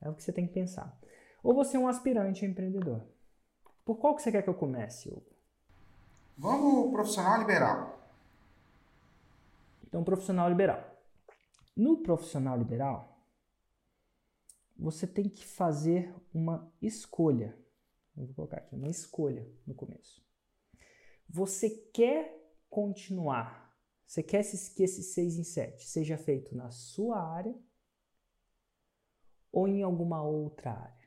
É 0.00 0.08
o 0.08 0.14
que 0.14 0.22
você 0.22 0.32
tem 0.32 0.46
que 0.46 0.52
pensar. 0.52 0.96
Ou 1.42 1.54
você 1.54 1.76
é 1.76 1.80
um 1.80 1.88
aspirante 1.88 2.44
a 2.44 2.48
empreendedor. 2.48 3.02
Por 3.90 3.98
qual 3.98 4.14
que 4.14 4.22
você 4.22 4.30
quer 4.30 4.44
que 4.44 4.48
eu 4.48 4.54
comece, 4.54 5.08
Hugo? 5.08 5.26
Vamos 6.38 6.92
profissional 6.92 7.40
liberal. 7.40 7.98
Então, 9.82 10.04
profissional 10.04 10.48
liberal. 10.48 11.02
No 11.76 11.96
profissional 11.96 12.56
liberal, 12.56 13.20
você 14.78 15.08
tem 15.08 15.28
que 15.28 15.44
fazer 15.44 16.14
uma 16.32 16.72
escolha. 16.80 17.58
Eu 18.16 18.26
vou 18.26 18.34
colocar 18.36 18.58
aqui, 18.58 18.76
uma 18.76 18.88
escolha 18.88 19.44
no 19.66 19.74
começo. 19.74 20.24
Você 21.28 21.68
quer 21.92 22.32
continuar 22.68 23.74
Você 24.06 24.22
quer 24.22 24.44
que 24.44 24.84
esse 24.84 25.02
6 25.02 25.36
em 25.36 25.42
7 25.42 25.84
seja 25.84 26.16
feito 26.16 26.54
na 26.54 26.70
sua 26.70 27.20
área 27.20 27.58
ou 29.50 29.66
em 29.66 29.82
alguma 29.82 30.22
outra 30.22 30.70
área? 30.70 30.99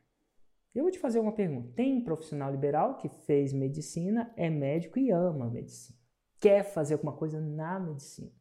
Eu 0.73 0.83
vou 0.83 0.91
te 0.91 0.99
fazer 0.99 1.19
uma 1.19 1.31
pergunta. 1.31 1.71
Tem 1.75 2.03
profissional 2.03 2.51
liberal 2.51 2.97
que 2.97 3.07
fez 3.07 3.53
medicina, 3.53 4.33
é 4.35 4.49
médico 4.49 4.97
e 4.97 5.11
ama 5.11 5.49
medicina. 5.49 5.97
Quer 6.39 6.63
fazer 6.63 6.95
alguma 6.95 7.13
coisa 7.13 7.39
na 7.39 7.79
medicina. 7.79 8.31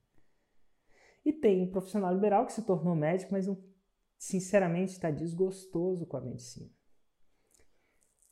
E 1.25 1.33
tem 1.33 1.71
profissional 1.71 2.13
liberal 2.13 2.47
que 2.47 2.53
se 2.53 2.63
tornou 2.63 2.95
médico, 2.95 3.33
mas 3.33 3.47
sinceramente 4.19 4.93
está 4.93 5.11
desgostoso 5.11 6.07
com 6.07 6.17
a 6.17 6.21
medicina. 6.21 6.71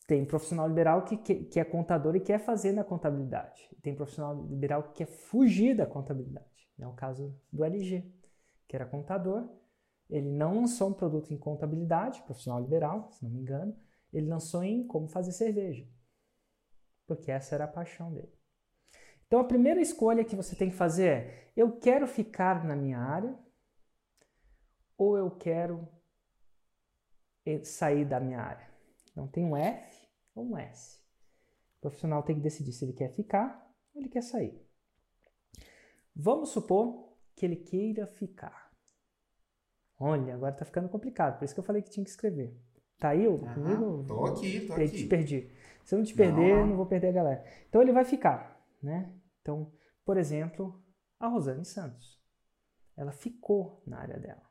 Tem 0.06 0.24
profissional 0.24 0.66
liberal 0.66 1.04
que, 1.04 1.16
que, 1.16 1.44
que, 1.44 1.60
é 1.60 1.64
contador 1.64 2.16
e 2.16 2.20
quer 2.20 2.40
fazer 2.40 2.72
na 2.72 2.82
contabilidade. 2.82 3.68
Tem 3.80 3.94
profissional 3.94 4.44
liberal 4.46 4.82
que 4.84 5.04
quer 5.04 5.06
fugir 5.06 5.76
da 5.76 5.86
contabilidade. 5.86 6.48
É 6.78 6.86
o 6.86 6.94
caso 6.94 7.32
do 7.52 7.62
LG, 7.62 8.10
que 8.66 8.74
era 8.74 8.86
contador. 8.86 9.48
Ele 10.08 10.28
não 10.28 10.56
lançou 10.56 10.88
um 10.88 10.92
produto 10.92 11.32
em 11.32 11.38
contabilidade, 11.38 12.22
profissional 12.22 12.60
liberal, 12.60 13.08
se 13.12 13.22
não 13.22 13.30
me 13.30 13.40
engano. 13.40 13.76
Ele 14.12 14.26
lançou 14.26 14.62
em 14.62 14.86
como 14.86 15.08
fazer 15.08 15.32
cerveja. 15.32 15.88
Porque 17.06 17.30
essa 17.30 17.54
era 17.54 17.64
a 17.64 17.68
paixão 17.68 18.12
dele. 18.12 18.32
Então 19.26 19.38
a 19.38 19.44
primeira 19.44 19.80
escolha 19.80 20.24
que 20.24 20.34
você 20.34 20.56
tem 20.56 20.70
que 20.70 20.76
fazer 20.76 21.08
é: 21.08 21.52
eu 21.56 21.78
quero 21.78 22.06
ficar 22.06 22.64
na 22.64 22.74
minha 22.74 22.98
área 22.98 23.38
ou 24.96 25.16
eu 25.16 25.30
quero 25.30 25.88
eh, 27.46 27.62
sair 27.62 28.04
da 28.04 28.18
minha 28.18 28.40
área? 28.40 28.68
Então 29.10 29.28
tem 29.28 29.44
um 29.44 29.56
F 29.56 30.08
ou 30.34 30.44
um 30.44 30.58
S. 30.58 31.00
O 31.78 31.80
profissional 31.80 32.22
tem 32.22 32.36
que 32.36 32.42
decidir 32.42 32.72
se 32.72 32.84
ele 32.84 32.92
quer 32.92 33.14
ficar 33.14 33.72
ou 33.94 34.00
ele 34.00 34.08
quer 34.08 34.22
sair. 34.22 34.60
Vamos 36.14 36.50
supor 36.50 37.16
que 37.34 37.46
ele 37.46 37.56
queira 37.56 38.06
ficar. 38.06 38.70
Olha, 39.98 40.34
agora 40.34 40.52
está 40.52 40.64
ficando 40.64 40.88
complicado, 40.88 41.38
por 41.38 41.44
isso 41.44 41.54
que 41.54 41.60
eu 41.60 41.64
falei 41.64 41.82
que 41.82 41.90
tinha 41.90 42.04
que 42.04 42.10
escrever. 42.10 42.58
Tá 43.00 43.08
aí 43.08 43.26
uhum, 43.26 43.38
comigo? 43.38 44.04
Tô 44.06 44.26
aqui, 44.26 44.66
tô 44.66 44.74
eu 44.74 44.84
aqui. 44.84 44.98
Te 44.98 45.06
perdi. 45.06 45.50
Se 45.84 45.94
eu 45.94 45.98
não 45.98 46.04
te 46.04 46.14
perder, 46.14 46.56
não. 46.56 46.66
não 46.66 46.76
vou 46.76 46.84
perder 46.86 47.08
a 47.08 47.12
galera. 47.12 47.44
Então 47.68 47.80
ele 47.80 47.92
vai 47.92 48.04
ficar, 48.04 48.62
né? 48.82 49.10
Então, 49.40 49.72
por 50.04 50.18
exemplo, 50.18 50.78
a 51.18 51.26
Rosane 51.26 51.64
Santos. 51.64 52.20
Ela 52.94 53.10
ficou 53.10 53.82
na 53.86 53.98
área 53.98 54.18
dela. 54.18 54.42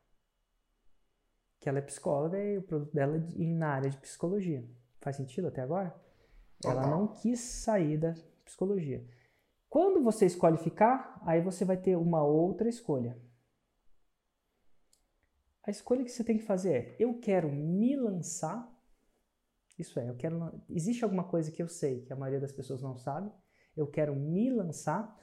Que 1.60 1.68
ela 1.68 1.78
é 1.78 1.82
psicóloga 1.82 2.42
e 2.42 2.58
o 2.58 2.62
produto 2.62 2.92
dela 2.92 3.16
é 3.16 3.44
na 3.44 3.68
área 3.68 3.88
de 3.88 3.96
psicologia. 3.98 4.68
Faz 5.00 5.14
sentido 5.14 5.46
até 5.46 5.60
agora? 5.60 5.94
Total. 6.60 6.76
Ela 6.76 6.90
não 6.90 7.06
quis 7.06 7.38
sair 7.38 7.96
da 7.96 8.14
psicologia. 8.44 9.06
Quando 9.68 10.02
você 10.02 10.26
escolhe 10.26 10.58
ficar, 10.58 11.22
aí 11.24 11.40
você 11.40 11.64
vai 11.64 11.76
ter 11.76 11.96
uma 11.96 12.24
outra 12.24 12.68
escolha. 12.68 13.16
A 15.62 15.70
escolha 15.70 16.04
que 16.04 16.10
você 16.10 16.24
tem 16.24 16.38
que 16.38 16.44
fazer 16.44 16.72
é: 16.72 16.96
eu 16.98 17.18
quero 17.18 17.50
me 17.50 17.96
lançar. 17.96 18.68
Isso 19.78 19.98
é, 19.98 20.08
eu 20.08 20.16
quero. 20.16 20.62
Existe 20.68 21.04
alguma 21.04 21.24
coisa 21.24 21.50
que 21.50 21.62
eu 21.62 21.68
sei 21.68 22.02
que 22.02 22.12
a 22.12 22.16
maioria 22.16 22.40
das 22.40 22.52
pessoas 22.52 22.82
não 22.82 22.96
sabe. 22.96 23.30
Eu 23.76 23.86
quero 23.86 24.14
me 24.14 24.50
lançar. 24.50 25.18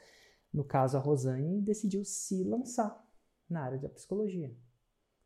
No 0.53 0.63
caso, 0.63 0.97
a 0.97 0.99
Rosane 0.99 1.61
decidiu 1.61 2.03
se 2.05 2.43
lançar 2.43 3.05
na 3.49 3.63
área 3.63 3.77
da 3.77 3.89
psicologia. 3.89 4.55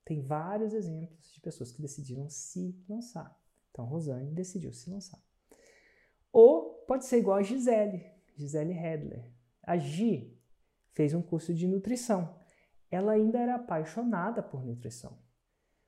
Tem 0.04 0.22
vários 0.22 0.74
exemplos 0.74 1.32
de 1.32 1.40
pessoas 1.40 1.72
que 1.72 1.82
decidiram 1.82 2.28
se 2.28 2.76
lançar. 2.90 3.40
Então, 3.70 3.86
Rosane 3.86 4.34
decidiu 4.34 4.74
se 4.74 4.90
lançar. 4.90 5.22
Ou 6.32 6.84
pode 6.88 7.06
ser 7.06 7.20
igual 7.20 7.38
a 7.38 7.44
Gisele, 7.44 8.04
Gisele 8.36 8.74
Hedler. 8.74 9.32
A 9.64 9.78
Gi 9.78 10.38
fez 10.94 11.14
um 11.14 11.22
curso 11.22 11.54
de 11.54 11.68
nutrição. 11.68 12.41
Ela 12.92 13.14
ainda 13.14 13.40
era 13.40 13.56
apaixonada 13.56 14.44
por 14.44 14.64
nutrição. 14.64 15.18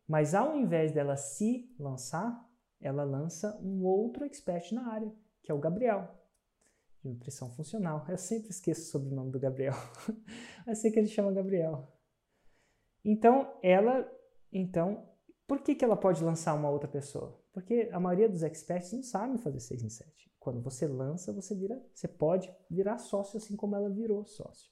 Mas 0.07 0.33
ao 0.33 0.55
invés 0.55 0.91
dela 0.91 1.15
se 1.15 1.71
lançar, 1.77 2.49
ela 2.79 3.03
lança 3.03 3.59
um 3.61 3.83
outro 3.83 4.25
expert 4.25 4.71
na 4.71 4.91
área, 4.91 5.13
que 5.41 5.51
é 5.51 5.53
o 5.53 5.59
Gabriel, 5.59 6.09
de 7.01 7.09
nutrição 7.09 7.49
funcional. 7.51 8.05
Eu 8.09 8.17
sempre 8.17 8.49
esqueço 8.49 8.89
sobre 8.89 9.09
o 9.09 9.15
nome 9.15 9.31
do 9.31 9.39
Gabriel. 9.39 9.75
Eu 10.65 10.75
sei 10.75 10.91
que 10.91 10.99
ele 10.99 11.07
chama 11.07 11.31
Gabriel. 11.31 11.91
Então, 13.03 13.53
ela, 13.61 14.09
então, 14.51 15.09
por 15.45 15.61
que, 15.61 15.75
que 15.75 15.83
ela 15.83 15.97
pode 15.97 16.23
lançar 16.23 16.53
uma 16.53 16.69
outra 16.69 16.87
pessoa? 16.87 17.37
Porque 17.51 17.89
a 17.91 17.99
maioria 17.99 18.29
dos 18.29 18.43
experts 18.43 18.91
não 18.93 19.03
sabem 19.03 19.37
fazer 19.37 19.59
6 19.59 19.83
em 19.83 19.89
7. 19.89 20.31
Quando 20.39 20.61
você 20.61 20.87
lança, 20.87 21.31
você 21.31 21.53
vira, 21.53 21.81
você 21.93 22.07
pode 22.07 22.53
virar 22.69 22.97
sócio 22.97 23.37
assim 23.37 23.55
como 23.55 23.75
ela 23.75 23.89
virou 23.89 24.25
sócio. 24.25 24.71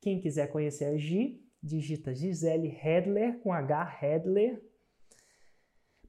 Quem 0.00 0.20
quiser 0.20 0.50
conhecer 0.50 0.86
a 0.86 0.96
Gi, 0.96 1.43
digita 1.64 2.14
Gisele 2.14 2.68
Hedler 2.68 3.40
com 3.40 3.52
H 3.52 3.98
Hedler. 4.02 4.62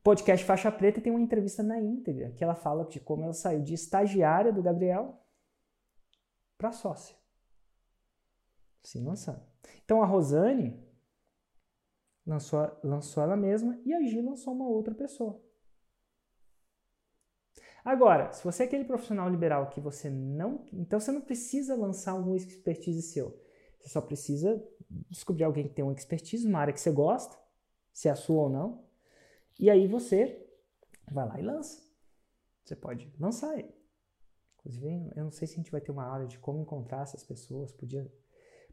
Podcast 0.04 0.46
Faixa 0.46 0.72
Preta 0.72 1.02
tem 1.02 1.12
uma 1.12 1.22
entrevista 1.22 1.64
na 1.64 1.80
íntegra 1.80 2.32
que 2.34 2.44
ela 2.44 2.54
fala 2.54 2.86
de 2.86 3.00
como 3.00 3.24
ela 3.24 3.34
saiu 3.34 3.64
de 3.64 3.74
estagiária 3.74 4.52
do 4.52 4.62
Gabriel 4.62 5.18
para 6.58 6.74
sócia. 6.74 7.16
Se 8.84 9.00
lançando. 9.00 9.42
Então 9.84 10.04
a 10.04 10.06
Rosane 10.06 10.86
lançou, 12.28 12.80
lançou 12.84 13.24
ela 13.24 13.38
mesma 13.38 13.80
e 13.84 13.94
a 13.94 14.02
Gi 14.04 14.22
lançou 14.22 14.54
uma 14.54 14.68
outra 14.68 14.94
pessoa. 14.94 15.42
Agora, 17.84 18.32
se 18.34 18.44
você 18.44 18.64
é 18.64 18.66
aquele 18.66 18.84
profissional 18.84 19.30
liberal 19.30 19.70
que 19.70 19.80
você 19.80 20.10
não. 20.10 20.66
Então 20.74 21.00
você 21.00 21.12
não 21.12 21.22
precisa 21.22 21.76
lançar 21.76 22.16
um 22.16 22.36
expertise 22.36 23.02
seu. 23.02 23.42
Você 23.80 23.90
só 23.90 24.02
precisa 24.02 24.64
descobrir 25.10 25.44
alguém 25.44 25.68
que 25.68 25.74
tem 25.74 25.84
uma 25.84 25.94
expertise, 25.94 26.48
uma 26.48 26.60
área 26.60 26.74
que 26.74 26.80
você 26.80 26.92
gosta, 26.92 27.38
se 27.94 28.08
é 28.08 28.12
a 28.12 28.16
sua 28.16 28.44
ou 28.44 28.50
não. 28.50 28.84
E 29.60 29.70
aí 29.70 29.88
você 29.88 30.46
vai 31.12 31.28
lá 31.28 31.40
e 31.40 31.44
lança. 31.44 31.84
Você 32.64 32.76
pode 32.76 33.12
lançar 33.20 33.58
ele. 33.58 33.74
Inclusive, 34.60 35.12
eu 35.16 35.24
não 35.24 35.32
sei 35.32 35.48
se 35.48 35.54
a 35.54 35.58
gente 35.58 35.72
vai 35.72 35.82
ter 35.82 35.92
uma 35.92 36.06
aula 36.06 36.26
de 36.26 36.40
como 36.40 36.60
encontrar 36.60 37.04
essas 37.04 37.24
pessoas. 37.24 37.72
Podia, 37.72 38.12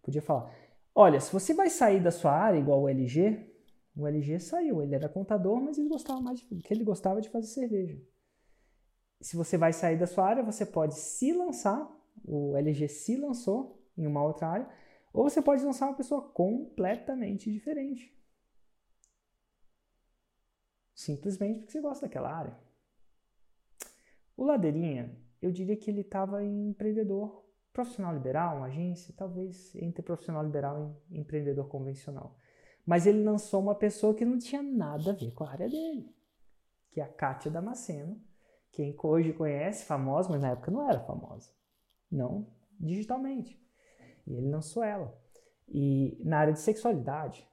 podia 0.03 0.23
falar. 0.23 0.55
Olha, 0.95 1.21
se 1.21 1.33
você 1.33 1.53
vai 1.53 1.69
sair 1.69 2.03
da 2.03 2.11
sua 2.11 2.33
área 2.33 2.59
igual 2.59 2.83
o 2.83 2.89
LG, 2.89 3.51
o 3.97 4.07
LG 4.07 4.41
saiu. 4.41 4.83
Ele 4.83 4.95
era 4.95 5.09
contador, 5.09 5.61
mas 5.61 5.79
ele 5.79 5.89
gostava 5.89 6.21
mais 6.21 6.41
de, 6.41 6.47
que 6.47 6.73
ele 6.73 6.85
gostava 6.85 7.21
de 7.21 7.29
fazer 7.29 7.49
cerveja 7.49 8.01
se 9.23 9.37
você 9.37 9.57
vai 9.57 9.73
sair 9.73 9.97
da 9.97 10.07
sua 10.07 10.27
área, 10.27 10.43
você 10.43 10.67
pode 10.67 10.95
se 10.95 11.33
lançar, 11.33 11.89
o 12.25 12.57
LG 12.57 12.89
se 12.89 13.17
lançou 13.17 13.81
em 13.97 14.07
uma 14.07 14.23
outra 14.23 14.49
área, 14.49 14.69
ou 15.13 15.25
você 15.25 15.43
pode 15.43 15.65
lançar 15.65 15.87
uma 15.87 15.97
pessoa 15.97 16.23
completamente 16.31 17.51
diferente. 17.53 18.17
Simplesmente 20.95 21.61
porque 21.61 21.73
você 21.73 21.81
gosta 21.81 22.07
daquela 22.07 22.33
área. 22.33 22.59
O 24.37 24.45
Ladeirinha, 24.45 25.17
eu 25.41 25.51
diria 25.51 25.77
que 25.77 25.91
ele 25.91 26.01
estava 26.01 26.43
em 26.43 26.71
empreendedor 26.71 27.45
profissional 27.73 28.15
liberal, 28.15 28.59
uma 28.59 28.67
agência, 28.67 29.15
talvez 29.17 29.75
entre 29.77 30.03
profissional 30.03 30.45
liberal 30.45 31.03
e 31.11 31.19
empreendedor 31.19 31.69
convencional. 31.69 32.37
Mas 32.85 33.07
ele 33.07 33.23
lançou 33.23 33.61
uma 33.61 33.75
pessoa 33.75 34.15
que 34.15 34.25
não 34.25 34.39
tinha 34.39 34.63
nada 34.63 35.11
a 35.11 35.15
ver 35.15 35.33
com 35.33 35.45
a 35.45 35.51
área 35.51 35.69
dele, 35.69 36.15
que 36.91 37.01
é 37.01 37.05
a 37.05 37.09
Kátia 37.09 37.51
Damasceno, 37.51 38.21
quem 38.71 38.97
hoje 39.03 39.33
conhece, 39.33 39.85
famosa, 39.85 40.31
mas 40.31 40.41
na 40.41 40.51
época 40.51 40.71
não 40.71 40.89
era 40.89 41.01
famosa. 41.01 41.51
Não 42.11 42.47
digitalmente. 42.81 43.63
E 44.27 44.35
ele 44.35 44.49
lançou 44.49 44.83
ela. 44.83 45.17
E 45.69 46.21
na 46.25 46.39
área 46.39 46.53
de 46.53 46.61
sexualidade, 46.61 47.49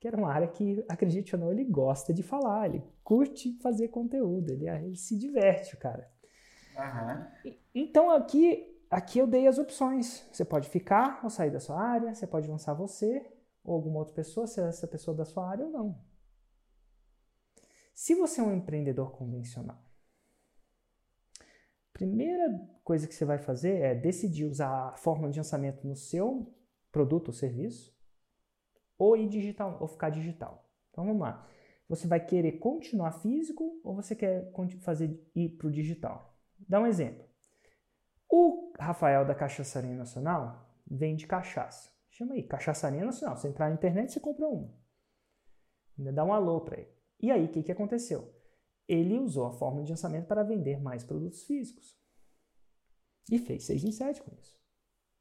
que 0.00 0.08
era 0.08 0.16
uma 0.16 0.32
área 0.32 0.48
que, 0.48 0.84
acredite 0.88 1.34
ou 1.34 1.40
não, 1.40 1.52
ele 1.52 1.64
gosta 1.64 2.12
de 2.12 2.22
falar, 2.22 2.66
ele 2.66 2.82
curte 3.04 3.56
fazer 3.62 3.88
conteúdo, 3.88 4.50
ele, 4.50 4.68
ele 4.68 4.96
se 4.96 5.16
diverte, 5.16 5.76
cara. 5.76 6.10
Uhum. 6.76 7.54
Então 7.74 8.10
aqui, 8.10 8.80
aqui 8.90 9.18
eu 9.18 9.26
dei 9.26 9.46
as 9.46 9.58
opções. 9.58 10.26
Você 10.32 10.44
pode 10.44 10.68
ficar 10.68 11.20
ou 11.22 11.30
sair 11.30 11.50
da 11.50 11.60
sua 11.60 11.80
área, 11.80 12.14
você 12.14 12.26
pode 12.26 12.48
lançar 12.48 12.74
você 12.74 13.24
ou 13.62 13.74
alguma 13.74 14.00
outra 14.00 14.14
pessoa, 14.14 14.46
se 14.46 14.60
é 14.60 14.64
essa 14.64 14.88
pessoa 14.88 15.16
da 15.16 15.24
sua 15.24 15.48
área 15.48 15.64
ou 15.64 15.70
não. 15.70 15.98
Se 17.94 18.14
você 18.14 18.40
é 18.40 18.44
um 18.44 18.54
empreendedor 18.54 19.12
convencional, 19.12 19.80
Primeira 22.02 22.60
coisa 22.82 23.06
que 23.06 23.14
você 23.14 23.24
vai 23.24 23.38
fazer 23.38 23.76
é 23.76 23.94
decidir 23.94 24.44
usar 24.44 24.88
a 24.88 24.96
fórmula 24.96 25.30
de 25.30 25.38
lançamento 25.38 25.86
no 25.86 25.94
seu 25.94 26.52
produto 26.90 27.28
ou 27.28 27.32
serviço 27.32 27.96
ou 28.98 29.16
ir 29.16 29.28
digital 29.28 29.78
ou 29.80 29.86
ficar 29.86 30.10
digital. 30.10 30.68
Então 30.90 31.06
vamos 31.06 31.22
lá. 31.22 31.48
Você 31.88 32.08
vai 32.08 32.18
querer 32.18 32.58
continuar 32.58 33.12
físico 33.12 33.80
ou 33.84 33.94
você 33.94 34.16
quer 34.16 34.52
fazer 34.80 35.16
ir 35.32 35.50
para 35.50 35.68
o 35.68 35.70
digital? 35.70 36.36
Dá 36.68 36.80
um 36.80 36.88
exemplo. 36.88 37.24
O 38.28 38.72
Rafael 38.80 39.24
da 39.24 39.32
Cachaçaria 39.32 39.94
Nacional 39.94 40.74
vende 40.84 41.24
cachaça. 41.24 41.88
Chama 42.10 42.34
aí, 42.34 42.42
Cachaçaria 42.42 43.04
Nacional. 43.04 43.36
Você 43.36 43.46
entrar 43.46 43.68
na 43.68 43.76
internet, 43.76 44.10
você 44.10 44.18
compra 44.18 44.48
uma. 44.48 44.74
Ainda 45.96 46.12
dá 46.12 46.24
um 46.24 46.32
alô 46.32 46.62
para 46.62 46.80
ele. 46.80 46.90
E 47.20 47.30
aí, 47.30 47.44
o 47.44 47.48
que, 47.48 47.62
que 47.62 47.70
aconteceu? 47.70 48.31
Ele 48.88 49.18
usou 49.18 49.46
a 49.46 49.52
fórmula 49.52 49.84
de 49.84 49.92
lançamento 49.92 50.26
para 50.26 50.42
vender 50.42 50.80
mais 50.80 51.04
produtos 51.04 51.44
físicos. 51.44 51.96
E 53.30 53.38
fez 53.38 53.64
6 53.64 53.84
em 53.84 53.92
7 53.92 54.22
com 54.22 54.34
isso. 54.34 54.60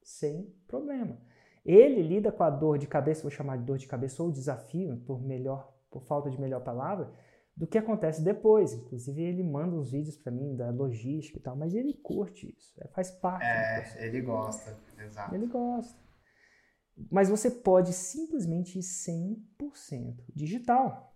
Sem 0.01 0.53
problema. 0.67 1.19
Ele 1.63 2.01
lida 2.01 2.31
com 2.31 2.43
a 2.43 2.49
dor 2.49 2.77
de 2.77 2.87
cabeça, 2.87 3.21
vou 3.21 3.29
chamar 3.29 3.57
de 3.57 3.65
dor 3.65 3.77
de 3.77 3.87
cabeça 3.87 4.23
ou 4.23 4.31
desafio, 4.31 4.97
por 5.05 5.21
melhor, 5.21 5.71
por 5.91 6.03
falta 6.03 6.29
de 6.29 6.41
melhor 6.41 6.63
palavra, 6.63 7.13
do 7.55 7.67
que 7.67 7.77
acontece 7.77 8.23
depois. 8.23 8.73
Inclusive, 8.73 9.21
ele 9.21 9.43
manda 9.43 9.75
uns 9.75 9.91
vídeos 9.91 10.17
para 10.17 10.31
mim 10.31 10.55
da 10.55 10.71
logística 10.71 11.37
e 11.37 11.41
tal, 11.41 11.55
mas 11.55 11.75
ele 11.75 11.93
curte 11.93 12.55
isso, 12.57 12.73
é, 12.81 12.87
faz 12.87 13.11
parte. 13.11 13.45
É, 13.45 14.07
ele 14.07 14.21
gosta, 14.21 14.75
exato. 14.99 15.35
Ele 15.35 15.45
gosta. 15.45 15.99
Mas 17.09 17.29
você 17.29 17.49
pode 17.49 17.93
simplesmente 17.93 18.79
ir 18.79 18.81
100% 18.81 20.23
digital, 20.35 21.10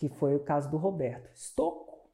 que 0.00 0.08
foi 0.08 0.34
o 0.34 0.42
caso 0.42 0.70
do 0.70 0.78
Roberto 0.78 1.30
Stocco. 1.36 2.08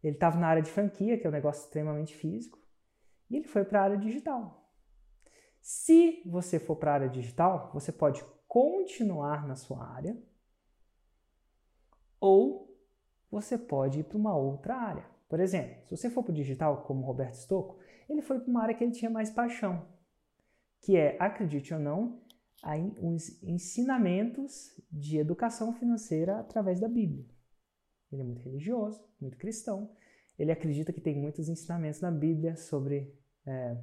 Ele 0.00 0.14
estava 0.14 0.38
na 0.38 0.46
área 0.46 0.62
de 0.62 0.70
franquia, 0.70 1.18
que 1.18 1.26
é 1.26 1.28
um 1.28 1.32
negócio 1.32 1.64
extremamente 1.64 2.14
físico, 2.14 2.56
e 3.28 3.36
ele 3.36 3.48
foi 3.48 3.64
para 3.64 3.80
a 3.80 3.82
área 3.82 3.98
digital. 3.98 4.72
Se 5.60 6.22
você 6.24 6.60
for 6.60 6.76
para 6.76 6.92
a 6.92 6.94
área 6.94 7.08
digital, 7.08 7.72
você 7.74 7.90
pode 7.90 8.24
continuar 8.46 9.48
na 9.48 9.56
sua 9.56 9.84
área, 9.84 10.16
ou 12.20 12.72
você 13.28 13.58
pode 13.58 13.98
ir 13.98 14.04
para 14.04 14.16
uma 14.16 14.36
outra 14.36 14.76
área. 14.76 15.04
Por 15.28 15.40
exemplo, 15.40 15.84
se 15.88 15.96
você 15.96 16.08
for 16.08 16.22
para 16.22 16.30
o 16.30 16.36
digital, 16.36 16.84
como 16.84 17.04
Roberto 17.04 17.34
Stocco, 17.34 17.80
ele 18.08 18.22
foi 18.22 18.38
para 18.38 18.48
uma 18.48 18.62
área 18.62 18.74
que 18.76 18.84
ele 18.84 18.92
tinha 18.92 19.10
mais 19.10 19.28
paixão, 19.28 19.88
que 20.82 20.96
é, 20.96 21.16
acredite 21.18 21.74
ou 21.74 21.80
não, 21.80 22.22
os 23.00 23.42
ensinamentos 23.42 24.74
de 24.90 25.18
educação 25.18 25.72
financeira 25.72 26.40
através 26.40 26.80
da 26.80 26.88
Bíblia. 26.88 27.24
Ele 28.10 28.22
é 28.22 28.24
muito 28.24 28.42
religioso, 28.42 29.04
muito 29.20 29.36
cristão. 29.36 29.90
Ele 30.38 30.52
acredita 30.52 30.92
que 30.92 31.00
tem 31.00 31.16
muitos 31.16 31.48
ensinamentos 31.48 32.00
na 32.00 32.10
Bíblia 32.10 32.56
sobre 32.56 33.14
é, 33.46 33.76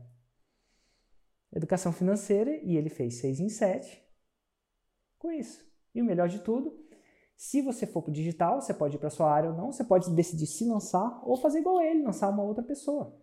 educação 1.54 1.92
financeira 1.92 2.56
e 2.64 2.76
ele 2.76 2.90
fez 2.90 3.16
seis 3.16 3.40
em 3.40 3.50
sete 3.50 4.04
com 5.18 5.32
isso. 5.32 5.66
E 5.94 6.02
o 6.02 6.06
melhor 6.06 6.28
de 6.28 6.40
tudo, 6.40 6.78
se 7.36 7.62
você 7.62 7.86
for 7.86 8.02
para 8.02 8.12
o 8.12 8.14
digital, 8.14 8.62
você 8.62 8.74
pode 8.74 8.96
ir 8.96 9.00
para 9.00 9.10
sua 9.10 9.32
área 9.32 9.50
ou 9.50 9.56
não, 9.56 9.72
você 9.72 9.84
pode 9.84 10.10
decidir 10.12 10.48
se 10.48 10.66
lançar 10.66 11.22
ou 11.24 11.38
fazer 11.38 11.60
igual 11.60 11.82
ele, 11.82 12.04
lançar 12.04 12.30
uma 12.30 12.44
outra 12.44 12.64
pessoa. 12.64 13.18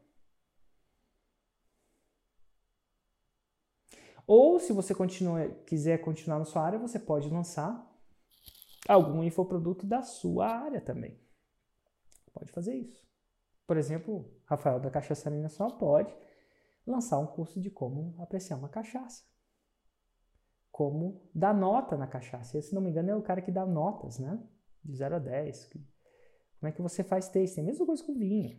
Ou 4.27 4.59
se 4.59 4.73
você 4.73 4.95
continua, 4.95 5.49
quiser 5.67 5.99
continuar 5.99 6.39
na 6.39 6.45
sua 6.45 6.63
área, 6.63 6.79
você 6.79 6.99
pode 6.99 7.29
lançar 7.29 7.91
algum 8.89 9.23
infoproduto 9.23 9.87
da 9.87 10.03
sua 10.03 10.47
área 10.47 10.81
também. 10.81 11.19
Pode 12.33 12.51
fazer 12.53 12.75
isso. 12.75 13.03
Por 13.67 13.77
exemplo, 13.77 14.31
Rafael 14.45 14.81
da 14.81 14.91
Cachaçaria 14.91 15.49
só 15.49 15.69
pode 15.71 16.15
lançar 16.87 17.19
um 17.19 17.27
curso 17.27 17.61
de 17.61 17.71
como 17.71 18.15
apreciar 18.19 18.57
uma 18.57 18.69
cachaça 18.69 19.23
como 20.73 21.21
dar 21.35 21.55
nota 21.55 21.97
na 21.99 22.07
cachaça. 22.07 22.61
Se 22.61 22.75
não 22.75 22.81
me 22.81 22.91
engano, 22.91 23.11
é 23.11 23.15
o 23.15 23.23
cara 23.23 23.43
que 23.43 23.53
dá 23.53 23.67
notas, 23.67 24.19
né? 24.19 24.43
De 24.83 24.97
0 24.97 25.17
a 25.17 25.19
10. 25.19 25.67
Como 25.69 26.69
é 26.69 26.73
que 26.73 26.81
você 26.81 27.05
faz 27.05 27.29
tasting? 27.29 27.61
A 27.61 27.65
mesma 27.65 27.85
coisa 27.85 28.03
com 28.03 28.15
vinho. 28.15 28.59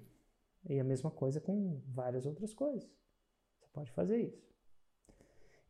E 0.70 0.80
a 0.80 0.84
mesma 0.84 1.09
coisa 1.09 1.41
com 1.41 1.82
várias 1.88 2.26
outras 2.26 2.53
coisas. 2.53 2.88
Você 3.59 3.68
pode 3.74 3.91
fazer 3.91 4.22
isso. 4.22 4.53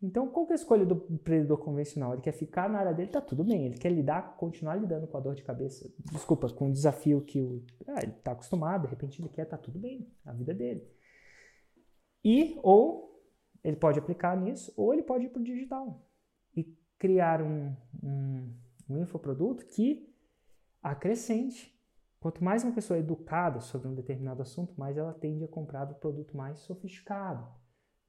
Então, 0.04 0.28
qual 0.28 0.46
que 0.46 0.52
é 0.52 0.56
a 0.56 0.60
escolha 0.60 0.86
do 0.86 1.08
empreendedor 1.10 1.58
convencional? 1.60 2.14
Ele 2.14 2.22
quer 2.22 2.34
ficar 2.34 2.70
na 2.70 2.80
área 2.80 2.94
dele, 2.94 3.10
tá 3.10 3.22
tudo 3.22 3.44
bem. 3.44 3.68
Ele 3.68 3.78
quer 3.78 3.90
lidar, 3.90 4.36
continuar 4.36 4.76
lidando 4.76 5.08
com 5.08 5.16
a 5.16 5.20
dor 5.22 5.34
de 5.34 5.44
cabeça. 5.44 5.90
Desculpa, 6.12 6.50
com 6.50 6.68
o 6.68 6.72
desafio 6.74 7.22
que 7.22 7.42
o, 7.42 7.64
ah, 7.88 8.02
ele 8.04 8.12
está 8.12 8.34
acostumado, 8.34 8.84
de 8.84 8.90
repente 8.90 9.22
ele 9.22 9.30
quer, 9.30 9.46
tá 9.46 9.58
tudo 9.58 9.80
bem. 9.80 10.12
A 10.26 10.34
vida 10.34 10.54
dele. 10.54 10.86
E, 12.24 12.60
ou, 12.62 13.24
ele 13.64 13.78
pode 13.78 13.98
aplicar 13.98 14.36
nisso, 14.36 14.74
ou 14.76 14.94
ele 14.94 15.04
pode 15.04 15.26
ir 15.26 15.30
para 15.30 15.40
o 15.40 15.44
digital 15.44 16.04
criar 17.04 17.42
um, 17.42 17.76
um, 18.02 18.56
um 18.90 18.98
infoproduto 19.02 19.66
que 19.66 20.10
acrescente. 20.82 21.78
Quanto 22.18 22.42
mais 22.42 22.64
uma 22.64 22.72
pessoa 22.72 22.96
é 22.96 23.02
educada 23.02 23.60
sobre 23.60 23.90
um 23.90 23.94
determinado 23.94 24.42
assunto, 24.42 24.74
mais 24.80 24.98
ela 24.98 25.14
tende 25.14 25.44
a 25.44 25.48
comprar 25.50 25.92
o 25.92 25.96
produto 25.96 26.38
mais 26.38 26.60
sofisticado, 26.60 27.46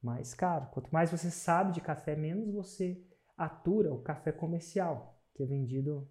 mais 0.05 0.34
caro. 0.34 0.68
Quanto 0.72 0.90
mais 0.90 1.11
você 1.11 1.30
sabe 1.30 1.72
de 1.72 1.80
café, 1.80 2.14
menos 2.14 2.52
você 2.52 3.02
atura 3.36 3.92
o 3.92 4.02
café 4.02 4.30
comercial, 4.30 5.20
que 5.34 5.42
é 5.42 5.46
vendido 5.46 6.09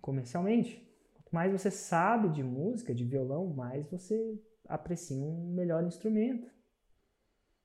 comercialmente. 0.00 0.88
Quanto 1.14 1.30
mais 1.32 1.52
você 1.52 1.70
sabe 1.70 2.30
de 2.30 2.42
música, 2.42 2.94
de 2.94 3.04
violão, 3.04 3.52
mais 3.52 3.90
você 3.90 4.40
aprecia 4.66 5.22
um 5.22 5.52
melhor 5.52 5.84
instrumento. 5.84 6.50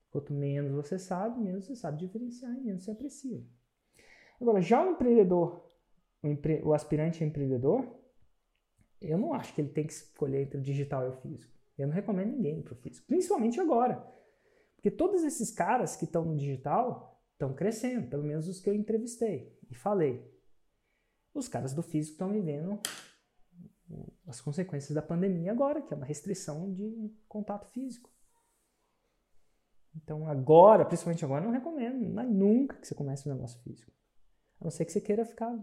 Quanto 0.10 0.34
menos 0.34 0.72
você 0.72 0.98
sabe, 0.98 1.40
menos 1.40 1.66
você 1.66 1.76
sabe 1.76 1.98
diferenciar 1.98 2.56
e 2.58 2.62
menos 2.62 2.84
você 2.84 2.92
aprecia. 2.92 3.44
Agora, 4.40 4.62
já 4.62 4.86
o 4.86 4.92
empreendedor, 4.92 5.70
o, 6.24 6.28
empre, 6.28 6.62
o 6.64 6.74
aspirante 6.74 7.24
empreendedor, 7.24 7.86
eu 9.02 9.18
não 9.18 9.34
acho 9.34 9.54
que 9.54 9.62
ele 9.62 9.70
tem 9.70 9.86
que 9.86 9.94
escolher 9.94 10.44
entre 10.44 10.58
o 10.58 10.62
digital 10.62 11.06
e 11.06 11.10
o 11.10 11.18
físico. 11.22 11.55
Eu 11.78 11.88
não 11.88 11.94
recomendo 11.94 12.32
ninguém 12.32 12.62
para 12.62 12.74
o 12.74 12.78
físico, 12.78 13.06
principalmente 13.08 13.60
agora. 13.60 14.06
Porque 14.76 14.90
todos 14.90 15.24
esses 15.24 15.52
caras 15.52 15.96
que 15.96 16.06
estão 16.06 16.24
no 16.24 16.36
digital 16.36 17.22
estão 17.34 17.54
crescendo, 17.54 18.08
pelo 18.08 18.24
menos 18.24 18.48
os 18.48 18.60
que 18.60 18.70
eu 18.70 18.74
entrevistei 18.74 19.58
e 19.70 19.76
falei. 19.76 20.32
Os 21.34 21.48
caras 21.48 21.74
do 21.74 21.84
físico 21.84 22.14
estão 22.14 22.32
vivendo 22.32 22.80
as 24.26 24.42
consequências 24.42 24.94
da 24.94 25.02
pandemia 25.02 25.52
agora, 25.52 25.82
que 25.82 25.94
é 25.94 25.98
uma 25.98 26.06
restrição 26.06 26.72
de 26.74 27.14
contato 27.28 27.68
físico. 27.68 28.10
Então 29.96 30.28
agora, 30.28 30.86
principalmente 30.86 31.24
agora, 31.24 31.44
não 31.44 31.52
recomendo, 31.52 32.10
mas 32.14 32.30
nunca 32.30 32.78
que 32.78 32.88
você 32.88 32.96
comece 32.96 33.30
um 33.30 33.34
negócio 33.34 33.60
físico. 33.62 33.92
A 34.60 34.66
não 34.66 34.72
ser 34.72 34.86
que 34.86 34.92
você 34.92 35.02
queira 35.02 35.26
ficar 35.26 35.58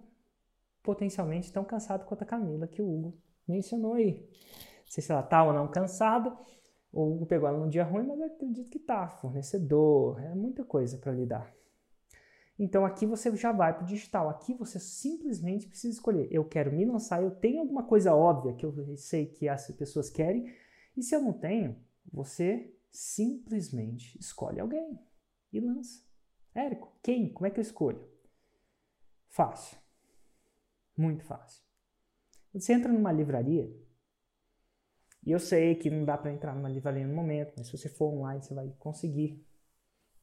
potencialmente 0.82 1.52
tão 1.52 1.64
cansado 1.64 2.04
quanto 2.06 2.22
a 2.22 2.26
Camila, 2.26 2.66
que 2.66 2.82
o 2.82 2.88
Hugo 2.88 3.18
mencionou 3.46 3.94
aí. 3.94 4.28
Sei 4.86 5.02
se 5.02 5.10
ela 5.10 5.22
tá 5.22 5.42
ou 5.42 5.52
não 5.52 5.68
cansada, 5.68 6.36
o 6.92 7.02
Hugo 7.02 7.26
pegou 7.26 7.48
ela 7.48 7.58
num 7.58 7.68
dia 7.68 7.84
ruim, 7.84 8.06
mas 8.06 8.20
eu 8.20 8.26
acredito 8.26 8.68
que 8.68 8.78
tá. 8.78 9.08
Fornecedor, 9.08 10.20
é 10.20 10.34
muita 10.34 10.64
coisa 10.64 10.98
para 10.98 11.12
lidar. 11.12 11.52
Então 12.58 12.84
aqui 12.84 13.06
você 13.06 13.34
já 13.34 13.50
vai 13.50 13.74
para 13.74 13.82
o 13.82 13.86
digital. 13.86 14.28
Aqui 14.28 14.54
você 14.54 14.78
simplesmente 14.78 15.66
precisa 15.66 15.94
escolher. 15.94 16.28
Eu 16.30 16.44
quero 16.44 16.70
me 16.72 16.84
lançar, 16.84 17.22
eu 17.22 17.30
tenho 17.30 17.60
alguma 17.60 17.84
coisa 17.84 18.14
óbvia 18.14 18.54
que 18.54 18.64
eu 18.64 18.96
sei 18.96 19.26
que 19.26 19.48
as 19.48 19.70
pessoas 19.72 20.10
querem. 20.10 20.54
E 20.96 21.02
se 21.02 21.14
eu 21.14 21.22
não 21.22 21.32
tenho, 21.32 21.76
você 22.12 22.74
simplesmente 22.90 24.18
escolhe 24.18 24.60
alguém 24.60 24.98
e 25.52 25.60
lança. 25.60 26.02
Érico, 26.54 26.94
quem? 27.02 27.32
Como 27.32 27.46
é 27.46 27.50
que 27.50 27.58
eu 27.58 27.62
escolho? 27.62 28.06
Fácil. 29.28 29.78
Muito 30.94 31.24
fácil. 31.24 31.62
Você 32.52 32.74
entra 32.74 32.92
numa 32.92 33.10
livraria, 33.10 33.74
e 35.24 35.30
eu 35.30 35.38
sei 35.38 35.74
que 35.74 35.90
não 35.90 36.04
dá 36.04 36.18
para 36.18 36.32
entrar 36.32 36.54
numa 36.54 36.68
livraria 36.68 37.06
no 37.06 37.14
momento, 37.14 37.54
mas 37.56 37.66
se 37.66 37.76
você 37.76 37.88
for 37.88 38.12
online, 38.12 38.42
você 38.42 38.54
vai 38.54 38.68
conseguir 38.78 39.46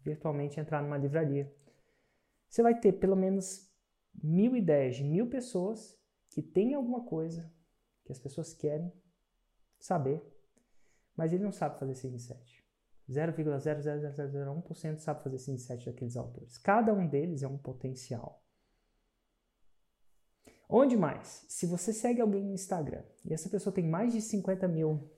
virtualmente 0.01 0.59
entrar 0.59 0.81
numa 0.81 0.97
livraria. 0.97 1.53
Você 2.49 2.61
vai 2.61 2.79
ter 2.79 2.93
pelo 2.93 3.15
menos 3.15 3.71
mil 4.21 4.55
ideias 4.55 4.97
de 4.97 5.03
mil 5.03 5.29
pessoas 5.29 5.97
que 6.29 6.41
têm 6.41 6.73
alguma 6.73 7.05
coisa 7.05 7.51
que 8.03 8.11
as 8.11 8.19
pessoas 8.19 8.53
querem 8.53 8.91
saber, 9.79 10.21
mas 11.15 11.31
ele 11.31 11.43
não 11.43 11.51
sabe 11.51 11.79
fazer 11.79 11.95
6 11.95 12.13
em 12.13 12.19
7. 12.19 12.69
0,00001% 13.09 14.97
sabe 14.99 15.23
fazer 15.23 15.37
Sim 15.39 15.57
7 15.57 15.87
daqueles 15.87 16.15
autores. 16.15 16.57
Cada 16.57 16.93
um 16.93 17.07
deles 17.07 17.41
é 17.41 17.47
um 17.47 17.57
potencial. 17.57 18.43
Onde 20.71 20.95
mais? 20.95 21.43
Se 21.47 21.65
você 21.65 21.91
segue 21.91 22.21
alguém 22.21 22.43
no 22.43 22.53
Instagram 22.53 23.03
e 23.25 23.33
essa 23.33 23.49
pessoa 23.49 23.73
tem 23.73 23.89
mais 23.89 24.13
de 24.13 24.21
50 24.21 24.67
mil 24.67 25.09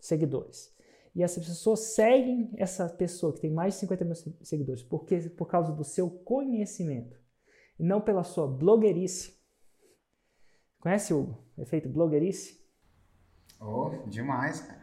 seguidores, 0.00 0.74
e 1.14 1.22
essa 1.22 1.38
pessoa 1.38 1.76
segue 1.76 2.50
essa 2.56 2.88
pessoa 2.88 3.34
que 3.34 3.42
tem 3.42 3.50
mais 3.50 3.74
de 3.74 3.80
50 3.80 4.04
mil 4.06 4.14
seguidores 4.42 4.82
porque, 4.82 5.28
por 5.28 5.46
causa 5.46 5.72
do 5.72 5.84
seu 5.84 6.08
conhecimento, 6.08 7.20
e 7.78 7.84
não 7.84 8.00
pela 8.00 8.24
sua 8.24 8.46
blogueirice. 8.46 9.38
Conhece 10.80 11.12
o 11.12 11.36
efeito 11.58 11.88
blogueirice? 11.90 12.58
Oh, 13.60 13.90
demais, 14.08 14.60
cara. 14.62 14.82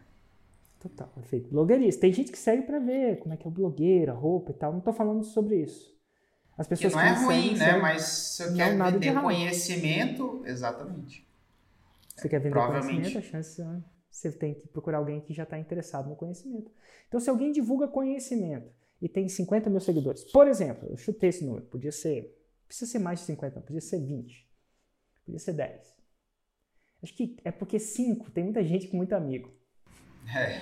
Total, 0.79 1.11
efeito 1.17 1.49
blogueirista. 1.49 2.01
Tem 2.01 2.13
gente 2.13 2.31
que 2.31 2.37
segue 2.37 2.61
para 2.61 2.79
ver 2.79 3.19
como 3.19 3.33
é 3.33 3.37
que 3.37 3.45
é 3.45 3.49
o 3.49 3.53
blogueiro, 3.53 4.11
a 4.11 4.15
roupa 4.15 4.51
e 4.51 4.53
tal. 4.53 4.71
Não 4.71 4.81
tô 4.81 4.93
falando 4.93 5.23
sobre 5.23 5.61
isso. 5.61 5.98
As 6.59 6.67
pessoas 6.67 6.93
que 6.93 6.99
não 6.99 7.05
é 7.05 7.13
ruim, 7.13 7.55
né? 7.55 7.77
Mas 7.77 8.01
se 8.03 8.43
eu 8.43 8.53
quero 8.53 8.91
vender 8.91 9.21
conhecimento, 9.21 10.43
exatamente. 10.45 11.25
Você 12.13 12.27
quer 12.27 12.39
vender 12.39 12.53
conhecimento, 12.53 13.17
a 13.17 13.21
chance 13.21 13.61
é, 13.61 13.81
você 14.11 14.29
tem 14.29 14.55
que 14.55 14.67
procurar 14.67 14.97
alguém 14.97 15.21
que 15.21 15.33
já 15.33 15.43
está 15.43 15.57
interessado 15.57 16.09
no 16.09 16.17
conhecimento. 16.17 16.69
Então, 17.07 17.17
se 17.17 17.29
alguém 17.29 17.53
divulga 17.53 17.87
conhecimento 17.87 18.69
e 19.01 19.07
tem 19.07 19.29
50 19.29 19.69
mil 19.69 19.79
seguidores, 19.79 20.25
por 20.25 20.49
exemplo, 20.49 20.89
eu 20.89 20.97
chutei 20.97 21.29
esse 21.29 21.45
número, 21.45 21.65
podia 21.65 21.93
ser, 21.93 22.37
precisa 22.67 22.91
ser 22.91 22.99
mais 22.99 23.19
de 23.19 23.25
50, 23.27 23.61
podia 23.61 23.79
ser 23.79 24.01
20, 24.05 24.45
podia 25.25 25.39
ser 25.39 25.53
10. 25.53 25.95
Acho 27.01 27.15
que 27.15 27.37
é 27.45 27.51
porque 27.51 27.79
5 27.79 28.31
tem 28.31 28.43
muita 28.43 28.61
gente 28.65 28.89
com 28.89 28.97
muito 28.97 29.15
amigo. 29.15 29.49
É. 30.35 30.61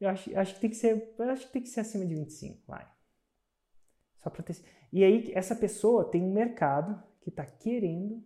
Eu 0.00 0.08
acho, 0.08 0.38
acho 0.38 0.54
que 0.54 0.60
tem 0.60 0.70
que 0.70 0.76
ser, 0.76 1.14
eu 1.18 1.30
acho 1.30 1.46
que 1.48 1.52
tem 1.52 1.62
que 1.62 1.68
ser 1.68 1.80
acima 1.80 2.06
de 2.06 2.14
25, 2.14 2.62
vai. 2.64 2.86
Só 4.22 4.30
para 4.30 4.42
ter. 4.42 4.56
E 4.92 5.02
aí 5.02 5.32
essa 5.34 5.54
pessoa 5.54 6.10
tem 6.10 6.22
um 6.22 6.32
mercado 6.32 7.02
que 7.20 7.30
está 7.30 7.44
querendo 7.44 8.22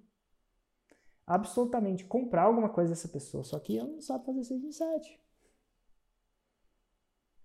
absolutamente 1.26 2.04
comprar 2.04 2.42
alguma 2.42 2.68
coisa 2.68 2.90
dessa 2.90 3.08
pessoa, 3.08 3.42
só 3.42 3.58
que 3.58 3.78
ela 3.78 3.88
não 3.88 4.00
sabe 4.00 4.24
fazer 4.24 4.44
6 4.44 4.64
em 4.64 4.72
7. 4.72 5.20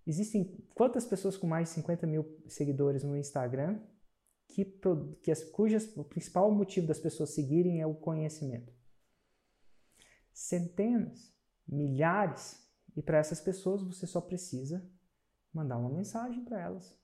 Existem 0.06 0.64
quantas 0.74 1.04
pessoas 1.06 1.36
com 1.36 1.46
mais 1.46 1.68
de 1.68 1.74
50 1.76 2.06
mil 2.06 2.42
seguidores 2.48 3.02
no 3.02 3.16
Instagram 3.16 3.80
que, 4.48 4.64
que 5.22 5.30
as, 5.30 5.42
cujas 5.42 5.96
o 5.96 6.04
principal 6.04 6.50
motivo 6.50 6.86
das 6.86 6.98
pessoas 6.98 7.30
seguirem 7.30 7.80
é 7.80 7.86
o 7.86 7.94
conhecimento? 7.94 8.72
Centenas, 10.32 11.34
milhares. 11.66 12.60
E 12.94 13.02
para 13.02 13.18
essas 13.18 13.40
pessoas 13.40 13.82
você 13.82 14.06
só 14.06 14.20
precisa 14.20 14.86
mandar 15.52 15.78
uma 15.78 15.88
mensagem 15.88 16.44
para 16.44 16.60
elas. 16.60 17.01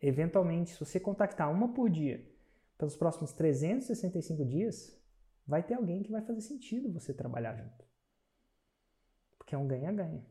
Eventualmente, 0.00 0.70
se 0.70 0.80
você 0.80 1.00
contactar 1.00 1.50
uma 1.50 1.72
por 1.72 1.90
dia 1.90 2.24
pelos 2.76 2.96
próximos 2.96 3.32
365 3.32 4.44
dias, 4.44 4.96
vai 5.46 5.62
ter 5.62 5.74
alguém 5.74 6.02
que 6.02 6.12
vai 6.12 6.22
fazer 6.22 6.40
sentido 6.40 6.92
você 6.92 7.12
trabalhar 7.12 7.56
junto. 7.56 7.84
Porque 9.36 9.54
é 9.54 9.58
um 9.58 9.66
ganha-ganha. 9.66 10.24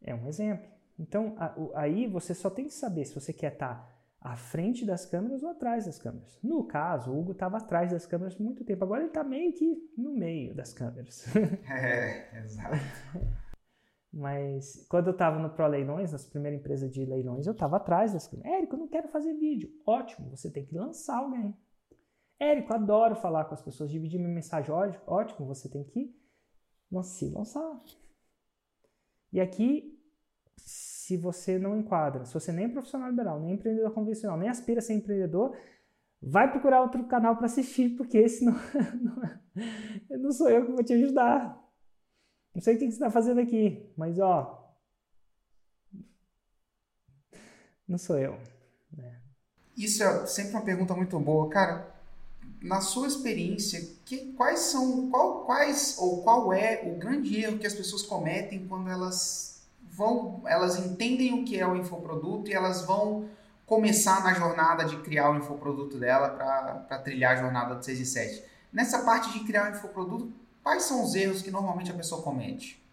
É 0.00 0.14
um 0.14 0.26
exemplo. 0.26 0.66
Então, 0.98 1.36
aí 1.74 2.06
você 2.06 2.32
só 2.32 2.48
tem 2.48 2.66
que 2.66 2.74
saber 2.74 3.04
se 3.04 3.14
você 3.14 3.32
quer 3.32 3.52
estar 3.52 3.92
à 4.20 4.36
frente 4.36 4.84
das 4.84 5.04
câmeras 5.04 5.42
ou 5.42 5.50
atrás 5.50 5.84
das 5.84 5.98
câmeras. 5.98 6.38
No 6.42 6.64
caso, 6.64 7.10
o 7.10 7.18
Hugo 7.18 7.32
estava 7.32 7.58
atrás 7.58 7.90
das 7.90 8.06
câmeras 8.06 8.34
por 8.34 8.44
muito 8.44 8.64
tempo. 8.64 8.82
Agora 8.82 9.02
ele 9.02 9.08
está 9.08 9.22
meio 9.22 9.52
que 9.52 9.92
no 9.96 10.14
meio 10.14 10.54
das 10.54 10.72
câmeras. 10.72 11.26
É, 11.68 12.38
exato. 12.38 12.76
Mas 14.16 14.86
quando 14.88 15.08
eu 15.08 15.12
estava 15.12 15.38
no 15.38 15.50
Pro 15.50 15.66
Leilões, 15.66 16.10
na 16.10 16.18
primeira 16.30 16.56
empresa 16.56 16.88
de 16.88 17.04
leilões, 17.04 17.46
eu 17.46 17.52
estava 17.52 17.76
atrás 17.76 18.14
das 18.14 18.26
câmeras. 18.26 18.50
Érico, 18.50 18.74
eu 18.74 18.78
não 18.78 18.88
quero 18.88 19.08
fazer 19.08 19.34
vídeo. 19.34 19.70
Ótimo, 19.86 20.30
você 20.30 20.50
tem 20.50 20.64
que 20.64 20.74
lançar 20.74 21.18
alguém. 21.18 21.54
Érico, 22.40 22.72
adoro 22.72 23.14
falar 23.14 23.44
com 23.44 23.52
as 23.52 23.60
pessoas, 23.60 23.90
dividir 23.90 24.18
minha 24.18 24.32
mensagem. 24.32 24.74
Ótimo, 25.06 25.46
você 25.46 25.68
tem 25.68 25.84
que 25.84 26.16
se 27.02 27.28
lançar. 27.28 27.78
E 29.30 29.38
aqui, 29.38 30.00
se 30.56 31.18
você 31.18 31.58
não 31.58 31.78
enquadra, 31.78 32.24
se 32.24 32.32
você 32.32 32.50
nem 32.52 32.64
é 32.64 32.68
profissional 32.70 33.10
liberal, 33.10 33.38
nem 33.38 33.50
é 33.50 33.54
empreendedor 33.54 33.92
convencional, 33.92 34.38
nem 34.38 34.48
aspira 34.48 34.78
a 34.78 34.82
ser 34.82 34.94
empreendedor, 34.94 35.54
vai 36.22 36.50
procurar 36.50 36.80
outro 36.80 37.04
canal 37.04 37.36
para 37.36 37.46
assistir, 37.46 37.90
porque 37.98 38.16
esse 38.16 38.46
não, 38.46 38.54
não, 38.98 40.20
não 40.22 40.32
sou 40.32 40.48
eu 40.48 40.64
que 40.64 40.72
vou 40.72 40.82
te 40.82 40.94
ajudar. 40.94 41.65
Não 42.56 42.62
sei 42.62 42.74
o 42.74 42.78
que 42.78 42.86
você 42.86 42.92
está 42.92 43.10
fazendo 43.10 43.38
aqui, 43.38 43.86
mas 43.94 44.18
ó. 44.18 44.72
Não 47.86 47.98
sou 47.98 48.16
eu. 48.16 48.38
Né? 48.96 49.20
Isso 49.76 50.02
é 50.02 50.24
sempre 50.24 50.52
uma 50.52 50.62
pergunta 50.62 50.94
muito 50.94 51.20
boa. 51.20 51.50
Cara, 51.50 51.94
na 52.62 52.80
sua 52.80 53.08
experiência, 53.08 53.86
que, 54.06 54.32
quais 54.32 54.60
são, 54.60 55.10
qual, 55.10 55.44
quais 55.44 55.98
ou 55.98 56.22
qual 56.22 56.50
é 56.50 56.80
o 56.86 56.96
grande 56.96 57.38
erro 57.38 57.58
que 57.58 57.66
as 57.66 57.74
pessoas 57.74 58.00
cometem 58.00 58.66
quando 58.66 58.88
elas 58.88 59.68
vão, 59.92 60.40
elas 60.46 60.78
entendem 60.78 61.34
o 61.34 61.44
que 61.44 61.60
é 61.60 61.68
o 61.68 61.76
infoproduto 61.76 62.48
e 62.48 62.54
elas 62.54 62.86
vão 62.86 63.28
começar 63.66 64.24
na 64.24 64.32
jornada 64.32 64.86
de 64.86 64.96
criar 65.02 65.30
o 65.30 65.36
infoproduto 65.36 65.98
dela 65.98 66.30
para 66.30 67.00
trilhar 67.00 67.36
a 67.36 67.42
jornada 67.42 67.74
do 67.74 67.84
6 67.84 68.00
e 68.00 68.06
7. 68.06 68.44
Nessa 68.72 69.00
parte 69.00 69.30
de 69.30 69.44
criar 69.44 69.70
o 69.70 69.76
infoproduto, 69.76 70.45
Quais 70.66 70.82
são 70.82 71.04
os 71.04 71.14
erros 71.14 71.42
que 71.42 71.50
normalmente 71.52 71.92
a 71.92 71.94
pessoa 71.94 72.24
comete? 72.24 72.84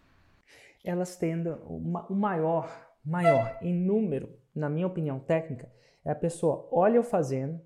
Elas 0.84 1.16
tendem, 1.16 1.54
o 1.66 2.14
maior, 2.14 2.94
maior 3.04 3.58
em 3.60 3.74
número, 3.74 4.38
na 4.54 4.70
minha 4.70 4.86
opinião 4.86 5.18
técnica, 5.18 5.68
é 6.04 6.12
a 6.12 6.14
pessoa 6.14 6.68
olha 6.70 6.98
eu 6.98 7.02
fazendo, 7.02 7.60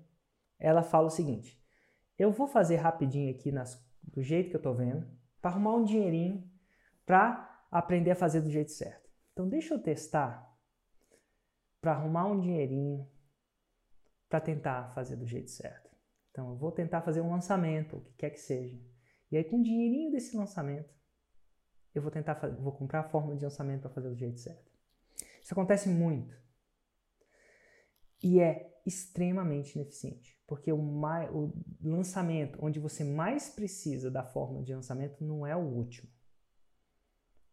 ela 0.57 0.81
fala 0.81 1.05
o 1.05 1.11
seguinte: 1.11 1.63
eu 2.17 2.31
vou 2.31 2.47
fazer 2.47 2.77
rapidinho 2.77 3.29
aqui 3.29 3.51
nas, 3.51 3.79
do 4.01 4.23
jeito 4.23 4.49
que 4.49 4.55
eu 4.55 4.61
tô 4.63 4.73
vendo, 4.73 5.05
para 5.39 5.51
arrumar 5.51 5.75
um 5.75 5.83
dinheirinho 5.83 6.43
para 7.05 7.63
aprender 7.69 8.09
a 8.09 8.15
fazer 8.15 8.41
do 8.41 8.49
jeito 8.49 8.71
certo. 8.71 9.07
Então 9.33 9.47
deixa 9.47 9.75
eu 9.75 9.79
testar 9.79 10.51
para 11.79 11.91
arrumar 11.91 12.25
um 12.25 12.39
dinheirinho 12.39 13.07
para 14.27 14.41
tentar 14.41 14.91
fazer 14.95 15.17
do 15.17 15.27
jeito 15.27 15.51
certo. 15.51 15.87
Então 16.31 16.49
eu 16.49 16.55
vou 16.55 16.71
tentar 16.71 17.03
fazer 17.03 17.21
um 17.21 17.29
lançamento, 17.29 17.97
o 17.97 18.01
que 18.01 18.13
quer 18.13 18.31
que 18.31 18.39
seja. 18.39 18.75
E 19.31 19.37
aí, 19.37 19.43
com 19.43 19.59
o 19.59 19.63
dinheirinho 19.63 20.11
desse 20.11 20.35
lançamento, 20.35 20.93
eu 21.93 22.01
vou 22.01 22.11
tentar 22.11 22.35
vou 22.59 22.71
comprar 22.71 23.01
a 23.01 23.09
fórmula 23.09 23.35
de 23.35 23.43
lançamento 23.43 23.81
para 23.81 23.91
fazer 23.91 24.09
do 24.09 24.15
jeito 24.15 24.39
certo. 24.39 24.71
Isso 25.41 25.53
acontece 25.53 25.89
muito. 25.89 26.35
E 28.21 28.39
é 28.39 28.81
extremamente 28.85 29.75
ineficiente, 29.75 30.41
porque 30.47 30.71
o, 30.71 30.81
mais, 30.81 31.29
o 31.31 31.53
lançamento 31.81 32.57
onde 32.61 32.79
você 32.79 33.03
mais 33.03 33.49
precisa 33.49 34.09
da 34.09 34.23
fórmula 34.23 34.63
de 34.63 34.73
lançamento 34.73 35.23
não 35.23 35.45
é 35.45 35.55
o 35.55 35.59
último, 35.59 36.09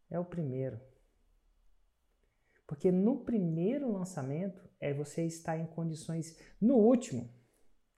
é 0.09 0.19
o 0.19 0.25
primeiro. 0.25 0.79
Porque 2.65 2.91
no 2.91 3.23
primeiro 3.23 3.91
lançamento 3.91 4.67
é 4.79 4.93
você 4.93 5.25
estar 5.25 5.57
em 5.57 5.65
condições. 5.67 6.37
No 6.59 6.75
último, 6.75 7.33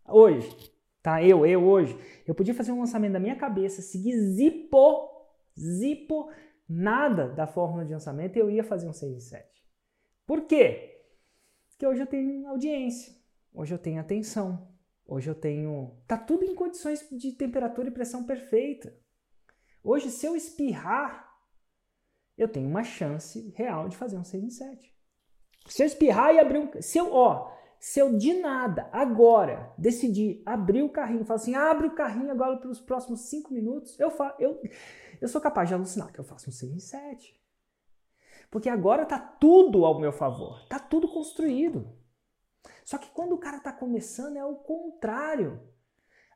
hoje, 0.08 0.48
Tá? 1.02 1.24
Eu, 1.24 1.46
eu 1.46 1.64
hoje, 1.64 1.98
eu 2.28 2.36
podia 2.36 2.54
fazer 2.54 2.72
um 2.72 2.80
lançamento 2.80 3.14
da 3.14 3.20
minha 3.20 3.36
cabeça, 3.36 3.82
seguir 3.82 4.18
zipo, 4.20 5.10
zipo, 5.58 6.30
nada 6.68 7.30
da 7.30 7.48
fórmula 7.48 7.86
de 7.86 7.94
lançamento 7.94 8.36
e 8.36 8.40
eu 8.40 8.50
ia 8.50 8.64
fazer 8.64 8.88
um 8.88 8.94
6 8.94 9.18
e 9.18 9.22
7. 9.22 9.64
Por 10.26 10.42
quê? 10.46 11.04
Porque 11.70 11.88
hoje 11.88 12.02
eu 12.02 12.08
tenho 12.08 12.48
audiência, 12.48 13.14
hoje 13.54 13.74
eu 13.74 13.80
tenho 13.80 14.00
atenção, 14.00 14.68
hoje 15.06 15.30
eu 15.30 15.36
tenho. 15.36 15.98
Tá 16.06 16.18
tudo 16.18 16.44
em 16.44 16.54
condições 16.54 17.08
de 17.10 17.32
temperatura 17.32 17.88
e 17.88 17.92
pressão 17.92 18.26
perfeita. 18.26 18.94
Hoje, 19.82 20.12
se 20.12 20.26
eu 20.26 20.36
espirrar, 20.36 21.34
eu 22.38 22.48
tenho 22.48 22.68
uma 22.68 22.84
chance 22.84 23.54
real 23.56 23.88
de 23.88 23.96
fazer 23.96 24.18
um 24.18 24.24
6 24.24 24.44
em 24.44 24.50
7. 24.50 24.94
Se 25.68 25.84
eu 25.84 25.88
espirrar 25.88 26.36
e 26.36 26.40
abrir 26.40 26.60
um. 26.60 26.82
Se 26.82 26.98
eu, 26.98 27.14
ó, 27.14 27.52
se 27.80 28.00
eu 28.00 28.18
de 28.18 28.34
nada, 28.34 28.90
agora, 28.92 29.74
decidir 29.78 30.44
abrir 30.46 30.84
o 30.84 30.90
carrinho, 30.90 31.24
falar 31.24 31.40
assim, 31.40 31.56
abre 31.56 31.88
o 31.88 31.96
carrinho 31.96 32.30
agora 32.30 32.58
pelos 32.58 32.80
próximos 32.82 33.22
cinco 33.22 33.54
minutos, 33.54 33.98
eu, 34.00 34.12
fa 34.12 34.36
eu, 34.38 34.62
eu 35.22 35.28
sou 35.30 35.40
capaz 35.40 35.70
de 35.70 35.76
alucinar 35.76 36.12
que 36.12 36.20
eu 36.20 36.24
faço 36.26 36.50
um 36.50 36.54
6 36.54 36.74
em 36.74 36.80
7. 36.80 37.40
Porque 38.52 38.68
agora 38.68 39.06
tá 39.06 39.18
tudo 39.18 39.86
ao 39.86 40.00
meu 40.00 40.12
favor, 40.12 40.68
tá 40.68 40.78
tudo 40.78 41.08
construído. 41.08 41.88
Só 42.84 42.98
que 42.98 43.10
quando 43.12 43.34
o 43.34 43.38
cara 43.38 43.58
está 43.58 43.72
começando 43.72 44.36
é 44.36 44.44
o 44.44 44.56
contrário. 44.56 45.62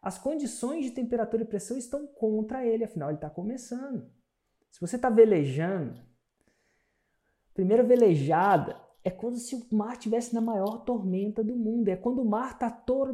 As 0.01 0.17
condições 0.17 0.85
de 0.85 0.91
temperatura 0.91 1.43
e 1.43 1.47
pressão 1.47 1.77
estão 1.77 2.07
contra 2.07 2.65
ele, 2.65 2.83
afinal 2.83 3.09
ele 3.09 3.17
está 3.17 3.29
começando. 3.29 4.09
Se 4.69 4.79
você 4.79 4.95
está 4.95 5.09
velejando, 5.09 6.01
primeira 7.53 7.83
velejada, 7.83 8.79
é 9.03 9.11
quando 9.11 9.37
se 9.37 9.55
o 9.55 9.75
mar 9.75 9.93
estivesse 9.93 10.33
na 10.33 10.41
maior 10.41 10.83
tormenta 10.85 11.43
do 11.43 11.55
mundo. 11.55 11.89
É 11.89 11.95
quando 11.95 12.21
o 12.21 12.25
mar 12.25 12.53
está 12.53 12.69
tor 12.69 13.13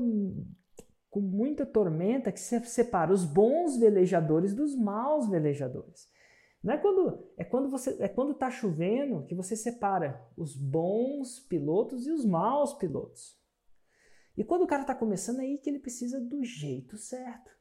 com 1.10 1.20
muita 1.20 1.66
tormenta 1.66 2.32
que 2.32 2.40
se 2.40 2.60
separa 2.66 3.12
os 3.12 3.26
bons 3.26 3.78
velejadores 3.78 4.54
dos 4.54 4.76
maus 4.76 5.28
velejadores. 5.28 6.08
Não 6.64 6.74
é 6.74 6.78
quando 6.78 7.32
é 7.38 7.44
quando 7.44 7.70
você 7.70 7.96
é 8.00 8.08
quando 8.08 8.34
está 8.34 8.52
chovendo 8.52 9.26
que 9.26 9.34
você 9.34 9.56
separa 9.56 10.22
os 10.38 10.56
bons 10.56 11.40
pilotos 11.40 12.06
e 12.06 12.12
os 12.12 12.26
maus 12.26 12.74
pilotos. 12.74 13.40
E 14.38 14.44
quando 14.44 14.64
o 14.64 14.68
cara 14.68 14.84
está 14.84 14.94
começando 14.94 15.40
é 15.40 15.44
aí 15.44 15.58
que 15.58 15.70
ele 15.70 15.80
precisa 15.80 16.20
do 16.20 16.44
jeito 16.44 16.98
certo. 16.98 17.52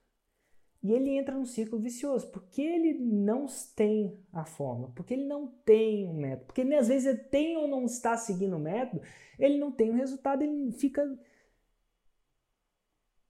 E 0.82 0.92
ele 0.92 1.10
entra 1.10 1.34
num 1.34 1.44
círculo 1.44 1.82
vicioso, 1.82 2.30
porque 2.30 2.62
ele 2.62 2.94
não 2.94 3.46
tem 3.74 4.16
a 4.32 4.44
forma, 4.44 4.92
porque 4.94 5.14
ele 5.14 5.26
não 5.26 5.48
tem 5.48 6.06
um 6.06 6.14
método, 6.14 6.46
porque 6.46 6.60
ele, 6.60 6.74
às 6.76 6.86
vezes 6.86 7.06
ele 7.06 7.18
tem 7.18 7.56
ou 7.56 7.66
não 7.66 7.84
está 7.84 8.16
seguindo 8.16 8.56
o 8.56 8.60
método, 8.60 9.02
ele 9.38 9.58
não 9.58 9.72
tem 9.72 9.90
o 9.90 9.94
resultado, 9.94 10.42
ele 10.42 10.70
fica 10.70 11.02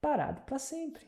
parado 0.01 0.43
para 0.43 0.59
sempre. 0.59 1.03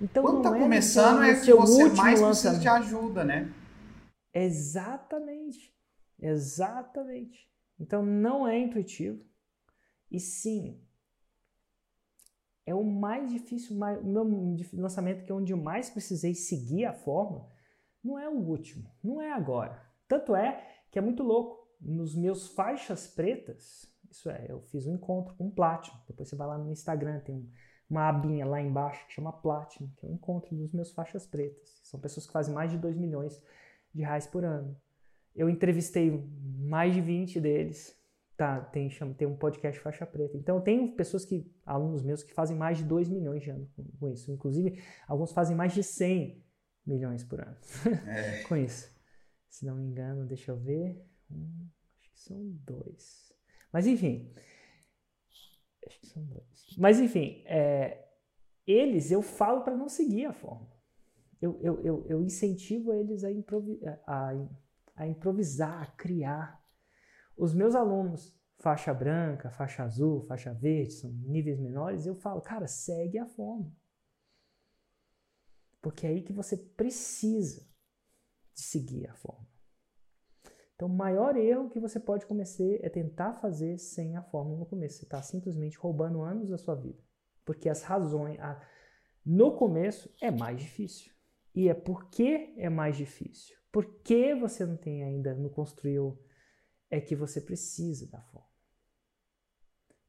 Então, 0.00 0.22
Quando 0.24 0.38
está 0.38 0.56
é 0.56 0.60
começando 0.60 1.22
é 1.22 1.40
que 1.40 1.52
você 1.54 1.88
mais 1.90 2.20
precisa 2.20 2.58
de 2.58 2.68
ajuda, 2.68 3.24
né? 3.24 3.50
Exatamente. 4.34 5.74
Exatamente. 6.20 7.48
Então 7.78 8.04
não 8.04 8.46
é 8.46 8.58
intuitivo. 8.58 9.24
E 10.10 10.20
sim, 10.20 10.80
é 12.66 12.74
o 12.74 12.84
mais 12.84 13.30
difícil, 13.30 13.76
o 13.76 14.04
meu 14.04 14.56
lançamento 14.74 15.24
que 15.24 15.32
é 15.32 15.34
onde 15.34 15.52
eu 15.52 15.56
mais 15.56 15.88
precisei 15.88 16.34
seguir 16.34 16.84
a 16.84 16.92
forma, 16.92 17.48
não 18.04 18.18
é 18.18 18.28
o 18.28 18.36
último, 18.36 18.90
não 19.02 19.22
é 19.22 19.32
agora. 19.32 19.80
Tanto 20.06 20.34
é 20.34 20.66
que 20.90 20.98
é 20.98 21.02
muito 21.02 21.22
louco. 21.22 21.64
Nos 21.80 22.14
meus 22.14 22.48
faixas 22.48 23.06
pretas, 23.06 23.90
isso 24.10 24.30
é, 24.30 24.46
eu 24.48 24.60
fiz 24.62 24.86
um 24.86 24.94
encontro 24.94 25.34
com 25.34 25.46
um 25.46 25.50
Platinum. 25.50 25.98
Depois 26.08 26.28
você 26.28 26.36
vai 26.36 26.46
lá 26.46 26.58
no 26.58 26.72
Instagram, 26.72 27.20
tem 27.20 27.34
um 27.34 27.48
uma 27.88 28.08
abinha 28.08 28.44
lá 28.44 28.60
embaixo 28.60 29.06
que 29.06 29.14
chama 29.14 29.32
Platinum, 29.32 29.88
que 29.96 30.04
é 30.04 30.08
o 30.08 30.12
encontro 30.12 30.54
dos 30.56 30.72
meus 30.72 30.90
faixas 30.92 31.26
pretas. 31.26 31.80
São 31.84 32.00
pessoas 32.00 32.26
que 32.26 32.32
fazem 32.32 32.54
mais 32.54 32.70
de 32.70 32.78
2 32.78 32.96
milhões 32.96 33.42
de 33.94 34.02
reais 34.02 34.26
por 34.26 34.44
ano. 34.44 34.76
Eu 35.34 35.48
entrevistei 35.48 36.10
mais 36.58 36.94
de 36.94 37.00
20 37.00 37.40
deles. 37.40 37.96
Tá, 38.36 38.60
tem, 38.60 38.90
chama, 38.90 39.14
tem 39.14 39.26
um 39.26 39.36
podcast 39.36 39.80
faixa 39.80 40.04
preta. 40.04 40.36
Então, 40.36 40.60
tem 40.60 40.94
pessoas 40.94 41.24
que, 41.24 41.50
alunos 41.64 42.02
meus, 42.02 42.22
que 42.22 42.34
fazem 42.34 42.56
mais 42.56 42.78
de 42.78 42.84
2 42.84 43.08
milhões 43.08 43.42
de 43.42 43.50
anos 43.50 43.72
com, 43.98 44.10
isso. 44.10 44.30
Inclusive, 44.30 44.82
alguns 45.08 45.32
fazem 45.32 45.56
mais 45.56 45.72
de 45.72 45.82
100 45.82 46.44
milhões 46.86 47.24
por 47.24 47.40
ano 47.40 47.56
é. 48.06 48.42
com 48.42 48.56
isso. 48.56 48.94
Se 49.48 49.64
não 49.64 49.76
me 49.76 49.84
engano, 49.84 50.26
deixa 50.26 50.52
eu 50.52 50.56
ver. 50.58 51.02
Um, 51.30 51.66
acho 51.98 52.12
que 52.12 52.20
são 52.20 52.38
dois. 52.64 53.32
Mas, 53.72 53.86
enfim, 53.86 54.32
Acho 55.86 56.00
que 56.00 56.06
são 56.06 56.24
dois. 56.24 56.76
Mas 56.76 56.98
enfim, 56.98 57.42
é, 57.46 58.08
eles 58.66 59.10
eu 59.10 59.22
falo 59.22 59.62
para 59.62 59.76
não 59.76 59.88
seguir 59.88 60.26
a 60.26 60.32
fórmula. 60.32 60.74
Eu, 61.40 61.58
eu, 61.62 61.80
eu, 61.84 62.06
eu 62.08 62.22
incentivo 62.22 62.92
eles 62.92 63.22
a, 63.22 63.30
improvi 63.30 63.80
a, 64.06 64.32
a 64.96 65.06
improvisar, 65.06 65.82
a 65.82 65.86
criar. 65.86 66.60
Os 67.36 67.52
meus 67.54 67.74
alunos, 67.74 68.34
faixa 68.58 68.94
branca, 68.94 69.50
faixa 69.50 69.82
azul, 69.82 70.22
faixa 70.22 70.54
verde, 70.54 70.92
são 70.92 71.10
níveis 71.10 71.58
menores, 71.58 72.06
eu 72.06 72.14
falo, 72.14 72.40
cara, 72.40 72.66
segue 72.66 73.18
a 73.18 73.26
fórmula. 73.26 73.72
Porque 75.80 76.06
é 76.06 76.10
aí 76.10 76.22
que 76.22 76.32
você 76.32 76.56
precisa 76.56 77.60
de 78.54 78.62
seguir 78.62 79.06
a 79.08 79.14
fórmula. 79.14 79.56
Então, 80.74 80.88
o 80.88 80.92
maior 80.92 81.36
erro 81.36 81.70
que 81.70 81.80
você 81.80 81.98
pode 81.98 82.26
cometer 82.26 82.80
é 82.82 82.88
tentar 82.90 83.32
fazer 83.34 83.78
sem 83.78 84.14
a 84.16 84.22
fórmula 84.22 84.58
no 84.58 84.66
começo. 84.66 84.98
Você 84.98 85.04
está 85.04 85.22
simplesmente 85.22 85.78
roubando 85.78 86.20
anos 86.20 86.50
da 86.50 86.58
sua 86.58 86.74
vida. 86.74 87.02
Porque 87.44 87.68
as 87.68 87.82
razões. 87.82 88.38
A... 88.40 88.60
No 89.24 89.56
começo 89.56 90.14
é 90.20 90.30
mais 90.30 90.60
difícil. 90.60 91.12
E 91.54 91.68
é 91.68 91.74
porque 91.74 92.52
é 92.58 92.68
mais 92.68 92.96
difícil. 92.96 93.56
Porque 93.72 94.34
você 94.34 94.66
não 94.66 94.76
tem 94.76 95.02
ainda, 95.02 95.34
não 95.34 95.48
construiu, 95.48 96.18
é 96.90 97.00
que 97.00 97.16
você 97.16 97.40
precisa 97.40 98.10
da 98.10 98.20
fórmula. 98.20 98.46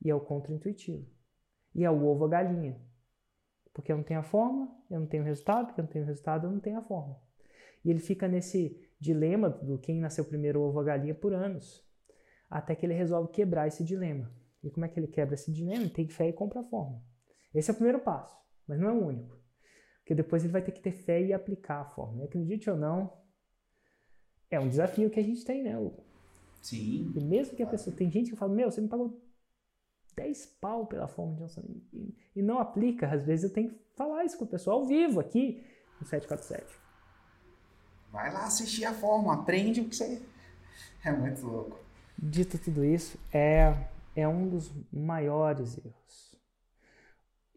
E 0.04 0.10
é 0.10 0.16
o 0.16 0.20
contra-intuitivo. 0.20 1.08
E 1.74 1.84
é 1.84 1.92
o 1.92 2.06
ovo 2.06 2.26
a 2.26 2.30
galinha. 2.30 2.80
Porque 3.74 3.92
eu 3.92 3.98
não 3.98 4.04
tenho 4.04 4.20
a 4.20 4.24
fórmula, 4.24 4.68
eu 4.90 5.00
não 5.00 5.08
tenho 5.08 5.24
resultado, 5.24 5.68
porque 5.68 5.80
eu 5.80 5.84
não 5.84 5.92
tenho 5.92 6.06
resultado, 6.06 6.48
eu 6.48 6.52
não 6.52 6.60
tenho 6.60 6.80
a 6.80 6.82
fórmula. 6.82 7.22
E 7.84 7.90
ele 7.90 8.00
fica 8.00 8.28
nesse 8.28 8.84
dilema 9.00 9.50
do 9.50 9.78
quem 9.78 10.00
nasceu 10.00 10.26
primeiro 10.26 10.62
ovo 10.62 10.80
a 10.80 10.84
galinha 10.84 11.14
por 11.14 11.34
anos, 11.34 11.86
até 12.50 12.76
que 12.76 12.86
ele 12.86 12.94
resolve 12.94 13.32
quebrar 13.32 13.68
esse 13.68 13.84
dilema. 13.84 14.32
E 14.64 14.70
como 14.72 14.86
é 14.86 14.90
que 14.90 15.00
ele 15.00 15.08
quebra 15.08 15.36
esse 15.36 15.52
dilema? 15.52 15.84
Ele 15.84 15.90
tem 15.90 16.08
fé 16.08 16.28
e 16.28 16.34
compra 16.34 16.62
a 16.62 16.64
fórmula. 16.64 17.02
Esse 17.54 17.70
é 17.70 17.74
o 17.74 17.76
primeiro 17.76 18.00
passo, 18.00 18.36
mas 18.68 18.80
não 18.80 18.90
é 18.90 18.92
o 18.92 19.06
único. 19.06 19.38
Porque 20.00 20.16
depois 20.16 20.44
ele 20.44 20.54
vai 20.54 20.62
ter 20.62 20.72
que 20.72 20.82
ter 20.82 20.92
fé 20.92 21.22
e 21.22 21.34
aplicar 21.34 21.82
a 21.82 21.86
fórmula. 21.86 22.24
E 22.24 22.28
acredite 22.28 22.70
ou 22.70 22.78
não, 22.78 23.14
é 24.50 24.60
um 24.60 24.70
desafio 24.70 25.10
que 25.10 25.20
a 25.20 25.24
gente 25.24 25.46
tem, 25.46 25.64
né? 25.64 25.76
Sim. 26.62 27.12
E 27.16 27.24
mesmo 27.24 27.56
que 27.56 27.64
a 27.64 27.68
pessoa. 27.68 27.96
Tem 27.96 28.10
gente 28.10 28.32
que 28.32 28.36
fala, 28.36 28.54
meu, 28.54 28.70
você 28.70 28.82
me 28.82 28.88
pagou 28.88 29.22
10 30.16 30.46
pau 30.60 30.86
pela 30.86 31.08
fórmula 31.08 31.48
de 31.48 31.54
Johnson 31.54 31.64
e, 31.94 32.16
e 32.36 32.42
não 32.42 32.60
aplica. 32.60 33.10
Às 33.10 33.24
vezes 33.24 33.46
eu 33.46 33.54
tenho 33.54 33.70
que 33.70 33.80
falar 33.96 34.26
isso 34.26 34.38
com 34.38 34.46
o 34.46 34.48
pessoal 34.48 34.80
ao 34.80 34.86
vivo 34.86 35.20
aqui 35.20 35.64
no 36.00 36.08
747. 36.08 36.66
Vai 38.12 38.34
lá 38.34 38.46
assistir 38.46 38.86
a 38.86 38.94
forma, 38.94 39.34
aprende 39.34 39.82
o 39.82 39.90
que 39.90 39.96
você. 39.96 40.22
É 41.04 41.12
muito 41.12 41.46
louco. 41.46 41.80
Dito 42.18 42.58
tudo 42.58 42.84
isso, 42.84 43.20
é, 43.32 43.76
é 44.16 44.28
um 44.28 44.50
dos 44.50 44.72
maiores 44.92 45.78
erros. 45.78 46.36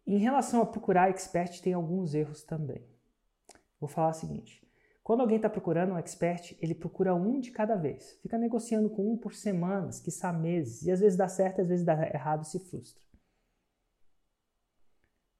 Em 0.06 0.18
relação 0.18 0.60
a 0.60 0.66
procurar 0.66 1.08
expert, 1.08 1.60
tem 1.62 1.72
alguns 1.72 2.14
erros 2.14 2.42
também. 2.42 2.84
Vou 3.80 3.88
falar 3.88 4.10
o 4.10 4.14
seguinte: 4.14 4.62
quando 5.10 5.22
alguém 5.22 5.38
está 5.38 5.50
procurando 5.50 5.94
um 5.94 5.98
expert, 5.98 6.56
ele 6.62 6.72
procura 6.72 7.12
um 7.12 7.40
de 7.40 7.50
cada 7.50 7.74
vez. 7.74 8.16
Fica 8.22 8.38
negociando 8.38 8.88
com 8.88 9.12
um 9.12 9.16
por 9.16 9.34
semanas, 9.34 9.98
quiçá 9.98 10.32
meses. 10.32 10.82
E 10.82 10.92
às 10.92 11.00
vezes 11.00 11.18
dá 11.18 11.26
certo, 11.26 11.60
às 11.60 11.66
vezes 11.66 11.84
dá 11.84 11.94
errado, 12.14 12.44
se 12.44 12.60
frustra. 12.60 13.02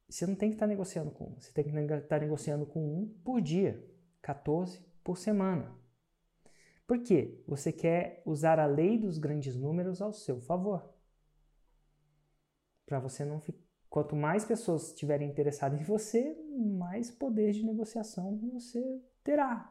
Você 0.08 0.26
não 0.26 0.34
tem 0.34 0.48
que 0.48 0.56
estar 0.56 0.66
tá 0.66 0.68
negociando 0.68 1.12
com 1.12 1.26
um, 1.26 1.38
você 1.38 1.52
tem 1.52 1.62
que 1.62 1.70
estar 1.70 2.00
tá 2.00 2.18
negociando 2.18 2.66
com 2.66 2.80
um 2.80 3.14
por 3.22 3.40
dia. 3.40 3.80
14, 4.20 4.84
por 5.04 5.16
semana. 5.16 5.72
Por 6.84 7.00
quê? 7.04 7.40
Você 7.46 7.70
quer 7.70 8.24
usar 8.26 8.58
a 8.58 8.66
lei 8.66 8.98
dos 8.98 9.18
grandes 9.18 9.54
números 9.54 10.02
ao 10.02 10.12
seu 10.12 10.40
favor. 10.40 10.92
Para 12.84 12.98
você 12.98 13.24
não 13.24 13.38
ficar. 13.38 13.62
Quanto 13.88 14.16
mais 14.16 14.44
pessoas 14.44 14.88
estiverem 14.88 15.30
interessadas 15.30 15.80
em 15.80 15.84
você, 15.84 16.36
mais 16.58 17.08
poder 17.08 17.52
de 17.52 17.64
negociação 17.64 18.36
você 18.52 19.00
terá. 19.22 19.70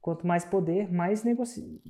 Quanto 0.00 0.26
mais 0.26 0.44
poder, 0.44 0.90
mais, 0.90 1.22
negoci... 1.24 1.82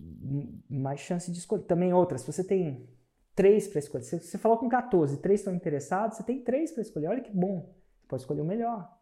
mais 0.69 1.01
chance 1.01 1.31
de 1.31 1.39
escolher. 1.39 1.65
Também 1.65 1.93
outras, 1.93 2.23
se 2.23 2.33
você 2.33 2.45
tem 2.45 2.89
três 3.35 3.69
para 3.69 3.79
escolher, 3.79 4.05
se 4.05 4.21
você 4.21 4.39
falou 4.39 4.59
com 4.59 4.69
14, 4.69 5.19
três 5.19 5.41
estão 5.41 5.55
interessados, 5.55 6.17
você 6.17 6.23
tem 6.23 6.43
três 6.43 6.73
para 6.73 6.83
escolher. 6.83 7.09
Olha 7.09 7.23
que 7.23 7.31
bom. 7.31 7.75
Você 8.01 8.07
pode 8.09 8.23
escolher 8.23 8.41
o 8.41 8.45
melhor. 8.45 8.99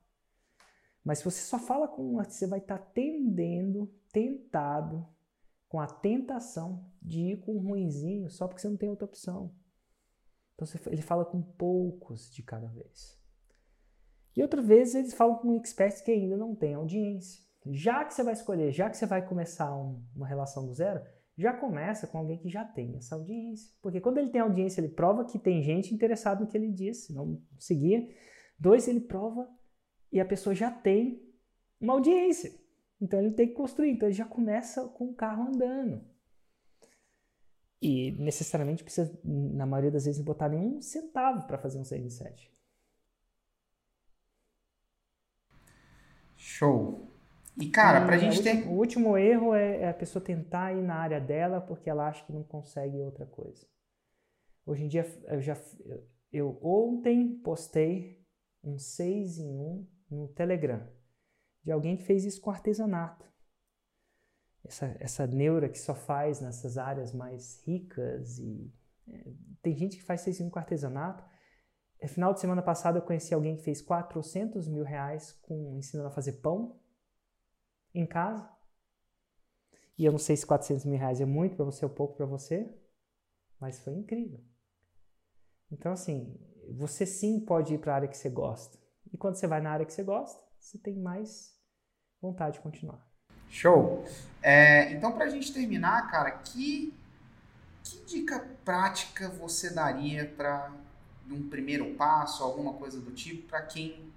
Mas 1.04 1.18
se 1.18 1.24
você 1.24 1.40
só 1.40 1.58
fala 1.58 1.88
com 1.88 2.02
uma, 2.02 2.24
você 2.24 2.46
vai 2.46 2.58
estar 2.58 2.78
tá 2.78 2.84
tendendo, 2.92 3.90
tentado, 4.12 5.06
com 5.68 5.78
a 5.80 5.86
tentação 5.86 6.90
de 7.00 7.20
ir 7.20 7.40
com 7.40 7.56
um 7.56 7.60
ruinzinho 7.60 8.30
só 8.30 8.48
porque 8.48 8.60
você 8.60 8.68
não 8.68 8.76
tem 8.76 8.88
outra 8.88 9.04
opção. 9.04 9.54
Então 10.54 10.66
você, 10.66 10.78
ele 10.90 11.02
fala 11.02 11.24
com 11.24 11.40
poucos 11.42 12.32
de 12.32 12.42
cada 12.42 12.66
vez. 12.68 13.17
E 14.38 14.42
outra 14.42 14.62
vez 14.62 14.94
eles 14.94 15.14
falam 15.14 15.34
com 15.38 15.56
experts 15.56 16.00
que 16.00 16.12
ainda 16.12 16.36
não 16.36 16.54
têm 16.54 16.74
audiência. 16.74 17.42
Já 17.66 18.04
que 18.04 18.14
você 18.14 18.22
vai 18.22 18.34
escolher, 18.34 18.70
já 18.70 18.88
que 18.88 18.96
você 18.96 19.04
vai 19.04 19.26
começar 19.26 19.76
um, 19.76 20.00
uma 20.14 20.28
relação 20.28 20.64
do 20.64 20.72
zero, 20.72 21.04
já 21.36 21.52
começa 21.52 22.06
com 22.06 22.18
alguém 22.18 22.38
que 22.38 22.48
já 22.48 22.64
tem 22.64 22.94
essa 22.96 23.16
audiência. 23.16 23.74
Porque 23.82 24.00
quando 24.00 24.18
ele 24.18 24.30
tem 24.30 24.40
audiência, 24.40 24.80
ele 24.80 24.90
prova 24.90 25.24
que 25.24 25.40
tem 25.40 25.60
gente 25.60 25.92
interessada 25.92 26.40
no 26.40 26.46
que 26.46 26.56
ele 26.56 26.70
disse, 26.70 27.12
não 27.12 27.42
seguia. 27.58 28.08
Dois, 28.56 28.86
ele 28.86 29.00
prova 29.00 29.50
e 30.12 30.20
a 30.20 30.24
pessoa 30.24 30.54
já 30.54 30.70
tem 30.70 31.20
uma 31.80 31.94
audiência. 31.94 32.54
Então 33.00 33.18
ele 33.18 33.32
tem 33.32 33.48
que 33.48 33.54
construir. 33.54 33.90
Então 33.90 34.06
ele 34.06 34.14
já 34.14 34.24
começa 34.24 34.86
com 34.86 35.06
o 35.06 35.14
carro 35.14 35.48
andando. 35.48 36.00
E 37.82 38.12
necessariamente 38.12 38.84
precisa, 38.84 39.18
na 39.24 39.66
maioria 39.66 39.90
das 39.90 40.04
vezes, 40.04 40.22
botar 40.22 40.48
nenhum 40.48 40.80
centavo 40.80 41.44
para 41.48 41.58
fazer 41.58 41.80
um 41.80 41.84
6 41.84 42.04
em 42.04 42.08
7. 42.08 42.57
Show. 46.38 47.10
E 47.60 47.68
cara, 47.68 48.06
para 48.06 48.14
a 48.14 48.18
gente 48.18 48.40
ter. 48.42 48.66
O 48.68 48.70
último 48.70 49.18
erro 49.18 49.52
é, 49.52 49.82
é 49.82 49.88
a 49.88 49.94
pessoa 49.94 50.24
tentar 50.24 50.72
ir 50.72 50.82
na 50.82 50.94
área 50.94 51.20
dela 51.20 51.60
porque 51.60 51.90
ela 51.90 52.08
acha 52.08 52.24
que 52.24 52.32
não 52.32 52.44
consegue 52.44 52.96
outra 52.98 53.26
coisa. 53.26 53.66
Hoje 54.64 54.84
em 54.84 54.88
dia, 54.88 55.04
eu 55.26 55.40
já. 55.40 55.56
Eu 56.32 56.58
ontem 56.62 57.36
postei 57.42 58.24
um 58.62 58.78
6 58.78 59.38
em 59.38 59.58
1 59.58 59.86
no 60.10 60.28
Telegram 60.28 60.86
de 61.64 61.72
alguém 61.72 61.96
que 61.96 62.04
fez 62.04 62.24
isso 62.24 62.40
com 62.40 62.50
artesanato. 62.50 63.26
Essa, 64.64 64.96
essa 65.00 65.26
neura 65.26 65.68
que 65.68 65.78
só 65.78 65.94
faz 65.94 66.40
nessas 66.40 66.78
áreas 66.78 67.12
mais 67.12 67.60
ricas 67.64 68.38
e 68.38 68.72
é, 69.08 69.32
tem 69.62 69.76
gente 69.76 69.96
que 69.96 70.02
faz 70.02 70.26
isso 70.26 70.48
com 70.50 70.58
artesanato. 70.58 71.24
É, 72.00 72.06
final 72.06 72.32
de 72.32 72.40
semana 72.40 72.62
passada 72.62 72.98
eu 72.98 73.02
conheci 73.02 73.34
alguém 73.34 73.56
que 73.56 73.62
fez 73.62 73.82
400 73.82 74.68
mil 74.68 74.84
reais 74.84 75.32
com 75.42 75.76
ensinando 75.76 76.08
a 76.08 76.12
fazer 76.12 76.34
pão 76.34 76.78
em 77.92 78.06
casa. 78.06 78.48
E 79.96 80.04
eu 80.04 80.12
não 80.12 80.18
sei 80.18 80.36
se 80.36 80.46
400 80.46 80.84
mil 80.84 80.98
reais 80.98 81.20
é 81.20 81.24
muito 81.24 81.56
para 81.56 81.64
você 81.64 81.84
ou 81.84 81.90
pouco 81.90 82.16
para 82.16 82.26
você, 82.26 82.72
mas 83.60 83.80
foi 83.80 83.94
incrível. 83.94 84.40
Então, 85.70 85.92
assim, 85.92 86.38
você 86.70 87.04
sim 87.04 87.40
pode 87.40 87.74
ir 87.74 87.78
para 87.78 87.92
a 87.92 87.96
área 87.96 88.08
que 88.08 88.16
você 88.16 88.30
gosta. 88.30 88.78
E 89.12 89.16
quando 89.16 89.34
você 89.34 89.46
vai 89.46 89.60
na 89.60 89.70
área 89.70 89.84
que 89.84 89.92
você 89.92 90.04
gosta, 90.04 90.40
você 90.58 90.78
tem 90.78 90.96
mais 90.96 91.58
vontade 92.20 92.54
de 92.54 92.60
continuar. 92.60 93.04
Show! 93.48 94.04
É, 94.40 94.92
então, 94.92 95.12
para 95.12 95.24
a 95.24 95.28
gente 95.28 95.52
terminar, 95.52 96.10
cara, 96.10 96.30
que, 96.30 96.94
que 97.82 98.04
dica 98.04 98.46
prática 98.64 99.28
você 99.28 99.70
daria 99.70 100.26
para 100.36 100.70
um 101.30 101.48
primeiro 101.48 101.94
passo, 101.94 102.42
alguma 102.42 102.74
coisa 102.74 103.00
do 103.00 103.12
tipo, 103.12 103.48
para 103.48 103.62
quem 103.62 104.12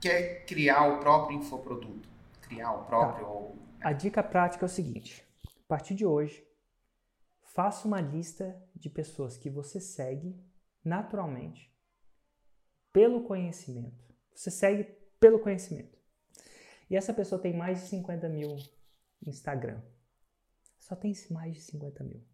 quer 0.00 0.44
criar 0.46 0.86
o 0.86 1.00
próprio 1.00 1.38
infoproduto? 1.38 2.08
Criar 2.42 2.72
o 2.72 2.84
próprio. 2.84 3.24
Tá. 3.24 3.30
Ou... 3.30 3.56
A 3.80 3.92
dica 3.92 4.22
prática 4.22 4.64
é 4.64 4.66
o 4.66 4.70
seguinte: 4.70 5.26
a 5.44 5.68
partir 5.68 5.94
de 5.94 6.06
hoje, 6.06 6.46
faça 7.40 7.86
uma 7.86 8.00
lista 8.00 8.60
de 8.74 8.88
pessoas 8.88 9.36
que 9.36 9.50
você 9.50 9.80
segue 9.80 10.36
naturalmente 10.84 11.72
pelo 12.92 13.22
conhecimento. 13.22 14.04
Você 14.34 14.50
segue 14.50 14.84
pelo 15.20 15.38
conhecimento. 15.40 15.98
E 16.88 16.96
essa 16.96 17.12
pessoa 17.12 17.40
tem 17.40 17.54
mais 17.54 17.80
de 17.80 17.88
50 17.88 18.28
mil 18.28 18.56
Instagram. 19.26 19.80
Só 20.78 20.96
tem 20.96 21.12
mais 21.30 21.54
de 21.56 21.60
50 21.62 22.02
mil. 22.04 22.24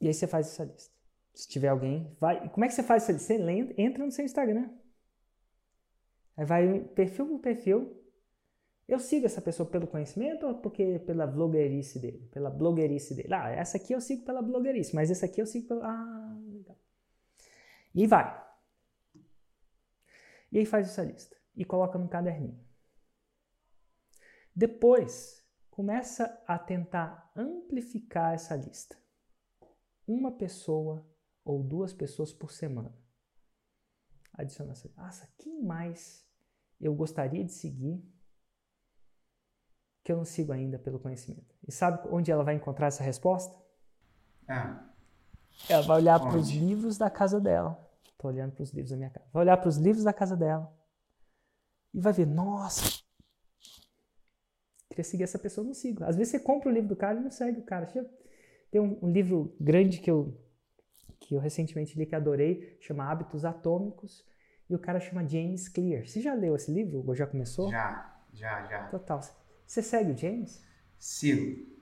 E 0.00 0.06
aí 0.06 0.14
você 0.14 0.26
faz 0.26 0.46
essa 0.46 0.64
lista. 0.64 0.93
Se 1.34 1.48
tiver 1.48 1.68
alguém, 1.68 2.16
vai. 2.20 2.48
Como 2.50 2.64
é 2.64 2.68
que 2.68 2.74
você 2.74 2.82
faz 2.82 3.08
isso? 3.08 3.18
Você 3.18 3.34
entra 3.76 4.04
no 4.04 4.12
seu 4.12 4.24
Instagram. 4.24 4.70
Aí 6.36 6.44
vai 6.44 6.80
perfil 6.80 7.26
por 7.26 7.40
perfil. 7.40 8.00
Eu 8.86 9.00
sigo 9.00 9.26
essa 9.26 9.40
pessoa 9.40 9.68
pelo 9.68 9.86
conhecimento 9.86 10.46
ou 10.46 10.60
porque 10.60 11.00
pela 11.00 11.26
blogueirice 11.26 11.98
dele? 11.98 12.28
Pela 12.30 12.50
blogueirice 12.50 13.14
dele. 13.14 13.32
Ah, 13.34 13.50
essa 13.50 13.78
aqui 13.78 13.92
eu 13.92 14.00
sigo 14.00 14.24
pela 14.24 14.42
blogueirice, 14.42 14.94
mas 14.94 15.10
essa 15.10 15.26
aqui 15.26 15.40
eu 15.40 15.46
sigo 15.46 15.66
pela. 15.66 15.88
Ah, 15.88 16.38
legal. 16.46 16.78
E 17.94 18.06
vai. 18.06 18.44
E 20.52 20.58
aí 20.58 20.66
faz 20.66 20.88
essa 20.88 21.02
lista. 21.02 21.36
E 21.56 21.64
coloca 21.64 21.98
num 21.98 22.08
caderninho. 22.08 22.62
Depois, 24.54 25.44
começa 25.68 26.40
a 26.46 26.56
tentar 26.58 27.32
amplificar 27.34 28.34
essa 28.34 28.54
lista. 28.54 28.96
Uma 30.06 30.30
pessoa 30.30 31.04
ou 31.44 31.62
duas 31.62 31.92
pessoas 31.92 32.32
por 32.32 32.50
semana. 32.50 32.92
Adiciona 34.32 34.72
essa. 34.72 34.90
Nossa, 34.96 35.28
quem 35.38 35.62
mais 35.62 36.26
eu 36.80 36.94
gostaria 36.94 37.44
de 37.44 37.52
seguir 37.52 38.02
que 40.02 40.12
eu 40.12 40.16
não 40.16 40.24
sigo 40.24 40.52
ainda 40.52 40.78
pelo 40.78 40.98
conhecimento? 40.98 41.54
E 41.66 41.70
sabe 41.70 42.08
onde 42.10 42.30
ela 42.30 42.42
vai 42.42 42.54
encontrar 42.54 42.88
essa 42.88 43.04
resposta? 43.04 43.54
Ah. 44.48 44.90
Ela 45.68 45.82
vai 45.82 45.98
olhar 45.98 46.18
para 46.18 46.36
os 46.36 46.50
livros 46.50 46.98
da 46.98 47.08
casa 47.08 47.40
dela. 47.40 47.80
Estou 48.04 48.30
olhando 48.30 48.52
para 48.52 48.62
os 48.62 48.70
livros 48.70 48.90
da 48.90 48.96
minha 48.96 49.10
casa. 49.10 49.26
Vai 49.32 49.42
olhar 49.42 49.56
para 49.56 49.68
os 49.68 49.76
livros 49.76 50.04
da 50.04 50.12
casa 50.12 50.36
dela 50.36 50.74
e 51.92 52.00
vai 52.00 52.12
ver, 52.12 52.26
nossa, 52.26 53.02
queria 54.88 55.04
seguir 55.04 55.22
essa 55.22 55.38
pessoa, 55.38 55.64
não 55.64 55.74
sigo. 55.74 56.02
Às 56.02 56.16
vezes 56.16 56.32
você 56.32 56.40
compra 56.40 56.68
o 56.68 56.72
livro 56.72 56.88
do 56.88 56.96
cara 56.96 57.18
e 57.18 57.22
não 57.22 57.30
segue 57.30 57.60
o 57.60 57.64
cara. 57.64 57.86
Tem 58.70 58.80
um, 58.80 58.98
um 59.00 59.12
livro 59.12 59.56
grande 59.60 60.00
que 60.00 60.10
eu 60.10 60.43
que 61.24 61.34
eu 61.34 61.40
recentemente 61.40 61.98
li 61.98 62.04
que 62.04 62.14
adorei, 62.14 62.76
chama 62.80 63.10
Hábitos 63.10 63.44
Atômicos, 63.44 64.24
e 64.68 64.74
o 64.74 64.78
cara 64.78 65.00
chama 65.00 65.26
James 65.26 65.68
Clear. 65.68 66.06
Você 66.06 66.20
já 66.20 66.34
leu 66.34 66.54
esse 66.54 66.70
livro? 66.70 67.02
Ou 67.06 67.14
já 67.14 67.26
começou? 67.26 67.70
Já, 67.70 68.22
já, 68.32 68.64
já. 68.64 68.88
Total. 68.88 69.20
Você 69.66 69.82
segue 69.82 70.12
o 70.12 70.16
James? 70.16 70.62
Sigo. 70.98 71.74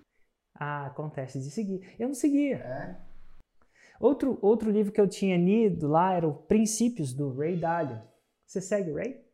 Ah, 0.55 0.87
acontece 0.87 1.41
de 1.41 1.51
seguir. 1.51 1.95
Eu 1.99 2.09
não 2.09 2.15
seguia. 2.15 2.57
É? 2.57 2.97
Outro, 3.99 4.39
outro 4.43 4.71
livro 4.71 4.93
que 4.93 5.01
eu 5.01 5.09
tinha 5.09 5.37
lido 5.37 5.89
lá 5.89 6.13
era 6.13 6.27
o 6.27 6.35
Princípios, 6.35 7.13
do 7.13 7.37
Ray 7.37 7.57
Dalio. 7.57 8.01
Você 8.47 8.61
segue 8.61 8.91
o 8.91 8.97
Ray? 8.97 9.25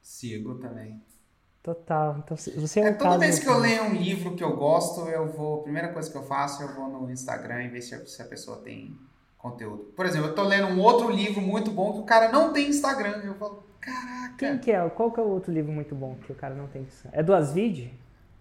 Sigo 0.00 0.58
também. 0.58 1.02
Total. 1.62 2.18
Então, 2.18 2.36
você 2.36 2.80
é, 2.80 2.82
um 2.82 2.86
é 2.86 2.92
Toda 2.94 3.18
vez 3.18 3.38
que 3.38 3.48
eu 3.48 3.58
leio 3.58 3.84
um 3.84 3.94
livro 3.94 4.36
que 4.36 4.44
eu 4.44 4.56
gosto, 4.56 5.00
eu 5.08 5.32
vou. 5.32 5.60
A 5.60 5.62
primeira 5.64 5.92
coisa 5.92 6.10
que 6.10 6.16
eu 6.16 6.22
faço, 6.22 6.62
eu 6.62 6.74
vou 6.74 6.88
no 6.88 7.10
Instagram 7.10 7.64
e 7.64 7.68
ver 7.68 7.82
se 7.82 8.22
a 8.22 8.24
pessoa 8.24 8.62
tem 8.62 8.96
conteúdo. 9.50 9.84
Por 9.96 10.06
exemplo, 10.06 10.28
eu 10.28 10.34
tô 10.34 10.42
lendo 10.42 10.68
um 10.68 10.80
outro 10.80 11.10
livro 11.10 11.40
muito 11.40 11.70
bom 11.70 11.92
que 11.92 11.98
o 12.00 12.04
cara 12.04 12.30
não 12.30 12.52
tem 12.52 12.68
Instagram. 12.68 13.22
Eu 13.24 13.34
falo, 13.34 13.64
caraca. 13.80 14.36
Quem 14.36 14.58
que 14.58 14.70
é? 14.70 14.88
Qual 14.90 15.12
que 15.12 15.20
é 15.20 15.22
o 15.22 15.28
outro 15.28 15.52
livro 15.52 15.72
muito 15.72 15.94
bom 15.94 16.16
que 16.16 16.32
o 16.32 16.34
cara 16.34 16.54
não 16.54 16.66
tem 16.66 16.82
Instagram? 16.82 17.18
É 17.18 17.22
do 17.22 17.34
Asvid? 17.34 17.92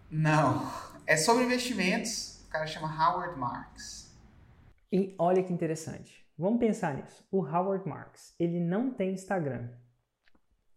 Não. 0.09 0.69
É 1.05 1.15
sobre 1.15 1.43
investimentos. 1.43 2.43
O 2.47 2.49
cara 2.49 2.65
chama 2.65 2.87
Howard 2.87 3.39
Marks. 3.39 4.15
E 4.91 5.13
olha 5.17 5.43
que 5.43 5.53
interessante. 5.53 6.25
Vamos 6.37 6.59
pensar 6.59 6.95
nisso. 6.95 7.25
O 7.31 7.41
Howard 7.41 7.87
Marks, 7.87 8.33
ele 8.39 8.59
não 8.59 8.91
tem 8.91 9.13
Instagram. 9.13 9.69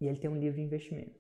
E 0.01 0.07
ele 0.07 0.19
tem 0.19 0.31
um 0.31 0.39
livro 0.39 0.57
de 0.57 0.63
investimento. 0.63 1.19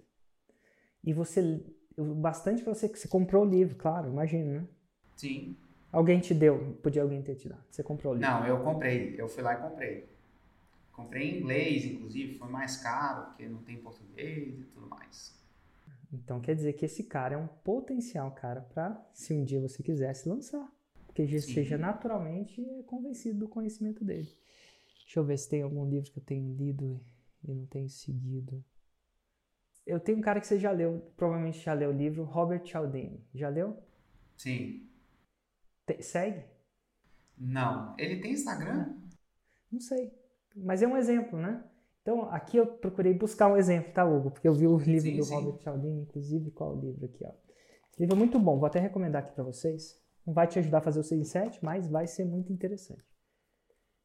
E 1.03 1.13
você, 1.13 1.65
bastante 1.97 2.63
para 2.63 2.75
você 2.75 2.89
que 2.89 2.99
você 2.99 3.09
comprou 3.09 3.45
o 3.45 3.49
livro, 3.49 3.77
claro, 3.77 4.09
imagina, 4.09 4.61
né? 4.61 4.69
Sim. 5.17 5.57
Alguém 5.91 6.21
te 6.21 6.35
deu, 6.35 6.77
podia 6.83 7.03
alguém 7.03 7.23
ter 7.23 7.35
te 7.35 7.49
dado. 7.49 7.65
Você 7.71 7.83
comprou 7.83 8.13
o 8.13 8.17
livro? 8.17 8.31
Não, 8.31 8.47
eu 8.47 8.63
comprei. 8.63 9.15
Eu 9.19 9.29
fui 9.29 9.43
lá 9.43 9.55
e 9.55 9.57
comprei. 9.57 10.09
Comprei 10.93 11.31
em 11.31 11.39
inglês, 11.39 11.85
inclusive, 11.85 12.39
foi 12.39 12.49
mais 12.49 12.77
caro, 12.79 13.27
porque 13.27 13.49
não 13.49 13.63
tem 13.63 13.79
português 13.79 14.61
e 14.61 14.65
tudo 14.65 14.89
mais. 14.89 15.39
Então 16.13 16.41
quer 16.41 16.55
dizer 16.55 16.73
que 16.75 16.85
esse 16.85 17.05
cara 17.05 17.35
é 17.35 17.39
um 17.39 17.47
potencial 17.47 18.31
cara 18.33 18.63
para, 18.63 19.01
se 19.13 19.33
um 19.33 19.45
dia 19.45 19.61
você 19.61 19.83
quisesse 19.83 20.29
lançar. 20.29 20.71
Porque 21.07 21.27
já 21.27 21.41
seja 21.41 21.79
naturalmente 21.79 22.63
convencido 22.87 23.41
do 23.41 23.49
conhecimento 23.49 24.05
dele. 24.05 24.29
Deixa 25.05 25.21
eu 25.21 25.25
ver 25.25 25.39
se 25.39 25.49
tem 25.49 25.63
algum 25.63 25.89
livro 25.89 26.11
que 26.11 26.19
eu 26.19 26.23
tenho 26.23 26.55
lido 26.55 27.01
e 27.43 27.55
não 27.55 27.67
tenho 27.67 27.89
seguido. 27.89 28.63
Eu 29.87 29.99
tenho 29.99 30.19
um 30.19 30.21
cara 30.21 30.39
que 30.39 30.47
você 30.47 30.59
já 30.59 30.71
leu, 30.71 31.13
provavelmente 31.17 31.61
já 31.61 31.73
leu 31.73 31.91
o 31.91 31.97
livro, 31.97 32.25
Robert 32.25 32.67
Cialdini. 32.67 33.25
Já 33.35 33.49
leu? 33.49 33.77
Sim. 34.37 34.87
Te, 35.89 36.03
segue? 36.03 36.45
Não. 37.37 37.95
Ele 37.99 38.21
tem 38.21 38.33
Instagram? 38.33 38.95
Não. 39.73 39.81
sei. 39.81 40.13
Mas 40.55 40.83
é 40.83 40.87
um 40.87 40.97
exemplo, 40.97 41.39
né? 41.39 41.65
Então, 42.03 42.31
aqui 42.31 42.57
eu 42.57 42.67
procurei 42.67 43.15
buscar 43.15 43.49
um 43.49 43.57
exemplo, 43.57 43.93
tá, 43.93 44.05
Hugo? 44.05 44.31
Porque 44.31 44.49
eu 44.49 44.55
vi 44.55 44.67
o 44.67 44.79
livro 44.79 45.11
sim, 45.11 45.17
do 45.17 45.25
sim. 45.25 45.35
Robert 45.35 45.63
Cialdini, 45.63 46.03
inclusive, 46.03 46.51
qual 46.51 46.77
o 46.77 46.81
livro 46.81 47.05
aqui, 47.07 47.25
ó. 47.25 47.33
Esse 47.91 48.01
livro 48.01 48.17
é 48.17 48.19
muito 48.19 48.39
bom, 48.39 48.59
vou 48.59 48.67
até 48.67 48.79
recomendar 48.79 49.23
aqui 49.23 49.33
para 49.33 49.45
vocês. 49.45 50.01
Não 50.27 50.35
vai 50.35 50.47
te 50.47 50.59
ajudar 50.59 50.79
a 50.79 50.83
fazer 50.83 51.01
o 51.01 51.05
6 51.05 51.21
em 51.21 51.25
7, 51.25 51.65
mas 51.65 51.89
vai 51.89 52.07
ser 52.07 52.25
muito 52.25 52.53
interessante. 52.53 53.05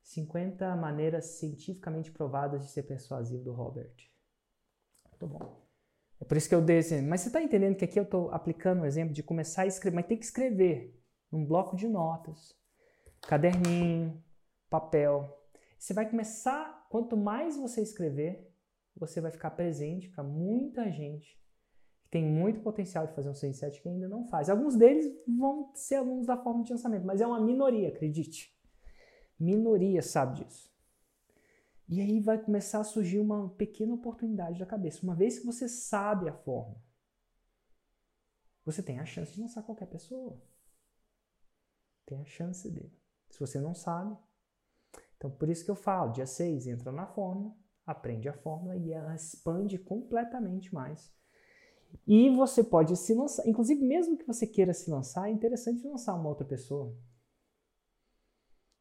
50 0.03 0.75
maneiras 0.75 1.25
cientificamente 1.37 2.11
provadas 2.11 2.65
de 2.65 2.71
ser 2.71 2.83
persuasivo 2.83 3.43
do 3.43 3.53
Robert. 3.53 3.93
Muito 5.09 5.27
bom. 5.27 5.63
É 6.19 6.25
por 6.25 6.37
isso 6.37 6.47
que 6.47 6.55
eu 6.55 6.61
dei 6.61 6.77
esse. 6.77 7.01
Mas 7.01 7.21
você 7.21 7.27
está 7.27 7.41
entendendo 7.41 7.75
que 7.75 7.85
aqui 7.85 7.99
eu 7.99 8.03
estou 8.03 8.29
aplicando 8.31 8.81
o 8.81 8.85
exemplo 8.85 9.13
de 9.13 9.23
começar 9.23 9.63
a 9.63 9.67
escrever, 9.67 9.95
mas 9.95 10.05
tem 10.05 10.17
que 10.17 10.25
escrever 10.25 11.02
num 11.33 11.43
bloco 11.43 11.75
de 11.75 11.87
notas, 11.87 12.55
caderninho, 13.21 14.23
papel. 14.69 15.35
Você 15.79 15.91
vai 15.91 16.07
começar, 16.07 16.87
quanto 16.91 17.17
mais 17.17 17.57
você 17.57 17.81
escrever, 17.81 18.55
você 18.95 19.19
vai 19.19 19.31
ficar 19.31 19.49
presente 19.49 20.09
para 20.09 20.23
muita 20.23 20.91
gente 20.91 21.41
que 22.03 22.09
tem 22.11 22.23
muito 22.23 22.61
potencial 22.61 23.07
de 23.07 23.15
fazer 23.15 23.31
um 23.31 23.33
6 23.33 23.57
7 23.57 23.81
que 23.81 23.89
ainda 23.89 24.07
não 24.07 24.27
faz. 24.27 24.47
Alguns 24.47 24.75
deles 24.75 25.11
vão 25.27 25.71
ser 25.73 25.95
alunos 25.95 26.27
da 26.27 26.37
forma 26.37 26.63
de 26.63 26.71
lançamento, 26.71 27.03
mas 27.03 27.19
é 27.19 27.25
uma 27.25 27.41
minoria, 27.41 27.89
acredite. 27.89 28.55
Minoria 29.39 30.03
sabe 30.03 30.43
disso. 30.43 30.71
E 31.89 31.99
aí 31.99 32.19
vai 32.19 32.37
começar 32.37 32.79
a 32.79 32.83
surgir 32.83 33.19
uma 33.19 33.49
pequena 33.49 33.95
oportunidade 33.95 34.59
da 34.59 34.67
cabeça. 34.67 35.01
Uma 35.01 35.15
vez 35.15 35.39
que 35.39 35.45
você 35.47 35.67
sabe 35.67 36.29
a 36.29 36.33
forma, 36.33 36.79
você 38.63 38.83
tem 38.83 38.99
a 38.99 39.05
chance 39.05 39.33
de 39.33 39.41
lançar 39.41 39.63
qualquer 39.63 39.87
pessoa 39.87 40.39
tem 42.05 42.19
a 42.21 42.25
chance 42.25 42.69
dele. 42.69 42.93
Se 43.29 43.39
você 43.39 43.59
não 43.59 43.73
sabe, 43.73 44.15
então 45.17 45.31
por 45.31 45.49
isso 45.49 45.65
que 45.65 45.71
eu 45.71 45.75
falo, 45.75 46.11
dia 46.11 46.25
6 46.25 46.67
entra 46.67 46.91
na 46.91 47.07
fórmula, 47.07 47.55
aprende 47.85 48.29
a 48.29 48.33
fórmula 48.33 48.75
e 48.75 48.91
ela 48.91 49.15
expande 49.15 49.77
completamente 49.77 50.73
mais. 50.73 51.11
E 52.07 52.29
você 52.29 52.63
pode 52.63 52.95
se 52.97 53.13
lançar, 53.13 53.47
inclusive 53.47 53.83
mesmo 53.83 54.17
que 54.17 54.25
você 54.25 54.47
queira 54.47 54.73
se 54.73 54.89
lançar, 54.89 55.29
é 55.29 55.31
interessante 55.31 55.87
lançar 55.87 56.15
uma 56.15 56.29
outra 56.29 56.45
pessoa. 56.45 56.95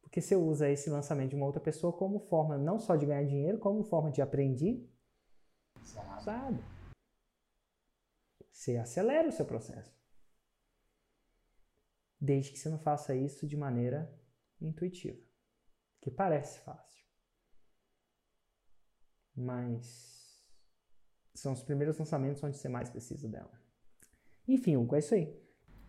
Porque 0.00 0.20
você 0.20 0.36
usa 0.36 0.68
esse 0.68 0.90
lançamento 0.90 1.30
de 1.30 1.36
uma 1.36 1.46
outra 1.46 1.60
pessoa 1.60 1.92
como 1.92 2.18
forma 2.18 2.58
não 2.58 2.78
só 2.78 2.96
de 2.96 3.06
ganhar 3.06 3.24
dinheiro, 3.24 3.58
como 3.58 3.84
forma 3.84 4.10
de 4.10 4.20
aprender. 4.20 4.86
Sabe? 6.24 6.62
Você 8.50 8.76
acelera 8.76 9.28
o 9.28 9.32
seu 9.32 9.46
processo 9.46 10.01
desde 12.22 12.52
que 12.52 12.58
você 12.58 12.68
não 12.68 12.78
faça 12.78 13.16
isso 13.16 13.48
de 13.48 13.56
maneira 13.56 14.08
intuitiva, 14.60 15.20
que 16.00 16.08
parece 16.08 16.60
fácil. 16.60 17.04
Mas 19.34 20.40
são 21.34 21.52
os 21.52 21.64
primeiros 21.64 21.98
lançamentos 21.98 22.40
onde 22.44 22.56
você 22.56 22.68
mais 22.68 22.88
precisa 22.88 23.28
dela. 23.28 23.50
Enfim, 24.46 24.76
Hugo, 24.76 24.94
é 24.94 25.00
isso 25.00 25.14
aí. 25.14 25.36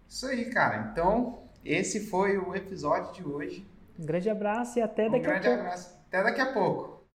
Isso 0.08 0.26
aí, 0.26 0.50
cara. 0.50 0.90
Então, 0.92 1.52
esse 1.64 2.08
foi 2.08 2.38
o 2.40 2.56
episódio 2.56 3.14
de 3.14 3.24
hoje. 3.24 3.70
Um 4.00 4.06
grande 4.06 4.30
abraço 4.30 4.80
e 4.80 4.82
até 4.82 5.10
daqui 5.10 5.28
um 5.28 5.30
a 5.30 5.34
pouco. 5.34 5.38
Um 5.38 5.42
grande 5.42 5.60
abraço. 5.60 5.96
Até 6.08 6.24
daqui 6.24 6.42
a 6.42 6.52
pouco. 6.52 6.93